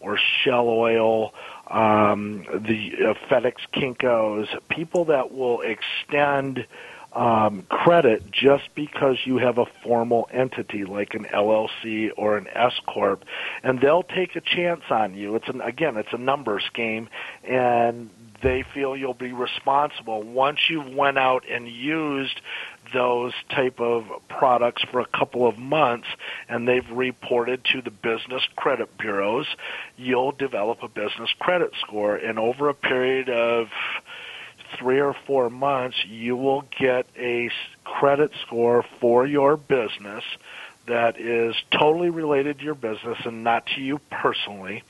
or 0.00 0.18
Shell 0.18 0.68
Oil 0.68 1.34
um, 1.68 2.44
the 2.52 2.92
uh, 3.10 3.14
FedEx 3.28 3.54
Kinkos, 3.72 4.46
people 4.68 5.06
that 5.06 5.32
will 5.32 5.60
extend 5.62 6.66
um, 7.14 7.62
credit 7.68 8.30
just 8.32 8.74
because 8.74 9.18
you 9.24 9.38
have 9.38 9.58
a 9.58 9.66
formal 9.82 10.28
entity 10.32 10.84
like 10.84 11.14
an 11.14 11.24
LLC 11.24 12.10
or 12.16 12.36
an 12.36 12.48
S 12.52 12.72
corp, 12.86 13.24
and 13.62 13.80
they'll 13.80 14.02
take 14.02 14.36
a 14.36 14.40
chance 14.40 14.82
on 14.90 15.14
you. 15.14 15.36
It's 15.36 15.48
an 15.48 15.60
again, 15.60 15.96
it's 15.96 16.12
a 16.12 16.18
numbers 16.18 16.64
game, 16.74 17.08
and 17.44 18.10
they 18.42 18.64
feel 18.74 18.96
you'll 18.96 19.14
be 19.14 19.32
responsible 19.32 20.22
once 20.22 20.68
you've 20.68 20.92
went 20.92 21.18
out 21.18 21.44
and 21.48 21.68
used 21.68 22.40
those 22.92 23.32
type 23.50 23.80
of 23.80 24.04
products 24.28 24.82
for 24.90 25.00
a 25.00 25.06
couple 25.06 25.46
of 25.46 25.58
months 25.58 26.06
and 26.48 26.68
they've 26.68 26.88
reported 26.90 27.64
to 27.72 27.82
the 27.82 27.90
business 27.90 28.42
credit 28.56 28.96
bureaus, 28.98 29.46
you'll 29.96 30.32
develop 30.32 30.82
a 30.82 30.88
business 30.88 31.30
credit 31.38 31.72
score. 31.80 32.16
And 32.16 32.38
over 32.38 32.68
a 32.68 32.74
period 32.74 33.28
of 33.28 33.68
three 34.78 35.00
or 35.00 35.14
four 35.26 35.50
months, 35.50 35.96
you 36.06 36.36
will 36.36 36.64
get 36.78 37.06
a 37.16 37.50
credit 37.84 38.32
score 38.46 38.84
for 39.00 39.26
your 39.26 39.56
business 39.56 40.24
that 40.86 41.18
is 41.18 41.54
totally 41.70 42.10
related 42.10 42.58
to 42.58 42.64
your 42.64 42.74
business 42.74 43.18
and 43.24 43.42
not 43.42 43.66
to 43.74 43.80
you 43.80 43.98
personally 44.10 44.82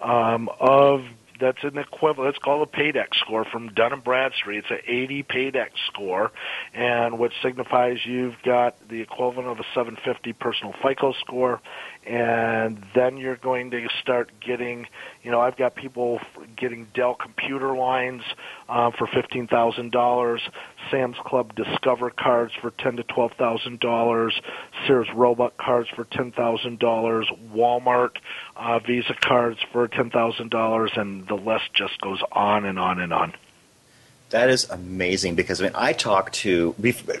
um, 0.00 0.48
of 0.60 1.02
that's 1.42 1.62
an 1.64 1.76
equivalent. 1.76 2.34
It's 2.34 2.42
called 2.42 2.66
a 2.66 2.76
Paydex 2.76 3.16
score 3.16 3.44
from 3.44 3.74
Dun 3.74 3.92
and 3.92 4.04
Bradstreet. 4.04 4.60
It's 4.60 4.70
an 4.70 4.78
80 4.86 5.24
Paydex 5.24 5.70
score, 5.88 6.30
and 6.72 7.18
which 7.18 7.32
signifies 7.42 7.98
you've 8.06 8.36
got 8.44 8.76
the 8.88 9.00
equivalent 9.00 9.48
of 9.48 9.58
a 9.58 9.64
750 9.74 10.32
personal 10.34 10.72
FICO 10.82 11.12
score, 11.20 11.60
and 12.04 12.84
then 12.94 13.16
you're 13.16 13.36
going 13.36 13.70
to 13.70 13.88
start 14.00 14.30
getting 14.40 14.86
you 15.22 15.30
know 15.30 15.40
i've 15.40 15.56
got 15.56 15.74
people 15.74 16.18
getting 16.56 16.86
dell 16.94 17.14
computer 17.14 17.76
lines 17.76 18.22
uh, 18.68 18.90
for 18.98 19.06
fifteen 19.06 19.46
thousand 19.46 19.92
dollars 19.92 20.40
sam's 20.90 21.16
club 21.24 21.54
discover 21.54 22.10
cards 22.10 22.52
for 22.60 22.72
ten 22.72 22.96
to 22.96 23.04
twelve 23.04 23.32
thousand 23.38 23.78
dollars 23.78 24.34
sears 24.86 25.06
roebuck 25.14 25.56
cards 25.58 25.88
for 25.94 26.04
ten 26.04 26.32
thousand 26.32 26.78
dollars 26.80 27.28
walmart 27.54 28.10
uh, 28.56 28.80
visa 28.80 29.14
cards 29.20 29.58
for 29.72 29.86
ten 29.86 30.10
thousand 30.10 30.50
dollars 30.50 30.90
and 30.96 31.26
the 31.28 31.34
list 31.34 31.72
just 31.72 32.00
goes 32.00 32.20
on 32.32 32.64
and 32.64 32.78
on 32.78 32.98
and 32.98 33.12
on 33.12 33.32
that 34.32 34.48
is 34.48 34.68
amazing 34.70 35.34
because 35.34 35.60
I 35.60 35.64
mean 35.64 35.72
I 35.74 35.92
talked 35.92 36.34
to 36.36 36.74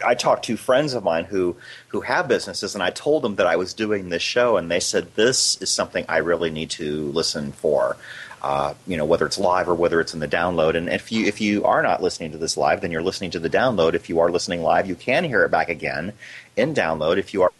I 0.04 0.14
talked 0.14 0.46
to 0.46 0.56
friends 0.56 0.94
of 0.94 1.04
mine 1.04 1.24
who 1.24 1.56
who 1.88 2.00
have 2.00 2.26
businesses 2.26 2.74
and 2.74 2.82
I 2.82 2.90
told 2.90 3.22
them 3.22 3.36
that 3.36 3.46
I 3.46 3.56
was 3.56 3.74
doing 3.74 4.08
this 4.08 4.22
show 4.22 4.56
and 4.56 4.70
they 4.70 4.80
said 4.80 5.14
this 5.14 5.60
is 5.60 5.70
something 5.70 6.04
I 6.08 6.18
really 6.18 6.50
need 6.50 6.70
to 6.70 7.06
listen 7.12 7.52
for. 7.52 7.96
Uh, 8.42 8.74
you 8.88 8.96
know 8.96 9.04
whether 9.04 9.24
it's 9.24 9.38
live 9.38 9.68
or 9.68 9.74
whether 9.74 10.00
it's 10.00 10.14
in 10.14 10.20
the 10.20 10.26
download. 10.26 10.74
And 10.74 10.88
if 10.88 11.12
you 11.12 11.26
if 11.26 11.40
you 11.40 11.64
are 11.64 11.82
not 11.82 12.02
listening 12.02 12.32
to 12.32 12.38
this 12.38 12.56
live 12.56 12.80
then 12.80 12.90
you're 12.90 13.02
listening 13.02 13.30
to 13.32 13.38
the 13.38 13.50
download. 13.50 13.94
If 13.94 14.08
you 14.08 14.18
are 14.20 14.30
listening 14.30 14.62
live 14.62 14.88
you 14.88 14.96
can 14.96 15.24
hear 15.24 15.44
it 15.44 15.50
back 15.50 15.68
again 15.68 16.14
in 16.56 16.74
download. 16.74 17.18
If 17.18 17.34
you 17.34 17.42
are 17.42 17.52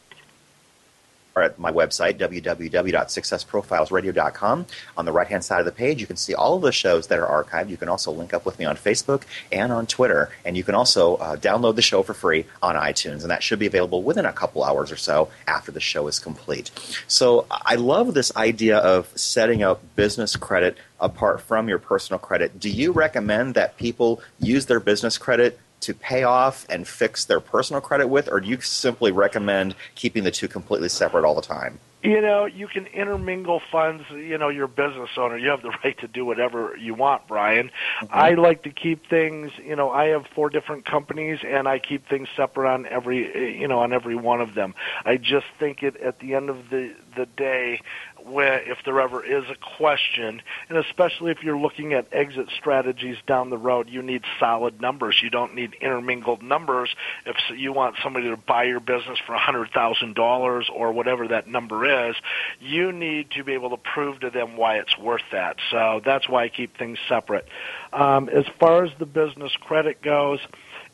at 1.41 1.59
my 1.59 1.73
website, 1.73 2.19
www.successprofilesradio.com. 2.19 4.67
On 4.97 5.05
the 5.05 5.13
right 5.13 5.27
hand 5.27 5.45
side 5.45 5.61
of 5.61 5.67
the 5.67 5.73
page, 5.73 6.01
you 6.01 6.07
can 6.07 6.17
see 6.17 6.35
all 6.35 6.57
of 6.57 6.63
the 6.63 6.73
shows 6.73 7.07
that 7.07 7.19
are 7.19 7.45
archived. 7.45 7.69
You 7.71 7.79
can 7.79 7.89
also 7.89 8.13
link 8.13 8.35
up 8.35 8.45
with 8.45 8.59
me 8.59 8.67
on 8.67 8.77
Facebook 8.77 9.23
and 9.51 9.73
on 9.73 9.87
Twitter. 9.87 10.29
And 10.45 10.55
you 10.57 10.65
can 10.65 10.75
also 10.75 11.15
uh, 11.17 11.37
download 11.37 11.77
the 11.77 11.83
show 11.83 12.03
for 12.03 12.13
free 12.13 12.45
on 12.63 12.75
iTunes. 12.75 13.23
And 13.23 13.31
that 13.31 13.43
should 13.43 13.59
be 13.59 13.67
available 13.67 14.03
within 14.03 14.27
a 14.27 14.33
couple 14.33 14.65
hours 14.65 14.93
or 14.93 14.97
so 14.97 15.31
after 15.47 15.73
the 15.73 15.81
show 15.81 16.07
is 16.09 16.19
complete. 16.19 16.71
So 17.07 17.47
I 17.51 17.77
love 17.77 18.13
this 18.15 18.35
idea 18.37 18.79
of 18.79 19.09
setting 19.19 19.63
up 19.63 19.83
business 19.97 20.37
credit 20.37 20.77
apart 21.01 21.41
from 21.41 21.69
your 21.69 21.79
personal 21.79 22.19
credit. 22.19 22.61
Do 22.61 22.69
you 22.69 22.93
recommend 22.93 23.55
that 23.55 23.77
people 23.77 24.21
use 24.39 24.67
their 24.67 24.81
business 24.81 25.19
credit 25.19 25.59
to 25.83 25.95
pay 25.95 26.23
off 26.23 26.67
and 26.69 26.87
fix 26.87 27.25
their 27.25 27.41
personal 27.41 27.81
credit 27.81 28.09
with, 28.09 28.29
or 28.29 28.41
do 28.41 28.49
you 28.49 28.61
simply 28.61 29.13
recommend 29.13 29.75
keeping 29.95 30.25
the 30.25 30.31
two 30.31 30.49
completely 30.49 30.89
separate 30.89 31.25
all 31.25 31.35
the 31.35 31.43
time? 31.43 31.79
You 32.03 32.21
know, 32.21 32.47
you 32.47 32.67
can 32.67 32.87
intermingle 32.87 33.63
funds. 33.71 34.03
You 34.11 34.37
know, 34.37 34.49
you're 34.49 34.65
a 34.65 34.69
business 34.69 35.11
owner. 35.17 35.39
You 35.39 35.51
have 35.51 35.63
the 35.63 35.71
right 35.85 35.97
to 35.99 36.09
do 36.09 36.25
whatever 36.25 36.77
you 36.77 36.95
want, 36.95 37.29
Brian. 37.29 37.69
Mm-hmm. 37.69 38.07
I 38.11 38.31
like 38.35 38.65
to 38.65 38.71
keep 38.71 39.09
things. 39.09 39.53
You 39.65 39.77
know, 39.77 39.91
I 39.91 40.07
have 40.07 40.27
four 40.27 40.51
different 40.51 40.85
companies, 40.85 41.39
and 41.47 41.69
I 41.69 41.79
keep 41.79 42.09
things 42.09 42.29
separate 42.37 42.69
on 42.69 42.87
every. 42.87 43.61
You 43.61 43.69
know, 43.69 43.79
on 43.79 43.93
every 43.93 44.17
one 44.17 44.41
of 44.41 44.55
them. 44.55 44.75
I 45.05 45.17
just 45.17 45.47
think 45.61 45.85
it 45.85 45.97
at 45.99 46.19
the 46.19 46.35
end 46.35 46.51
of 46.51 46.71
the 46.71 46.93
the 47.17 47.27
day, 47.27 47.81
where 48.27 48.61
if 48.71 48.79
there 48.85 49.01
ever 49.01 49.25
is 49.25 49.45
a 49.51 49.57
question, 49.77 50.43
and 50.69 50.79
especially 50.79 51.31
if 51.31 51.43
you're 51.43 51.59
looking 51.59 51.93
at 51.93 52.07
exit 52.13 52.49
strategies 52.57 53.17
down 53.27 53.51
the 53.51 53.59
road, 53.59 53.89
you 53.89 54.03
need 54.03 54.23
solid 54.39 54.81
numbers. 54.81 55.21
You 55.23 55.31
don't 55.31 55.55
need 55.55 55.75
intermingled 55.81 56.43
numbers. 56.43 56.95
If 57.27 57.37
you 57.57 57.73
want 57.73 57.97
somebody 58.03 58.29
to 58.29 58.37
buy 58.37 58.65
your 58.65 58.81
business 58.81 59.19
for 59.27 59.37
$100,000 59.37 60.71
or 60.73 60.93
whatever 60.93 61.29
that 61.29 61.47
number 61.47 62.09
is, 62.09 62.17
you 62.61 62.93
need 62.93 63.31
to 63.33 63.45
be 63.45 63.53
able 63.53 63.71
to 63.71 63.77
prove 63.77 64.21
to 64.21 64.31
them 64.31 64.57
why 64.57 64.79
it's 64.79 64.97
worth 64.99 65.23
that. 65.33 65.57
So 65.71 66.01
that's 66.05 66.29
why 66.29 66.45
I 66.45 66.49
keep 66.49 66.77
things 66.77 66.99
separate. 67.09 67.47
Um, 67.93 68.29
as 68.29 68.45
far 68.59 68.85
as 68.85 68.91
the 68.99 69.07
business 69.07 69.53
credit 69.61 70.03
goes, 70.03 70.41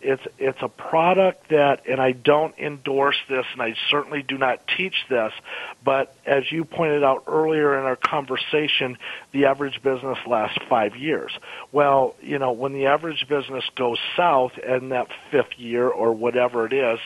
it's 0.00 0.22
it's 0.38 0.58
a 0.62 0.68
product 0.68 1.48
that, 1.48 1.86
and 1.88 2.00
I 2.00 2.12
don't 2.12 2.56
endorse 2.58 3.18
this, 3.28 3.44
and 3.52 3.60
I 3.60 3.74
certainly 3.90 4.22
do 4.22 4.38
not 4.38 4.66
teach 4.76 4.94
this. 5.08 5.32
But 5.84 6.14
as 6.24 6.50
you 6.50 6.64
pointed 6.64 7.02
out 7.02 7.24
earlier 7.26 7.78
in 7.78 7.84
our 7.84 7.96
conversation, 7.96 8.98
the 9.32 9.46
average 9.46 9.82
business 9.82 10.18
lasts 10.26 10.58
five 10.68 10.96
years. 10.96 11.32
Well, 11.72 12.14
you 12.22 12.38
know, 12.38 12.52
when 12.52 12.72
the 12.72 12.86
average 12.86 13.26
business 13.28 13.64
goes 13.74 13.98
south 14.16 14.56
in 14.58 14.90
that 14.90 15.08
fifth 15.30 15.58
year 15.58 15.88
or 15.88 16.12
whatever 16.12 16.66
it 16.66 16.72
is, 16.72 17.00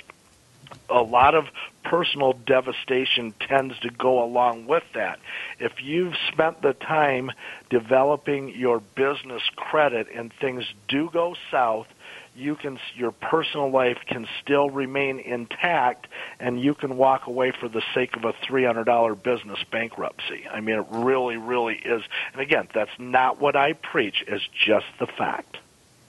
a 0.89 1.03
lot 1.03 1.35
of 1.35 1.47
personal 1.85 2.33
devastation 2.33 3.35
tends 3.41 3.79
to 3.81 3.91
go 3.91 4.23
along 4.23 4.67
with 4.67 4.85
that. 4.95 5.19
If 5.59 5.83
you've 5.83 6.15
spent 6.33 6.63
the 6.63 6.75
time 6.75 7.31
developing 7.71 8.51
your 8.51 8.81
business 8.81 9.43
credit 9.57 10.09
and 10.15 10.33
things 10.33 10.65
do 10.89 11.11
go 11.13 11.35
south, 11.51 11.89
you 12.35 12.57
can 12.57 12.79
your 12.95 13.13
personal 13.13 13.71
life 13.71 13.99
can 14.07 14.27
still 14.43 14.71
remain 14.71 15.19
intact 15.19 16.07
and 16.41 16.61
you 16.61 16.75
can 16.75 16.97
walk 16.97 17.27
away 17.27 17.53
for 17.53 17.69
the 17.69 17.83
sake 17.95 18.17
of 18.17 18.25
a 18.25 18.33
$300 18.33 19.23
business 19.23 19.59
bankruptcy. 19.71 20.47
I 20.51 20.61
mean 20.61 20.79
it 20.79 20.87
really 20.91 21.37
really 21.37 21.77
is. 21.77 22.03
And 22.33 22.41
again, 22.41 22.69
that's 22.75 22.99
not 22.99 23.41
what 23.41 23.57
I 23.57 23.75
preach, 23.75 24.25
it's 24.27 24.47
just 24.49 24.87
the 24.99 25.07
fact. 25.07 25.59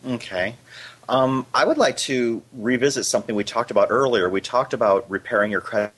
Okay. 0.06 0.56
Um, 1.10 1.46
I 1.54 1.66
would 1.66 1.78
like 1.78 1.98
to 1.98 2.42
revisit 2.54 3.06
something 3.06 3.36
we 3.36 3.44
talked 3.44 3.72
about 3.72 3.88
earlier. 3.90 4.30
We 4.30 4.42
talked 4.42 4.74
about 4.74 5.10
repairing 5.10 5.52
your 5.52 5.62
credit 5.62 5.94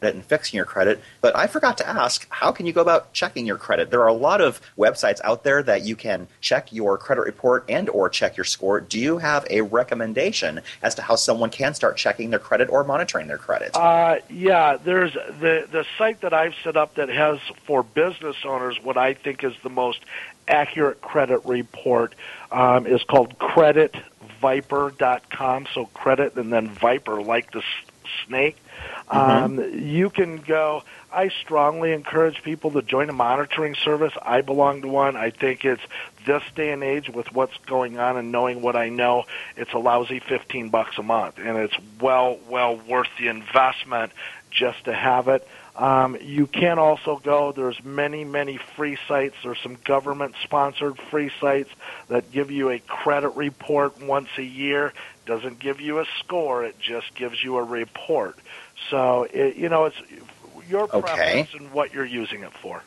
and 0.00 0.24
fixing 0.24 0.56
your 0.56 0.64
credit. 0.64 1.00
But 1.20 1.36
I 1.36 1.46
forgot 1.46 1.78
to 1.78 1.88
ask, 1.88 2.26
how 2.30 2.52
can 2.52 2.66
you 2.66 2.72
go 2.72 2.80
about 2.80 3.12
checking 3.12 3.46
your 3.46 3.56
credit? 3.56 3.90
There 3.90 4.02
are 4.02 4.08
a 4.08 4.12
lot 4.12 4.40
of 4.40 4.60
websites 4.76 5.20
out 5.24 5.44
there 5.44 5.62
that 5.62 5.84
you 5.84 5.96
can 5.96 6.28
check 6.40 6.72
your 6.72 6.98
credit 6.98 7.22
report 7.22 7.64
and 7.68 7.88
or 7.88 8.08
check 8.08 8.36
your 8.36 8.44
score. 8.44 8.80
Do 8.80 8.98
you 8.98 9.18
have 9.18 9.46
a 9.50 9.62
recommendation 9.62 10.60
as 10.82 10.94
to 10.96 11.02
how 11.02 11.16
someone 11.16 11.50
can 11.50 11.74
start 11.74 11.96
checking 11.96 12.30
their 12.30 12.38
credit 12.38 12.68
or 12.70 12.84
monitoring 12.84 13.26
their 13.26 13.38
credit? 13.38 13.74
Uh, 13.74 14.18
yeah, 14.30 14.76
there's 14.76 15.14
the 15.14 15.66
the 15.70 15.84
site 15.96 16.20
that 16.20 16.32
I've 16.32 16.54
set 16.62 16.76
up 16.76 16.94
that 16.94 17.08
has 17.08 17.40
for 17.64 17.82
business 17.82 18.36
owners 18.44 18.78
what 18.82 18.96
I 18.96 19.14
think 19.14 19.42
is 19.44 19.54
the 19.62 19.70
most 19.70 20.00
accurate 20.46 21.00
credit 21.00 21.44
report 21.44 22.14
um, 22.50 22.86
is 22.86 23.02
called 23.04 23.38
creditviper.com. 23.38 25.66
So 25.74 25.86
credit 25.86 26.36
and 26.36 26.52
then 26.52 26.68
viper 26.68 27.22
like 27.22 27.50
the 27.52 27.62
snake 28.26 28.56
Mm-hmm. 29.10 29.60
Um, 29.60 29.80
you 29.80 30.10
can 30.10 30.36
go. 30.38 30.82
I 31.10 31.28
strongly 31.28 31.92
encourage 31.92 32.42
people 32.42 32.72
to 32.72 32.82
join 32.82 33.08
a 33.08 33.14
monitoring 33.14 33.74
service. 33.74 34.12
I 34.20 34.42
belong 34.42 34.82
to 34.82 34.88
one. 34.88 35.16
I 35.16 35.30
think 35.30 35.64
it's 35.64 35.82
this 36.26 36.42
day 36.54 36.70
and 36.72 36.84
age 36.84 37.08
with 37.08 37.32
what's 37.32 37.56
going 37.66 37.98
on 37.98 38.18
and 38.18 38.30
knowing 38.30 38.60
what 38.60 38.76
I 38.76 38.90
know. 38.90 39.24
It's 39.56 39.72
a 39.72 39.78
lousy 39.78 40.20
fifteen 40.20 40.68
bucks 40.68 40.98
a 40.98 41.02
month, 41.02 41.38
and 41.38 41.56
it's 41.56 41.76
well 42.00 42.38
well 42.48 42.76
worth 42.76 43.08
the 43.18 43.28
investment 43.28 44.12
just 44.50 44.84
to 44.84 44.92
have 44.92 45.28
it. 45.28 45.48
Um, 45.74 46.16
you 46.20 46.48
can 46.48 46.80
also 46.80 47.20
go. 47.22 47.52
There's 47.52 47.82
many, 47.84 48.24
many 48.24 48.58
free 48.76 48.98
sites. 49.06 49.36
There's 49.44 49.60
some 49.60 49.76
government-sponsored 49.84 50.98
free 51.08 51.30
sites 51.40 51.70
that 52.08 52.32
give 52.32 52.50
you 52.50 52.70
a 52.70 52.80
credit 52.80 53.30
report 53.30 54.02
once 54.02 54.28
a 54.38 54.42
year. 54.42 54.92
Doesn't 55.28 55.58
give 55.58 55.78
you 55.78 55.98
a 55.98 56.06
score. 56.20 56.64
It 56.64 56.80
just 56.80 57.14
gives 57.14 57.44
you 57.44 57.58
a 57.58 57.62
report. 57.62 58.38
So 58.88 59.24
it, 59.24 59.56
you 59.56 59.68
know, 59.68 59.84
it's 59.84 60.00
your 60.70 60.88
preference 60.88 61.50
okay. 61.50 61.58
and 61.58 61.70
what 61.70 61.92
you're 61.92 62.06
using 62.06 62.44
it 62.44 62.54
for. 62.54 62.82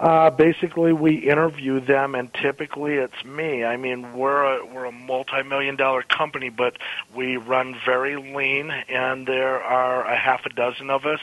Uh, 0.00 0.30
basically, 0.30 0.94
we 0.94 1.28
interview 1.28 1.78
them, 1.78 2.14
and 2.14 2.32
typically 2.32 2.94
it's 2.94 3.22
me. 3.22 3.64
I 3.64 3.76
mean, 3.76 4.14
we're 4.14 4.42
a, 4.42 4.64
we're 4.64 4.86
a 4.86 4.92
multi-million 4.92 5.76
dollar 5.76 6.02
company, 6.02 6.48
but 6.48 6.78
we 7.14 7.36
run 7.36 7.76
very 7.84 8.16
lean, 8.16 8.70
and 8.70 9.26
there 9.26 9.62
are 9.62 10.02
a 10.04 10.16
half 10.16 10.46
a 10.46 10.48
dozen 10.48 10.88
of 10.88 11.04
us 11.04 11.20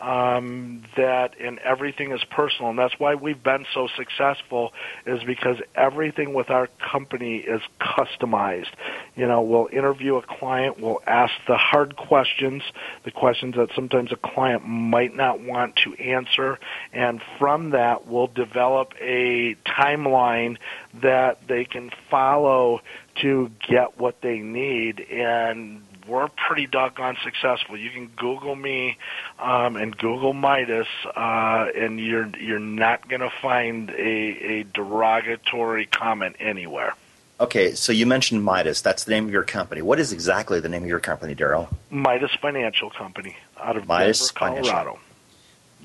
um, 0.00 0.82
that 0.96 1.34
and 1.40 1.58
everything 1.58 2.12
is 2.12 2.22
personal, 2.24 2.70
and 2.70 2.78
that's 2.78 2.98
why 2.98 3.14
we've 3.14 3.42
been 3.42 3.66
so 3.74 3.88
successful. 3.96 4.72
Is 5.06 5.22
because 5.24 5.56
everything 5.74 6.34
with 6.34 6.50
our 6.50 6.68
company 6.78 7.38
is 7.38 7.60
customized. 7.80 8.70
You 9.16 9.26
know, 9.26 9.42
we'll 9.42 9.68
interview 9.72 10.16
a 10.16 10.22
client, 10.22 10.80
we'll 10.80 11.02
ask 11.06 11.32
the 11.46 11.56
hard 11.56 11.96
questions, 11.96 12.62
the 13.04 13.10
questions 13.10 13.56
that 13.56 13.70
sometimes 13.74 14.12
a 14.12 14.16
client 14.16 14.66
might 14.66 15.14
not 15.14 15.40
want 15.40 15.76
to 15.76 15.94
answer, 15.94 16.58
and 16.92 17.20
from 17.38 17.70
that 17.70 18.06
we'll 18.06 18.28
develop 18.28 18.94
a 19.00 19.56
timeline 19.66 20.58
that 20.94 21.46
they 21.48 21.64
can 21.64 21.90
follow 22.10 22.80
to 23.16 23.50
get 23.68 23.98
what 23.98 24.20
they 24.20 24.38
need 24.38 25.00
and 25.00 25.82
we're 26.08 26.28
pretty 26.28 26.66
doggone 26.66 27.16
successful. 27.22 27.76
You 27.76 27.90
can 27.90 28.06
Google 28.16 28.56
me 28.56 28.98
um, 29.38 29.76
and 29.76 29.96
Google 29.96 30.32
Midas, 30.32 30.88
uh, 31.04 31.66
and 31.76 32.00
you're 32.00 32.28
you're 32.38 32.58
not 32.58 33.08
going 33.08 33.20
to 33.20 33.30
find 33.30 33.90
a, 33.90 33.94
a 33.94 34.62
derogatory 34.64 35.86
comment 35.86 36.36
anywhere. 36.40 36.94
Okay, 37.40 37.74
so 37.74 37.92
you 37.92 38.04
mentioned 38.04 38.42
Midas. 38.42 38.80
That's 38.80 39.04
the 39.04 39.12
name 39.12 39.26
of 39.26 39.30
your 39.30 39.44
company. 39.44 39.80
What 39.80 40.00
is 40.00 40.12
exactly 40.12 40.58
the 40.58 40.68
name 40.68 40.82
of 40.82 40.88
your 40.88 40.98
company, 40.98 41.36
Daryl? 41.36 41.72
Midas 41.88 42.34
Financial 42.40 42.90
Company 42.90 43.36
out 43.60 43.76
of 43.76 43.86
Midas 43.86 44.18
Denver, 44.18 44.34
Colorado. 44.34 44.64
Financial. 44.64 44.98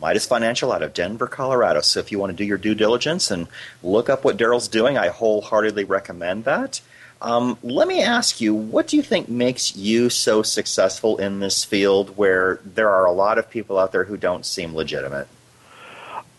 Midas 0.01 0.25
Financial 0.25 0.71
out 0.71 0.81
of 0.81 0.93
Denver, 0.95 1.27
Colorado. 1.27 1.81
So 1.81 1.99
if 1.99 2.11
you 2.11 2.17
want 2.17 2.31
to 2.31 2.35
do 2.35 2.43
your 2.43 2.57
due 2.57 2.73
diligence 2.73 3.29
and 3.29 3.47
look 3.83 4.09
up 4.09 4.23
what 4.23 4.37
Daryl's 4.37 4.67
doing, 4.67 4.97
I 4.97 5.09
wholeheartedly 5.09 5.83
recommend 5.83 6.45
that. 6.45 6.81
Um, 7.23 7.57
let 7.63 7.87
me 7.87 8.03
ask 8.03 8.41
you, 8.41 8.53
what 8.53 8.87
do 8.87 8.97
you 8.97 9.01
think 9.01 9.29
makes 9.29 9.77
you 9.77 10.09
so 10.09 10.43
successful 10.43 11.17
in 11.17 11.39
this 11.39 11.63
field 11.63 12.17
where 12.17 12.59
there 12.65 12.89
are 12.89 13.05
a 13.05 13.13
lot 13.13 13.37
of 13.37 13.49
people 13.49 13.79
out 13.79 13.93
there 13.93 14.03
who 14.03 14.17
don't 14.17 14.45
seem 14.45 14.75
legitimate? 14.75 15.29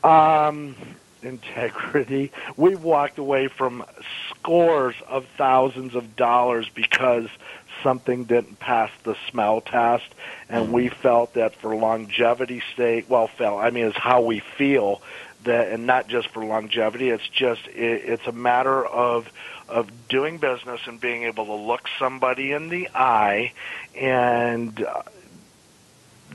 Um, 0.05 0.76
integrity. 1.22 2.32
We've 2.59 2.82
walked 2.82 3.16
away 3.16 3.49
from 3.49 3.82
scores 4.28 4.95
of 5.09 5.24
thousands 5.39 5.95
of 5.95 6.16
dollars 6.16 6.68
because 6.68 7.28
something 7.82 8.24
didn't 8.24 8.61
pass 8.61 8.91
the 9.05 9.16
smell 9.30 9.62
test, 9.62 10.14
and 10.51 10.70
we 10.70 10.91
felt 10.91 11.32
that 11.32 11.57
for 11.57 11.74
longevity 11.74 12.62
sake, 12.76 13.09
well, 13.09 13.26
felt 13.26 13.62
I 13.62 13.70
mean, 13.70 13.87
it's 13.87 13.97
how 13.97 14.20
we 14.20 14.41
feel 14.41 15.01
that, 15.45 15.69
and 15.69 15.87
not 15.87 16.09
just 16.09 16.29
for 16.29 16.45
longevity. 16.45 17.11
It's 17.11 17.29
just 17.29 17.67
it, 17.69 18.03
it's 18.05 18.27
a 18.27 18.33
matter 18.33 18.85
of 18.85 19.29
of 19.69 19.91
doing 20.09 20.39
business 20.39 20.81
and 20.87 21.01
being 21.01 21.25
able 21.25 21.47
to 21.47 21.55
look 21.55 21.83
somebody 21.99 22.53
in 22.53 22.69
the 22.69 22.89
eye 22.95 23.53
and. 23.95 24.83
Uh, 24.83 25.03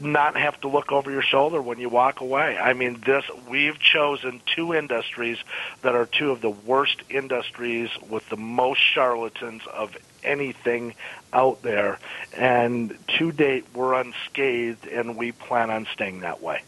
not 0.02 0.38
have 0.38 0.60
to 0.62 0.68
look 0.68 0.92
over 0.92 1.12
your 1.12 1.22
shoulder 1.22 1.62
when 1.62 1.80
you 1.80 1.90
walk 1.90 2.22
away. 2.22 2.58
I 2.58 2.74
mean, 2.74 3.02
this 3.06 3.26
we've 3.50 3.78
chosen 3.80 4.42
two 4.46 4.74
industries 4.74 5.38
that 5.82 5.96
are 5.96 6.06
two 6.06 6.32
of 6.32 6.42
the 6.42 6.50
worst 6.50 7.02
industries 7.10 7.90
with 8.10 8.28
the 8.30 8.38
most 8.38 8.80
charlatans 8.80 9.62
of 9.72 9.96
anything 10.24 10.96
out 11.34 11.62
there, 11.62 12.00
and 12.36 12.98
to 13.18 13.32
date 13.32 13.66
we're 13.74 13.94
unscathed, 13.94 14.88
and 14.88 15.18
we 15.18 15.32
plan 15.32 15.70
on 15.70 15.88
staying 15.94 16.22
that 16.22 16.42
way. 16.42 16.62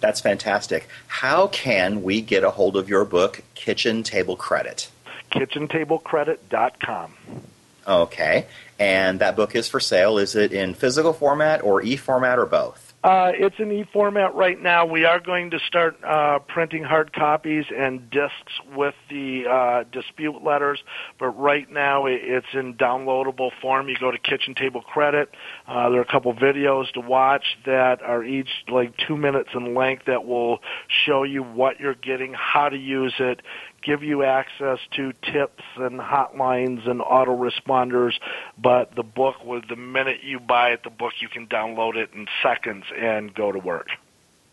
That's 0.00 0.20
fantastic. 0.20 0.88
How 1.08 1.46
can 1.48 2.02
we 2.02 2.20
get 2.20 2.44
a 2.44 2.50
hold 2.50 2.76
of 2.76 2.88
your 2.88 3.04
book, 3.04 3.42
Kitchen 3.54 4.02
Table 4.02 4.36
Credit? 4.36 4.90
KitchenTableCredit.com. 5.30 7.14
Okay. 7.86 8.46
And 8.78 9.20
that 9.20 9.36
book 9.36 9.54
is 9.54 9.68
for 9.68 9.80
sale. 9.80 10.18
Is 10.18 10.34
it 10.34 10.52
in 10.52 10.74
physical 10.74 11.12
format 11.12 11.62
or 11.62 11.82
e 11.82 11.96
format 11.96 12.38
or 12.38 12.46
both? 12.46 12.89
Uh, 13.02 13.32
it's 13.34 13.56
in 13.58 13.72
e 13.72 13.86
format 13.94 14.34
right 14.34 14.60
now. 14.60 14.84
We 14.84 15.06
are 15.06 15.20
going 15.20 15.52
to 15.52 15.58
start 15.60 15.96
uh, 16.04 16.38
printing 16.40 16.84
hard 16.84 17.14
copies 17.14 17.64
and 17.74 18.10
discs 18.10 18.52
with 18.76 18.94
the 19.08 19.44
uh, 19.50 19.84
dispute 19.90 20.44
letters, 20.44 20.82
but 21.18 21.30
right 21.30 21.70
now 21.70 22.04
it's 22.04 22.46
in 22.52 22.74
downloadable 22.74 23.52
form. 23.62 23.88
You 23.88 23.96
go 23.98 24.10
to 24.10 24.18
Kitchen 24.18 24.54
Table 24.54 24.82
Credit. 24.82 25.30
Uh, 25.66 25.88
there 25.88 25.98
are 26.00 26.02
a 26.02 26.12
couple 26.12 26.34
videos 26.34 26.92
to 26.92 27.00
watch 27.00 27.56
that 27.64 28.02
are 28.02 28.22
each 28.22 28.50
like 28.68 28.94
two 29.08 29.16
minutes 29.16 29.48
in 29.54 29.74
length 29.74 30.04
that 30.04 30.26
will 30.26 30.58
show 30.88 31.22
you 31.22 31.42
what 31.42 31.80
you're 31.80 31.94
getting, 31.94 32.34
how 32.34 32.68
to 32.68 32.76
use 32.76 33.14
it, 33.18 33.40
give 33.82 34.02
you 34.02 34.24
access 34.24 34.78
to 34.92 35.12
tips 35.22 35.62
and 35.76 36.00
hotlines 36.00 36.88
and 36.88 37.00
autoresponders. 37.00 38.12
But 38.58 38.94
the 38.94 39.02
book, 39.02 39.44
with 39.44 39.68
the 39.68 39.76
minute 39.76 40.22
you 40.22 40.40
buy 40.40 40.70
it, 40.70 40.82
the 40.82 40.90
book 40.90 41.14
you 41.20 41.28
can 41.28 41.46
download 41.46 41.96
it 41.96 42.10
in 42.14 42.26
seconds 42.42 42.84
and 42.96 43.34
go 43.34 43.52
to 43.52 43.58
work. 43.58 43.88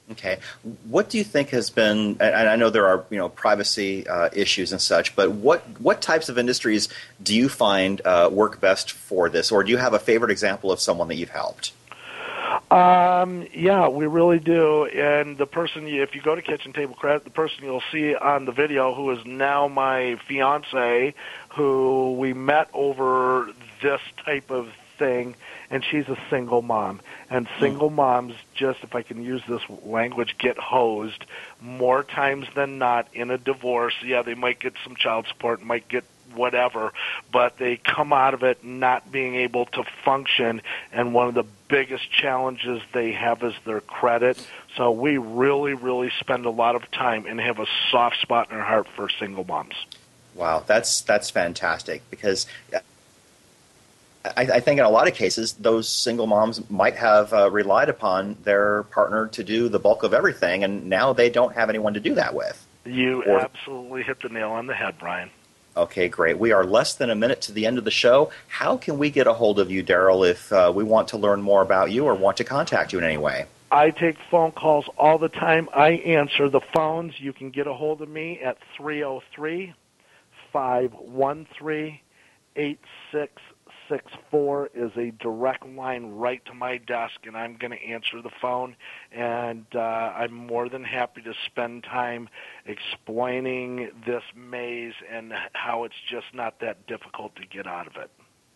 Okay, 0.10 0.38
what 0.86 1.10
do 1.10 1.18
you 1.18 1.26
think 1.26 1.50
has 1.50 1.70
been? 1.70 2.16
And 2.22 2.50
I 2.50 2.56
know 2.56 2.70
there 2.70 2.88
are 2.88 3.04
you 3.10 3.18
know 3.18 3.28
privacy 3.28 4.08
uh, 4.08 4.30
issues 4.32 4.72
and 4.72 4.82
such, 4.82 5.14
but 5.18 5.32
what 5.32 5.64
what 5.82 6.02
types 6.02 6.30
of 6.30 6.38
industries 6.38 6.88
do 7.22 7.36
you 7.36 7.50
find 7.50 8.02
uh, 8.06 8.30
work 8.32 8.62
best 8.62 8.92
for 8.92 9.28
this, 9.28 9.52
or 9.52 9.66
do 9.66 9.72
you 9.72 9.78
have 9.78 9.94
a 9.94 10.00
favorite 10.00 10.32
example 10.32 10.72
of 10.72 10.80
someone 10.80 11.10
that 11.10 11.16
you've 11.16 11.32
helped? 11.32 11.74
Um, 12.72 13.48
yeah, 13.54 13.88
we 13.88 14.08
really 14.08 14.40
do. 14.40 14.86
And 14.86 15.38
the 15.38 15.46
person, 15.46 15.88
if 15.88 16.16
you 16.16 16.22
go 16.22 16.36
to 16.36 16.42
Kitchen 16.42 16.74
Table 16.74 16.96
Credit, 16.96 17.24
the 17.24 17.30
person 17.30 17.64
you'll 17.64 17.84
see 17.92 18.16
on 18.16 18.46
the 18.46 18.52
video, 18.52 18.94
who 18.94 19.12
is 19.12 19.26
now 19.26 19.68
my 19.68 20.20
fiance, 20.28 21.14
who 21.50 22.14
we 22.14 22.34
met 22.34 22.70
over 22.74 23.50
this 23.82 24.02
type 24.26 24.52
of 24.52 24.70
thing, 24.98 25.36
and 25.70 25.84
she's 25.84 26.08
a 26.08 26.18
single 26.30 26.62
mom. 26.62 27.02
And 27.30 27.48
single 27.60 27.90
moms, 27.90 28.34
just 28.54 28.80
if 28.84 28.96
I 28.96 29.02
can 29.02 29.24
use 29.24 29.42
this 29.48 29.62
language, 29.84 30.36
get 30.38 30.58
hosed 30.58 31.26
more 31.62 32.04
times 32.04 32.48
than 32.56 32.78
not 32.78 33.08
in 33.14 33.32
a 33.32 33.38
divorce. 33.38 33.96
Yeah, 34.04 34.22
they 34.22 34.36
might 34.36 34.60
get 34.60 34.74
some 34.84 34.96
child 34.96 35.28
support, 35.28 35.62
might 35.62 35.88
get 35.88 36.04
whatever, 36.34 36.94
but 37.32 37.58
they 37.58 37.78
come 37.78 38.12
out 38.14 38.34
of 38.34 38.44
it 38.44 38.64
not 38.64 39.12
being 39.12 39.36
able 39.36 39.66
to 39.66 39.84
function. 40.04 40.62
And 40.92 41.14
one 41.14 41.28
of 41.30 41.34
the 41.34 41.46
biggest 41.68 42.12
challenges 42.12 42.82
they 42.94 43.12
have 43.12 43.44
is 43.44 43.54
their 43.66 43.82
credit. 43.82 44.46
So 44.76 44.92
we 44.92 45.18
really, 45.18 45.74
really 45.74 46.12
spend 46.20 46.46
a 46.46 46.50
lot 46.50 46.76
of 46.76 46.90
time 46.92 47.26
and 47.26 47.40
have 47.40 47.60
a 47.60 47.66
soft 47.92 48.22
spot 48.22 48.50
in 48.52 48.58
our 48.58 48.64
heart 48.64 48.88
for 48.96 49.10
single 49.10 49.44
moms. 49.44 49.76
Wow, 50.36 50.64
that's 50.66 51.02
that's 51.02 51.32
fantastic 51.32 52.04
because 52.12 52.46
I, 54.24 54.42
I, 54.42 54.60
think 54.60 54.80
in 54.80 54.86
a 54.86 54.90
lot 54.90 55.08
of 55.08 55.14
cases, 55.14 55.54
those 55.54 55.88
single 55.90 56.28
moms 56.28 56.70
might 56.70 56.96
have 56.96 57.34
uh, 57.34 57.50
relied 57.50 57.90
upon 57.90 58.38
their 58.44 58.84
partner 58.84 59.28
to 59.28 59.44
do 59.44 59.70
the 59.70 59.80
bulk 59.80 60.04
of 60.04 60.14
everything, 60.14 60.64
and 60.64 60.88
now 60.90 61.14
they 61.14 61.30
don't 61.30 61.56
have 61.56 61.70
anyone 61.70 61.94
to 61.94 62.00
do 62.00 62.16
that 62.16 62.34
with. 62.34 62.66
You 62.86 63.24
Or- 63.24 63.40
absolutely 63.40 64.04
hit 64.04 64.22
the 64.22 64.30
nail 64.30 64.52
on 64.52 64.68
the 64.68 64.74
head, 64.74 64.96
Brian. 65.00 65.30
Okay, 65.78 66.10
great. 66.10 66.40
We 66.40 66.52
are 66.52 66.66
less 66.66 66.96
than 66.96 67.12
a 67.12 67.16
minute 67.16 67.42
to 67.44 67.52
the 67.52 67.68
end 67.68 67.78
of 67.78 67.84
the 67.84 67.92
show. 67.92 68.32
How 68.48 68.78
can 68.78 68.98
we 68.98 69.12
get 69.12 69.28
a 69.28 69.34
hold 69.34 69.60
of 69.60 69.70
you, 69.70 69.84
Daryl, 69.84 70.28
if 70.28 70.52
uh, 70.52 70.72
we 70.76 70.84
want 70.84 71.10
to 71.10 71.18
learn 71.18 71.40
more 71.42 71.62
about 71.62 71.92
you 71.92 72.06
or 72.06 72.16
want 72.16 72.38
to 72.38 72.44
contact 72.44 72.92
you 72.92 72.98
in 72.98 73.06
any 73.06 73.18
way? 73.18 73.46
I 73.72 73.92
take 73.92 74.18
phone 74.32 74.54
calls 74.54 74.90
all 74.98 75.20
the 75.20 75.30
time. 75.30 75.70
I 75.76 75.90
answer 75.90 76.50
the 76.50 76.62
phones. 76.74 77.20
You 77.20 77.32
can 77.32 77.52
get 77.52 77.68
a 77.68 77.74
hold 77.74 78.02
of 78.02 78.10
me 78.10 78.40
at 78.42 78.58
303 78.76 79.76
513 80.52 82.00
8664 83.90 84.70
is 84.74 84.92
a 84.98 85.12
direct 85.12 85.66
line 85.66 86.06
right 86.12 86.44
to 86.46 86.54
my 86.54 86.78
desk 86.78 87.16
and 87.26 87.38
I'm 87.38 87.58
going 87.58 87.72
to 87.72 87.82
answer 87.82 88.22
the 88.22 88.32
phone 88.42 88.76
and 89.12 89.66
uh, 89.74 89.80
I'm 89.80 90.34
more 90.34 90.70
than 90.70 90.84
happy 90.84 91.22
to 91.22 91.34
spend 91.46 91.84
time 91.84 92.30
explaining 92.66 93.90
this 94.06 94.24
maze 94.36 94.94
and 95.12 95.34
how 95.54 95.86
it's 95.86 95.96
just 96.10 96.28
not 96.34 96.60
that 96.60 96.86
difficult 96.88 97.36
to 97.38 97.46
get 97.46 97.68
out 97.68 97.88
of 97.88 97.96
it. 97.96 98.10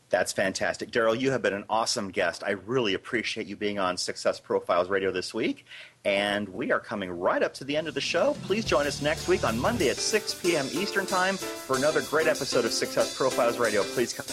That's 0.09 0.33
fantastic. 0.33 0.91
Daryl, 0.91 1.17
you 1.17 1.31
have 1.31 1.41
been 1.41 1.53
an 1.53 1.63
awesome 1.69 2.11
guest. 2.11 2.43
I 2.45 2.51
really 2.51 2.95
appreciate 2.95 3.47
you 3.47 3.55
being 3.55 3.79
on 3.79 3.95
Success 3.95 4.41
Profiles 4.41 4.89
Radio 4.89 5.09
this 5.09 5.33
week. 5.33 5.65
And 6.03 6.49
we 6.49 6.73
are 6.73 6.81
coming 6.81 7.09
right 7.09 7.41
up 7.41 7.53
to 7.55 7.63
the 7.63 7.77
end 7.77 7.87
of 7.87 7.93
the 7.93 8.01
show. 8.01 8.35
Please 8.43 8.65
join 8.65 8.87
us 8.87 9.01
next 9.01 9.29
week 9.29 9.45
on 9.45 9.57
Monday 9.57 9.89
at 9.89 9.95
6 9.95 10.33
p.m. 10.35 10.67
Eastern 10.73 11.05
Time 11.05 11.37
for 11.37 11.77
another 11.77 12.01
great 12.01 12.27
episode 12.27 12.65
of 12.65 12.73
Success 12.73 13.15
Profiles 13.15 13.57
Radio. 13.57 13.83
Please 13.83 14.11
come, 14.11 14.25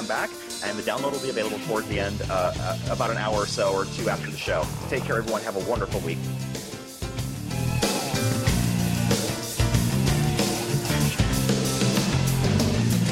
come 0.00 0.08
back, 0.08 0.30
and 0.64 0.78
the 0.78 0.82
download 0.82 1.12
will 1.12 1.20
be 1.20 1.28
available 1.28 1.58
toward 1.66 1.84
the 1.88 2.00
end, 2.00 2.22
uh, 2.30 2.52
uh, 2.56 2.78
about 2.90 3.10
an 3.10 3.18
hour 3.18 3.36
or 3.36 3.46
so 3.46 3.72
or 3.74 3.84
two 3.84 4.08
after 4.08 4.30
the 4.30 4.36
show. 4.36 4.64
Take 4.88 5.04
care, 5.04 5.18
everyone. 5.18 5.42
Have 5.42 5.56
a 5.56 5.70
wonderful 5.70 6.00
week. 6.00 6.18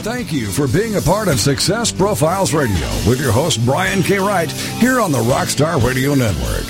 Thank 0.03 0.33
you 0.33 0.47
for 0.47 0.67
being 0.67 0.97
a 0.97 1.03
part 1.03 1.29
of 1.29 1.39
Success 1.39 1.93
Profiles 1.93 2.55
Radio 2.55 2.87
with 3.07 3.21
your 3.21 3.33
host, 3.33 3.63
Brian 3.67 4.03
K. 4.03 4.19
Wright, 4.19 4.51
here 4.51 5.01
on 5.01 5.13
the 5.13 5.19
Rockstar 5.19 5.83
Radio 5.85 6.15
Network. 6.15 6.65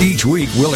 Each 0.00 0.26
week, 0.26 0.48
we'll 0.56 0.74